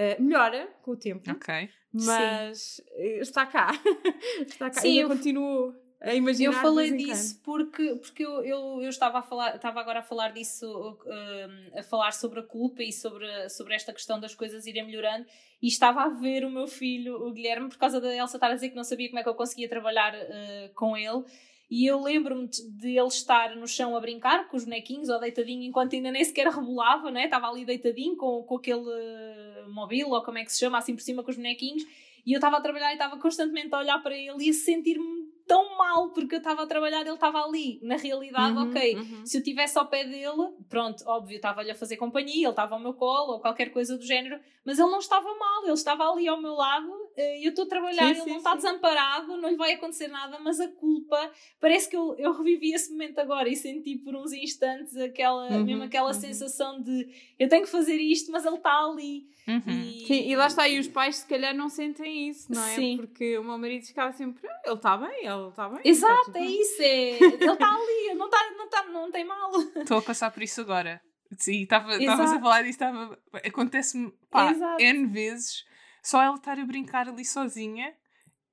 Ah, 0.00 0.16
melhora 0.22 0.68
com 0.82 0.92
o 0.92 0.96
tempo, 0.96 1.28
Ok. 1.30 1.68
mas 1.92 2.80
eh, 2.96 3.18
está 3.20 3.44
cá. 3.46 3.70
está 4.46 4.70
cá. 4.70 4.80
Sim, 4.80 4.88
Ainda 4.90 5.00
eu- 5.02 5.08
continuo 5.08 5.74
a 6.00 6.14
imaginar. 6.14 6.52
Eu 6.54 6.60
falei 6.60 6.92
disso 6.92 7.40
porque, 7.42 7.96
porque 7.96 8.24
eu, 8.24 8.44
eu, 8.44 8.82
eu 8.82 8.88
estava, 8.88 9.18
a 9.18 9.22
falar, 9.22 9.56
estava 9.56 9.80
agora 9.80 9.98
a 9.98 10.02
falar 10.02 10.30
disso, 10.32 10.64
um, 11.04 11.78
a 11.78 11.82
falar 11.82 12.12
sobre 12.12 12.38
a 12.38 12.42
culpa 12.44 12.84
e 12.84 12.92
sobre, 12.92 13.26
sobre 13.48 13.74
esta 13.74 13.92
questão 13.92 14.20
das 14.20 14.32
coisas 14.34 14.64
irem 14.66 14.86
melhorando 14.86 15.26
e 15.60 15.66
estava 15.66 16.02
a 16.02 16.08
ver 16.08 16.44
o 16.44 16.50
meu 16.50 16.68
filho, 16.68 17.16
o 17.26 17.32
Guilherme, 17.32 17.68
por 17.68 17.78
causa 17.78 18.00
da 18.00 18.14
Elsa 18.14 18.36
estar 18.36 18.48
a 18.50 18.54
dizer 18.54 18.68
que 18.70 18.76
não 18.76 18.84
sabia 18.84 19.08
como 19.08 19.18
é 19.18 19.22
que 19.24 19.28
eu 19.28 19.34
conseguia 19.34 19.68
trabalhar 19.68 20.14
uh, 20.14 20.72
com 20.74 20.96
ele. 20.96 21.24
E 21.70 21.84
eu 21.84 22.00
lembro-me 22.00 22.48
de 22.48 22.98
ele 22.98 23.08
estar 23.08 23.54
no 23.54 23.68
chão 23.68 23.94
a 23.94 24.00
brincar 24.00 24.48
com 24.48 24.56
os 24.56 24.64
bonequinhos 24.64 25.10
ou 25.10 25.20
deitadinho 25.20 25.62
enquanto 25.62 25.94
ainda 25.94 26.10
nem 26.10 26.24
sequer 26.24 26.46
rebolava, 26.48 27.10
né? 27.10 27.24
estava 27.24 27.46
ali 27.46 27.64
deitadinho 27.64 28.16
com, 28.16 28.42
com 28.42 28.56
aquele 28.56 28.80
uh, 28.80 29.70
mobile 29.70 30.04
ou 30.04 30.22
como 30.22 30.38
é 30.38 30.44
que 30.44 30.52
se 30.52 30.58
chama, 30.58 30.78
assim 30.78 30.94
por 30.94 31.02
cima 31.02 31.22
com 31.22 31.30
os 31.30 31.36
bonequinhos. 31.36 31.82
E 32.24 32.32
eu 32.32 32.38
estava 32.38 32.56
a 32.56 32.60
trabalhar 32.60 32.90
e 32.90 32.94
estava 32.94 33.18
constantemente 33.18 33.74
a 33.74 33.78
olhar 33.78 34.02
para 34.02 34.16
ele 34.16 34.46
e 34.46 34.50
a 34.50 34.52
sentir-me 34.52 35.17
tão 35.48 35.76
mal 35.76 36.10
porque 36.10 36.34
eu 36.36 36.38
estava 36.38 36.62
a 36.62 36.66
trabalhar, 36.66 37.00
ele 37.00 37.10
estava 37.14 37.42
ali. 37.42 37.80
Na 37.82 37.96
realidade, 37.96 38.56
Uhum, 38.56 38.68
ok, 38.68 38.94
uhum. 38.96 39.26
se 39.26 39.36
eu 39.36 39.40
estivesse 39.40 39.76
ao 39.78 39.86
pé 39.86 40.04
dele, 40.04 40.52
pronto, 40.68 41.02
óbvio, 41.06 41.36
estava-lhe 41.36 41.70
a 41.70 41.74
fazer 41.74 41.96
companhia, 41.96 42.44
ele 42.46 42.50
estava 42.50 42.74
ao 42.74 42.80
meu 42.80 42.92
colo 42.94 43.32
ou 43.32 43.40
qualquer 43.40 43.70
coisa 43.72 43.96
do 43.98 44.04
género, 44.04 44.38
mas 44.64 44.78
ele 44.78 44.90
não 44.90 44.98
estava 44.98 45.26
mal, 45.34 45.64
ele 45.64 45.72
estava 45.72 46.04
ali 46.08 46.28
ao 46.28 46.40
meu 46.40 46.52
lado 46.52 46.92
eh, 47.16 47.40
e 47.40 47.44
eu 47.46 47.50
estou 47.50 47.64
a 47.64 47.68
trabalhar, 47.68 48.04
Sim, 48.04 48.10
ele 48.10 48.20
sim, 48.20 48.30
não 48.30 48.36
está 48.36 48.50
sim. 48.50 48.56
desamparado, 48.58 49.36
não 49.38 49.48
lhe 49.48 49.56
vai 49.56 49.72
acontecer 49.72 50.08
nada, 50.08 50.38
mas 50.38 50.60
a 50.60 50.68
culpa, 50.68 51.30
parece 51.58 51.88
que 51.88 51.96
eu, 51.96 52.14
eu 52.18 52.32
revivi 52.36 52.74
esse 52.74 52.92
momento 52.92 53.18
agora 53.18 53.48
e 53.48 53.56
senti 53.56 53.96
por 53.96 54.14
uns 54.14 54.32
instantes 54.32 54.94
aquela, 54.96 55.48
Uhum, 55.48 55.64
mesmo 55.64 55.82
aquela 55.84 56.08
uhum. 56.08 56.12
sensação 56.20 56.80
de 56.82 57.08
eu 57.38 57.48
tenho 57.48 57.62
que 57.64 57.70
fazer 57.70 57.96
isto, 57.96 58.30
mas 58.30 58.44
ele 58.44 58.56
está 58.56 58.84
ali. 58.84 59.26
Uhum. 59.46 59.62
E, 59.72 60.06
Sim, 60.06 60.28
e 60.28 60.36
lá 60.36 60.46
está, 60.46 60.68
e 60.68 60.78
os 60.78 60.88
pais 60.88 61.16
se 61.16 61.26
calhar 61.26 61.54
não 61.54 61.70
sentem 61.70 62.28
isso, 62.28 62.52
não 62.52 62.62
é? 62.62 62.74
Sim. 62.74 62.96
Porque 62.98 63.38
o 63.38 63.44
meu 63.44 63.56
marido 63.56 63.86
ficava 63.86 64.12
sempre, 64.12 64.46
"Ah, 64.46 64.60
ele 64.66 64.74
está 64.74 64.96
bem, 64.98 65.24
ele 65.24 65.37
está 65.50 65.68
bem. 65.68 65.80
Exato, 65.84 66.12
está 66.14 66.24
tudo 66.24 66.36
é 66.36 66.40
bem." 66.40 66.60
isso, 66.60 66.82
é, 66.82 67.10
ele 67.22 67.52
está 67.52 67.68
ali, 67.74 68.14
não, 68.14 68.28
tá, 68.30 68.50
não, 68.56 68.68
tá, 68.68 68.82
não 68.84 69.10
tem 69.10 69.24
mal. 69.24 69.50
Estou 69.76 69.98
a 69.98 70.02
passar 70.02 70.30
por 70.30 70.42
isso 70.42 70.60
agora. 70.60 71.00
Sim, 71.38 71.62
estava- 71.62 71.90
Exato. 71.94 72.02
estavas 72.04 72.32
a 72.32 72.40
falar 72.40 72.62
disso, 72.62 72.70
estava. 72.70 73.18
Acontece-me, 73.44 74.10
pá, 74.30 74.50
Exato. 74.50 74.80
N 74.82 75.06
vezes, 75.06 75.64
só 76.02 76.22
ela 76.22 76.36
estar 76.36 76.58
a 76.58 76.64
brincar 76.64 77.08
ali 77.08 77.24
sozinha 77.24 77.94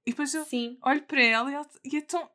e 0.06 0.12
depois 0.12 0.34
eu 0.34 0.44
Sim. 0.46 0.78
olho 0.84 1.02
para 1.04 1.24
ela 1.24 1.50
e, 1.50 1.54
ela, 1.54 1.70
e 1.84 1.98
é 1.98 2.02
tão. 2.02 2.30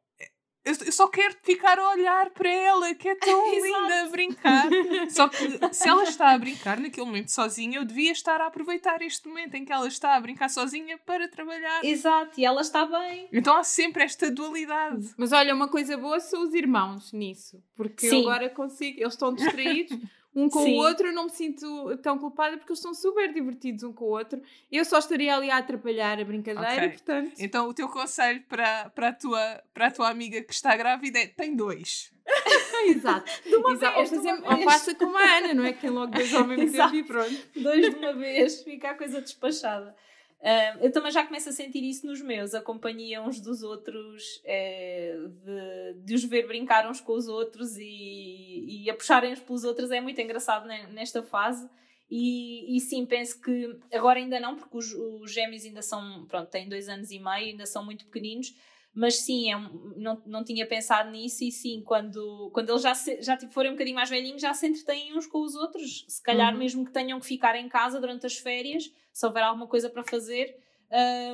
Eu, 0.64 0.74
eu 0.84 0.92
só 0.92 1.08
quero 1.08 1.34
ficar 1.42 1.78
a 1.78 1.90
olhar 1.90 2.30
para 2.30 2.50
ela, 2.50 2.94
que 2.94 3.08
é 3.08 3.14
tão 3.14 3.50
linda 3.54 4.02
a 4.02 4.08
brincar. 4.08 4.68
Só 5.08 5.28
que 5.28 5.36
se 5.74 5.88
ela 5.88 6.02
está 6.04 6.32
a 6.32 6.38
brincar 6.38 6.78
naquele 6.78 7.06
momento 7.06 7.30
sozinha, 7.30 7.78
eu 7.78 7.84
devia 7.84 8.12
estar 8.12 8.40
a 8.40 8.46
aproveitar 8.46 9.00
este 9.00 9.26
momento 9.26 9.54
em 9.54 9.64
que 9.64 9.72
ela 9.72 9.88
está 9.88 10.14
a 10.14 10.20
brincar 10.20 10.50
sozinha 10.50 10.98
para 10.98 11.28
trabalhar. 11.28 11.82
Exato, 11.82 12.38
e 12.38 12.44
ela 12.44 12.60
está 12.60 12.84
bem. 12.84 13.28
Então 13.32 13.56
há 13.56 13.64
sempre 13.64 14.02
esta 14.02 14.30
dualidade. 14.30 15.14
Mas 15.16 15.32
olha, 15.32 15.54
uma 15.54 15.68
coisa 15.68 15.96
boa 15.96 16.20
são 16.20 16.42
os 16.42 16.52
irmãos 16.52 17.10
nisso, 17.12 17.62
porque 17.74 18.06
eu 18.06 18.10
Sim. 18.10 18.20
agora 18.20 18.50
consigo, 18.50 19.00
eles 19.00 19.14
estão 19.14 19.32
distraídos 19.32 19.98
um 20.34 20.48
com 20.48 20.62
Sim. 20.62 20.74
o 20.74 20.82
outro, 20.82 21.08
eu 21.08 21.12
não 21.12 21.24
me 21.24 21.30
sinto 21.30 21.96
tão 21.98 22.16
culpada 22.18 22.56
porque 22.56 22.70
eles 22.70 22.78
estão 22.78 22.94
super 22.94 23.32
divertidos 23.32 23.82
um 23.82 23.92
com 23.92 24.04
o 24.04 24.08
outro. 24.10 24.40
Eu 24.70 24.84
só 24.84 24.98
estaria 24.98 25.34
ali 25.34 25.50
a 25.50 25.56
atrapalhar 25.58 26.20
a 26.20 26.24
brincadeira, 26.24 26.68
Ok. 26.86 26.88
portanto. 26.90 27.32
Então 27.38 27.68
o 27.68 27.74
teu 27.74 27.88
conselho 27.88 28.40
para, 28.48 28.90
para, 28.90 29.08
a 29.08 29.12
tua, 29.12 29.62
para 29.74 29.86
a 29.88 29.90
tua 29.90 30.08
amiga 30.08 30.40
que 30.42 30.52
está 30.52 30.76
grávida 30.76 31.18
é 31.18 31.26
tem 31.26 31.56
dois. 31.56 32.12
Exato. 32.86 33.30
uma 33.58 33.72
Exato. 33.72 33.96
vez, 33.96 34.12
ou, 34.12 34.20
de 34.20 34.26
uma 34.28 34.36
fazer- 34.36 34.54
ou 34.64 34.70
faça 34.70 34.94
como 34.94 35.16
a 35.18 35.22
Ana, 35.38 35.54
não 35.54 35.64
é? 35.64 35.72
Que 35.72 35.80
tem 35.80 35.90
logo 35.90 36.12
dois 36.12 36.32
ao 36.34 36.46
mesmo 36.46 36.70
tempo 36.72 36.94
e 36.94 37.02
pronto. 37.04 37.48
dois 37.56 37.90
de 37.90 37.96
uma 37.96 38.12
vez, 38.14 38.62
fica 38.62 38.90
a 38.90 38.94
coisa 38.94 39.20
despachada. 39.20 39.94
Ah, 40.42 40.78
eu 40.80 40.90
também 40.90 41.12
já 41.12 41.24
começo 41.26 41.50
a 41.50 41.52
sentir 41.52 41.82
isso 41.84 42.06
nos 42.06 42.22
meus, 42.22 42.54
a 42.54 42.62
companhia 42.62 43.20
uns 43.22 43.40
dos 43.40 43.62
outros, 43.62 44.40
eh, 44.44 45.14
de, 45.44 46.00
de 46.02 46.14
os 46.14 46.24
ver 46.24 46.46
brincar 46.46 46.88
uns 46.88 46.98
com 47.00 47.12
os 47.12 47.28
outros 47.28 47.76
e, 47.76 48.84
e 48.84 48.90
a 48.90 48.94
puxarem 48.94 49.32
uns 49.32 49.40
pelos 49.40 49.64
outros 49.64 49.90
é 49.90 50.00
muito 50.00 50.18
engraçado 50.20 50.66
ne- 50.66 50.86
nesta 50.88 51.22
fase. 51.22 51.68
E, 52.10 52.74
e 52.76 52.80
sim, 52.80 53.04
penso 53.06 53.40
que 53.40 53.78
agora 53.92 54.18
ainda 54.18 54.40
não, 54.40 54.56
porque 54.56 54.76
os, 54.76 54.92
os 54.94 55.30
gêmeos 55.32 55.64
ainda 55.64 55.82
são, 55.82 56.24
pronto, 56.26 56.48
têm 56.50 56.68
dois 56.68 56.88
anos 56.88 57.10
e 57.10 57.18
meio, 57.20 57.50
ainda 57.50 57.66
são 57.66 57.84
muito 57.84 58.04
pequeninos, 58.06 58.52
mas 58.94 59.16
sim, 59.20 59.50
é 59.50 59.56
um- 59.56 59.92
não, 59.96 60.22
não 60.26 60.44
tinha 60.44 60.66
pensado 60.66 61.10
nisso 61.10 61.44
e 61.44 61.50
sim, 61.52 61.82
quando, 61.84 62.50
quando 62.52 62.70
eles 62.70 62.82
já, 62.82 62.94
se, 62.94 63.22
já 63.22 63.36
tipo, 63.36 63.52
forem 63.52 63.70
um 63.70 63.74
bocadinho 63.74 63.96
mais 63.96 64.10
velhinhos, 64.10 64.42
já 64.42 64.52
se 64.52 64.66
entretêm 64.66 65.16
uns 65.16 65.26
com 65.26 65.40
os 65.42 65.54
outros. 65.54 66.04
Se 66.08 66.22
calhar 66.22 66.52
Uhum. 66.52 66.58
mesmo 66.58 66.84
que 66.84 66.92
tenham 66.92 67.20
que 67.20 67.26
ficar 67.26 67.54
em 67.56 67.68
casa 67.68 68.00
durante 68.00 68.26
as 68.26 68.36
férias, 68.36 68.90
se 69.12 69.26
houver 69.26 69.42
alguma 69.42 69.66
coisa 69.66 69.88
para 69.88 70.02
fazer 70.02 70.56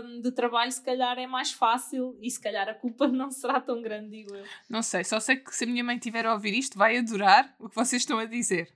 hum, 0.04 0.20
de 0.20 0.30
trabalho, 0.32 0.70
se 0.70 0.82
calhar 0.82 1.18
é 1.18 1.26
mais 1.26 1.50
fácil 1.50 2.14
e 2.20 2.30
se 2.30 2.38
calhar 2.38 2.68
a 2.68 2.74
culpa 2.74 3.08
não 3.08 3.30
será 3.30 3.58
tão 3.58 3.80
grande, 3.80 4.10
digo 4.10 4.34
eu. 4.34 4.44
Não 4.68 4.82
sei, 4.82 5.02
só 5.02 5.18
sei 5.18 5.36
que 5.36 5.54
se 5.56 5.64
a 5.64 5.66
minha 5.66 5.82
mãe 5.82 5.98
tiver 5.98 6.26
a 6.26 6.34
ouvir 6.34 6.52
isto, 6.52 6.76
vai 6.76 6.98
adorar 6.98 7.54
o 7.58 7.68
que 7.68 7.74
vocês 7.74 8.02
estão 8.02 8.18
a 8.18 8.26
dizer. 8.26 8.70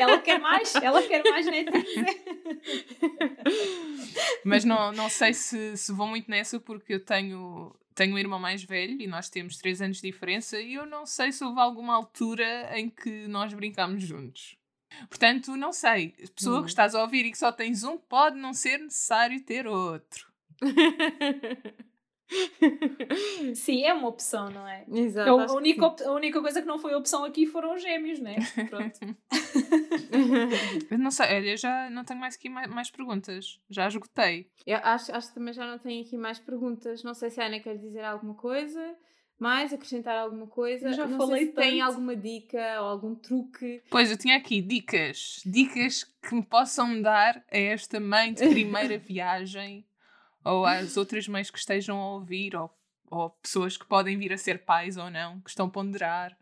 Ela 0.00 0.18
quer 0.20 0.38
mais, 0.38 0.74
ela 0.76 1.02
quer 1.02 1.22
mais 1.24 1.46
netinhos. 1.46 2.06
Mas 4.44 4.64
não, 4.64 4.92
não 4.92 5.08
sei 5.08 5.34
se, 5.34 5.76
se 5.76 5.92
vou 5.92 6.06
muito 6.06 6.30
nessa 6.30 6.60
porque 6.60 6.94
eu 6.94 7.04
tenho, 7.04 7.74
tenho 7.94 8.14
um 8.14 8.18
irmão 8.18 8.38
mais 8.38 8.62
velho 8.62 9.00
e 9.00 9.06
nós 9.06 9.28
temos 9.28 9.56
3 9.58 9.82
anos 9.82 9.96
de 10.00 10.10
diferença 10.10 10.60
e 10.60 10.74
eu 10.74 10.86
não 10.86 11.04
sei 11.04 11.32
se 11.32 11.42
houve 11.44 11.60
alguma 11.60 11.94
altura 11.94 12.70
em 12.78 12.88
que 12.88 13.26
nós 13.26 13.52
brincámos 13.52 14.02
juntos. 14.02 14.56
Portanto, 15.08 15.56
não 15.56 15.72
sei. 15.72 16.14
Pessoa 16.34 16.60
Hum. 16.60 16.62
que 16.62 16.68
estás 16.70 16.94
a 16.94 17.02
ouvir 17.02 17.26
e 17.26 17.30
que 17.30 17.38
só 17.38 17.52
tens 17.52 17.82
um, 17.84 17.98
pode 17.98 18.38
não 18.38 18.54
ser 18.54 18.78
necessário 18.78 19.42
ter 19.44 19.66
outro. 19.66 20.26
Sim, 23.54 23.82
é 23.84 23.94
uma 23.94 24.08
opção, 24.08 24.50
não 24.50 24.66
é? 24.68 24.84
Exato. 24.92 25.30
A, 25.38 25.44
acho 25.44 25.52
que 25.54 25.58
única, 25.58 25.86
op- 25.86 26.02
a 26.02 26.12
única 26.12 26.40
coisa 26.40 26.60
que 26.60 26.66
não 26.68 26.78
foi 26.78 26.94
opção 26.94 27.24
aqui 27.24 27.46
foram 27.46 27.74
os 27.74 27.82
gêmeos, 27.82 28.18
né? 28.20 28.36
Pronto. 28.68 28.98
Eu 30.90 30.98
não 30.98 31.10
sei, 31.10 31.26
olha, 31.36 31.50
eu 31.52 31.56
já 31.56 31.90
não 31.90 32.04
tenho 32.04 32.18
mais 32.20 32.34
aqui 32.34 32.48
mais, 32.48 32.68
mais 32.68 32.90
perguntas. 32.90 33.60
Já 33.68 33.86
esgotei. 33.86 34.50
Eu 34.66 34.78
acho, 34.82 35.14
acho 35.14 35.28
que 35.28 35.34
também 35.34 35.52
já 35.54 35.66
não 35.66 35.78
tenho 35.78 36.02
aqui 36.04 36.16
mais 36.16 36.38
perguntas. 36.38 37.02
Não 37.02 37.14
sei 37.14 37.30
se 37.30 37.40
a 37.40 37.46
Ana 37.46 37.60
quer 37.60 37.76
dizer 37.76 38.04
alguma 38.04 38.34
coisa, 38.34 38.94
mais 39.38 39.72
acrescentar 39.72 40.16
alguma 40.16 40.46
coisa. 40.46 40.88
Eu 40.88 40.92
já 40.94 41.06
não 41.06 41.16
falei 41.18 41.38
sei 41.40 41.46
se 41.48 41.52
tem 41.54 41.78
tanto. 41.78 41.90
alguma 41.90 42.16
dica 42.16 42.80
ou 42.80 42.86
algum 42.88 43.14
truque. 43.14 43.82
Pois, 43.90 44.10
eu 44.10 44.16
tinha 44.16 44.36
aqui 44.36 44.60
dicas. 44.60 45.42
Dicas 45.44 46.04
que 46.04 46.34
me 46.34 46.42
possam 46.42 47.00
dar 47.00 47.36
a 47.50 47.58
esta 47.58 48.00
mãe 48.00 48.32
de 48.32 48.48
primeira 48.48 48.96
viagem 48.98 49.86
ou 50.44 50.64
às 50.64 50.96
outras 50.96 51.26
mães 51.28 51.50
que 51.50 51.58
estejam 51.58 51.98
a 52.00 52.14
ouvir 52.14 52.54
ou, 52.56 52.70
ou 53.10 53.30
pessoas 53.30 53.76
que 53.76 53.86
podem 53.86 54.18
vir 54.18 54.32
a 54.32 54.38
ser 54.38 54.64
pais 54.64 54.96
ou 54.96 55.10
não, 55.10 55.40
que 55.40 55.50
estão 55.50 55.66
a 55.66 55.70
ponderar. 55.70 56.36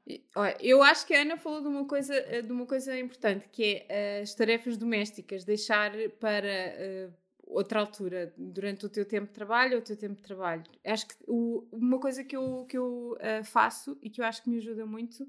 Eu 0.61 0.83
acho 0.83 1.07
que 1.07 1.15
a 1.15 1.23
Ana 1.23 1.37
falou 1.37 1.61
de 1.63 1.69
uma 1.69 1.85
coisa, 1.87 2.15
eh, 2.15 2.43
de 2.43 2.53
uma 2.53 2.67
coisa 2.67 2.99
importante, 2.99 3.49
que 3.51 3.85
é 3.89 4.19
eh, 4.19 4.21
as 4.23 4.35
tarefas 4.35 4.77
domésticas, 4.77 5.45
deixar 5.45 5.93
para 6.21 6.47
eh, 6.49 7.11
outra 7.49 7.79
altura, 7.81 8.33
durante 8.37 8.85
o 8.87 8.89
teu 8.89 9.05
tempo 9.05 9.29
de 9.29 9.33
trabalho 9.33 9.75
ou 9.75 9.79
o 9.81 9.85
teu 9.85 9.97
tempo 9.97 10.15
de 10.17 10.23
trabalho. 10.23 10.65
Acho 10.85 11.07
que 11.07 11.15
o- 11.29 11.67
uma 11.73 11.99
coisa 12.01 12.25
que 12.25 12.37
eu, 12.37 12.67
que 12.69 12.77
eu 12.77 13.17
eh, 13.21 13.43
faço 13.45 13.97
e 14.03 14.11
que 14.11 14.21
eu 14.21 14.25
acho 14.25 14.43
que 14.43 14.51
me 14.51 14.59
ajuda 14.59 14.85
muito, 14.85 15.27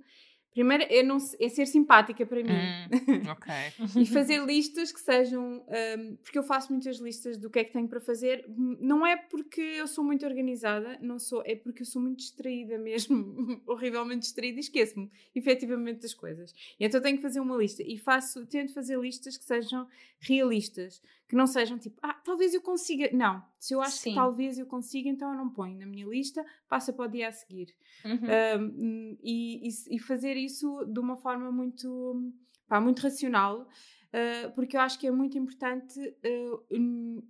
primeiro 0.57 0.85
é, 0.89 1.03
não, 1.03 1.17
é 1.39 1.49
ser 1.49 1.67
simpática 1.67 2.25
para 2.25 2.41
mim. 2.41 2.49
Hum, 2.49 3.29
ok. 3.29 3.53
e 4.01 4.05
fazer 4.07 4.43
listas 4.43 4.91
que 4.91 4.99
sejam. 4.99 5.63
hum, 5.67 6.17
porque 6.23 6.39
eu 6.39 6.41
faço 6.41 6.71
muitas 6.71 6.97
listas 6.97 7.37
do 7.37 7.47
que 7.47 7.59
é 7.59 7.63
que 7.63 7.71
tenho 7.71 7.87
para 7.87 7.99
fazer. 7.99 8.43
Hum, 8.49 8.75
Não 8.81 9.05
é 9.05 9.15
porque 9.15 9.61
eu 9.61 9.85
sou 9.85 10.03
muito 10.03 10.25
organizada, 10.25 10.97
não 10.99 11.19
sou, 11.19 11.43
é 11.45 11.55
porque 11.55 11.83
eu 11.83 11.85
sou 11.85 12.01
muito 12.01 12.17
distraída 12.17 12.75
mesmo, 12.79 13.61
horrivelmente 13.67 14.21
distraída 14.21 14.57
e 14.57 14.61
esqueço-me 14.61 15.11
efetivamente 15.35 16.01
das 16.01 16.15
coisas. 16.15 16.51
E 16.79 16.85
então 16.85 16.99
tenho 16.99 17.17
que 17.17 17.21
fazer 17.21 17.39
uma 17.39 17.55
lista 17.55 17.83
e 17.83 17.95
faço, 17.95 18.43
tento 18.47 18.73
fazer 18.73 18.97
listas 18.99 19.37
que 19.37 19.45
sejam 19.45 19.87
realistas, 20.19 21.03
que 21.27 21.35
não 21.35 21.45
sejam 21.45 21.77
tipo, 21.77 21.99
ah, 22.01 22.13
talvez 22.13 22.53
eu 22.53 22.61
consiga. 22.61 23.09
Não, 23.11 23.43
se 23.59 23.73
eu 23.73 23.81
acho 23.81 23.97
Sim. 23.97 24.11
que 24.11 24.15
talvez 24.15 24.57
eu 24.57 24.65
consiga, 24.65 25.09
então 25.09 25.29
eu 25.31 25.37
não 25.37 25.49
ponho 25.49 25.77
na 25.77 25.85
minha 25.85 26.05
lista, 26.07 26.45
passa 26.69 26.93
para 26.93 27.05
o 27.05 27.07
dia 27.11 27.27
a 27.27 27.31
seguir. 27.31 27.75
Uhum. 28.05 28.61
Um, 28.61 29.17
e, 29.21 29.67
e- 29.67 29.95
e 29.95 29.99
fazer 29.99 30.37
isso 30.37 30.85
de 30.85 30.99
uma 30.99 31.17
forma 31.17 31.51
muito, 31.51 32.31
pá, 32.67 32.79
muito 32.79 33.01
racional, 33.01 33.61
uh, 33.63 34.51
porque 34.55 34.77
eu 34.77 34.81
acho 34.81 34.97
que 34.97 35.07
é 35.07 35.11
muito 35.11 35.37
importante 35.37 35.99
uh, 35.99 36.63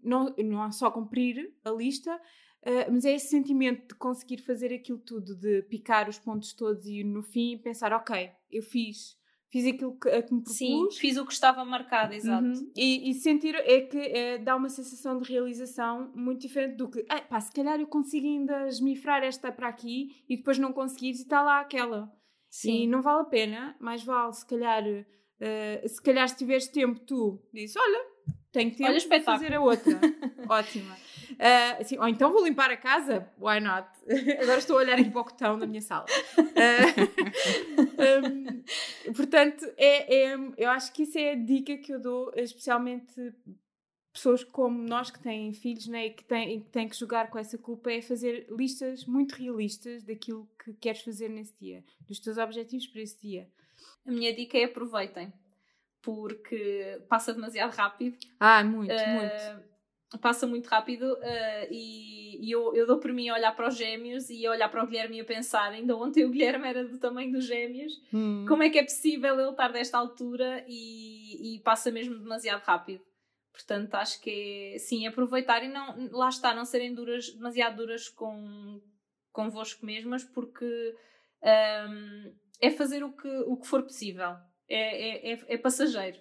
não, 0.03 0.33
não 0.37 0.71
só 0.71 0.91
cumprir 0.91 1.51
a 1.65 1.71
lista, 1.71 2.15
uh, 2.15 2.91
mas 2.91 3.03
é 3.03 3.13
esse 3.15 3.29
sentimento 3.29 3.87
de 3.87 3.95
conseguir 3.95 4.37
fazer 4.37 4.71
aquilo 4.71 4.99
tudo, 4.99 5.35
de 5.35 5.63
picar 5.63 6.07
os 6.07 6.19
pontos 6.19 6.53
todos 6.53 6.85
e 6.85 7.03
no 7.03 7.23
fim 7.23 7.57
pensar, 7.57 7.91
ok, 7.93 8.29
eu 8.51 8.61
fiz, 8.61 9.16
fiz 9.51 9.65
aquilo 9.65 9.97
que, 9.97 10.09
a 10.09 10.21
que 10.21 10.33
me 10.33 10.41
propus. 10.41 10.57
Sim, 10.57 10.87
fiz 10.91 11.17
o 11.17 11.25
que 11.25 11.33
estava 11.33 11.63
marcado, 11.63 12.13
exato. 12.13 12.45
Uhum. 12.45 12.71
E, 12.75 13.09
e 13.09 13.13
sentir 13.13 13.55
é 13.55 13.81
que 13.81 13.97
é, 13.97 14.37
dá 14.37 14.55
uma 14.55 14.69
sensação 14.69 15.19
de 15.19 15.31
realização 15.31 16.11
muito 16.15 16.41
diferente 16.41 16.75
do 16.75 16.89
que, 16.89 17.05
ah, 17.09 17.21
pá, 17.21 17.39
se 17.39 17.51
calhar 17.51 17.79
eu 17.79 17.87
consigo 17.87 18.25
ainda 18.25 18.67
esmifrar 18.67 19.23
esta 19.23 19.51
para 19.51 19.67
aqui 19.67 20.23
e 20.29 20.37
depois 20.37 20.57
não 20.57 20.73
conseguires 20.73 21.19
e 21.19 21.23
está 21.23 21.41
lá 21.41 21.59
aquela. 21.59 22.11
Sim. 22.49 22.83
E 22.83 22.87
não 22.87 23.01
vale 23.01 23.21
a 23.21 23.25
pena, 23.25 23.75
mais 23.79 24.03
vale 24.03 24.33
se 24.33 24.45
calhar, 24.45 24.83
eh, 25.39 25.83
se 25.85 26.01
calhar 26.01 26.27
se 26.29 26.37
tiveres 26.37 26.67
tempo, 26.67 26.99
tu 27.01 27.41
dizes, 27.53 27.75
olha, 27.75 28.05
tenho 28.51 28.71
tempo 28.71 28.89
Olha, 28.89 28.99
de 28.99 29.21
fazer 29.21 29.53
a 29.53 29.61
outra. 29.61 29.99
Ótima. 30.49 30.95
Ah, 31.39 31.77
assim, 31.79 31.97
ou 31.97 32.07
então 32.07 32.31
vou 32.31 32.43
limpar 32.45 32.69
a 32.71 32.77
casa, 32.77 33.27
why 33.39 33.59
not? 33.59 33.87
Agora 34.41 34.59
estou 34.59 34.77
a 34.77 34.81
olhar 34.81 34.97
aqui 34.99 35.09
para 35.09 35.21
o 35.21 35.25
cotão 35.25 35.57
da 35.59 35.65
minha 35.65 35.81
sala. 35.81 36.05
Ah, 36.55 37.21
um, 38.23 38.63
portanto, 39.13 39.65
é, 39.77 40.31
é- 40.33 40.37
eu 40.57 40.69
acho 40.69 40.91
que 40.93 41.03
isso 41.03 41.17
é 41.17 41.31
a 41.31 41.35
dica 41.35 41.77
que 41.77 41.93
eu 41.93 41.99
dou, 41.99 42.31
especialmente 42.35 43.33
pessoas 44.13 44.43
como 44.43 44.81
nós 44.81 45.11
que 45.11 45.19
têm 45.19 45.53
filhos 45.53 45.87
né, 45.87 46.07
e 46.07 46.09
que 46.09 46.23
têm, 46.23 46.61
que 46.61 46.69
têm 46.69 46.89
que 46.89 46.97
jogar 46.97 47.29
com 47.29 47.37
essa 47.37 47.55
culpa, 47.57 47.91
é 47.91 48.01
fazer 48.01 48.47
listas 48.49 49.05
muito 49.05 49.35
realistas 49.35 50.03
daquilo 50.03 50.49
que 50.63 50.73
queres 50.73 51.01
fazer 51.01 51.29
nesse 51.29 51.53
dia, 51.59 51.83
dos 52.07 52.19
teus 52.19 52.37
objetivos 52.39 52.87
para 52.87 53.01
esse 53.01 53.19
dia. 53.21 53.47
A 54.05 54.11
minha 54.11 54.33
dica 54.33 54.57
é 54.57 54.63
aproveitem, 54.63 55.31
porque 56.01 56.99
passa 57.07 57.31
demasiado 57.33 57.75
rápido. 57.75 58.17
Ah, 58.39 58.63
muito, 58.63 58.91
Uh, 58.93 59.09
muito. 59.13 59.76
Passa 60.21 60.47
muito 60.47 60.67
rápido 60.67 61.03
uh, 61.13 61.67
e, 61.69 62.47
e 62.47 62.51
eu, 62.51 62.73
eu 62.73 62.87
dou 62.87 62.97
por 62.97 63.11
mim 63.11 63.27
a 63.27 63.33
olhar 63.33 63.53
para 63.53 63.67
os 63.67 63.75
gêmeos 63.75 64.29
e 64.29 64.45
a 64.45 64.51
olhar 64.51 64.69
para 64.69 64.83
o 64.83 64.87
Guilherme 64.87 65.17
e 65.17 65.21
a 65.21 65.25
pensar, 65.25 65.71
ainda 65.71 65.97
ontem 65.97 66.23
o 66.23 66.29
Guilherme 66.29 66.65
era 66.67 66.85
do 66.85 66.97
tamanho 66.97 67.31
dos 67.31 67.45
gêmeos, 67.45 67.91
Hum. 68.13 68.45
como 68.47 68.63
é 68.63 68.69
que 68.69 68.79
é 68.79 68.83
possível 68.83 69.37
ele 69.39 69.49
estar 69.49 69.67
desta 69.71 69.97
altura 69.97 70.63
e, 70.67 71.55
e 71.55 71.59
passa 71.59 71.91
mesmo 71.91 72.17
demasiado 72.17 72.61
rápido. 72.63 73.03
Portanto, 73.51 73.95
acho 73.95 74.21
que 74.21 74.73
é, 74.75 74.77
sim, 74.77 75.07
aproveitar 75.07 75.63
e 75.63 75.67
não, 75.67 76.09
lá 76.11 76.29
está, 76.29 76.53
não 76.53 76.63
serem 76.63 76.93
duras, 76.93 77.33
demasiado 77.33 77.77
duras 77.77 78.07
com, 78.07 78.81
convosco 79.31 79.85
mesmas, 79.85 80.23
porque 80.23 80.95
um, 81.43 82.35
é 82.61 82.71
fazer 82.71 83.03
o 83.03 83.11
que, 83.11 83.27
o 83.27 83.57
que 83.57 83.67
for 83.67 83.83
possível. 83.83 84.37
É, 84.69 85.31
é, 85.31 85.33
é, 85.33 85.39
é 85.49 85.57
passageiro. 85.57 86.19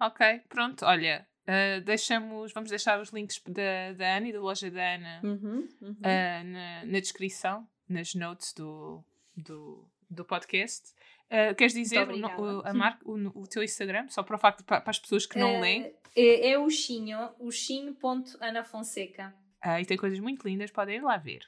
Ok, 0.00 0.42
pronto, 0.48 0.84
olha, 0.84 1.26
uh, 1.48 1.80
deixamos, 1.84 2.52
vamos 2.52 2.70
deixar 2.70 3.00
os 3.00 3.08
links 3.10 3.40
da, 3.48 3.92
da 3.96 4.16
Ana 4.18 4.28
e 4.28 4.32
da 4.32 4.40
loja 4.40 4.70
da 4.70 4.94
Ana 4.94 5.20
Uhum, 5.24 5.68
uhum. 5.82 5.90
uh, 5.92 6.44
na, 6.44 6.84
na 6.84 7.00
descrição, 7.00 7.66
nas 7.88 8.14
notes 8.14 8.52
do, 8.52 9.02
do, 9.36 9.84
do 10.10 10.24
podcast. 10.24 10.92
Uh, 11.30 11.54
queres 11.54 11.72
dizer 11.74 12.08
o, 12.08 12.16
o- 12.40 12.62
a 12.66 12.72
marca, 12.72 13.00
o, 13.04 13.42
o 13.42 13.46
teu 13.46 13.62
Instagram? 13.62 14.08
Só 14.08 14.22
para 14.22 14.36
o 14.36 14.38
facto 14.38 14.64
para, 14.64 14.80
para 14.80 14.90
as 14.90 14.98
pessoas 14.98 15.26
que 15.26 15.38
não 15.38 15.60
leem. 15.60 15.92
É, 16.16 16.50
é 16.52 16.58
o 16.58 16.70
Xinho, 16.70 17.18
o 17.38 17.50
Xinho.anafonseca. 17.52 19.34
Ah, 19.60 19.80
e 19.80 19.84
tem 19.86 19.96
coisas 19.96 20.18
muito 20.20 20.46
lindas, 20.46 20.70
podem 20.70 20.96
ir 20.96 21.02
lá 21.02 21.16
ver. 21.16 21.40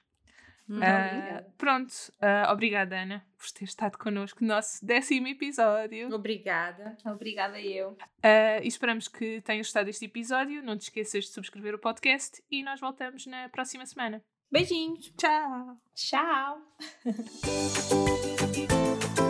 Obrigada. 0.76 1.52
pronto, 1.58 1.92
ah, 2.20 2.52
obrigada 2.52 3.02
Ana 3.02 3.24
por 3.36 3.50
ter 3.50 3.64
estado 3.64 3.96
connosco 3.98 4.42
no 4.42 4.48
nosso 4.48 4.84
décimo 4.84 5.26
episódio. 5.28 6.14
Obrigada. 6.14 6.96
Obrigada 7.06 7.60
eu. 7.60 7.96
E 8.62 8.68
esperamos 8.68 9.08
que 9.08 9.40
tenhas 9.40 9.66
gostado 9.66 9.86
deste 9.86 10.04
episódio. 10.04 10.62
Não 10.62 10.76
te 10.76 10.82
esqueças 10.82 11.24
de 11.24 11.30
subscrever 11.30 11.74
o 11.74 11.78
podcast 11.78 12.42
e 12.50 12.62
nós 12.62 12.80
voltamos 12.80 13.26
na 13.26 13.48
próxima 13.48 13.86
semana. 13.86 14.22
Beijinhos. 14.50 15.12
Tchau! 15.16 15.80
Tchau! 15.94 16.58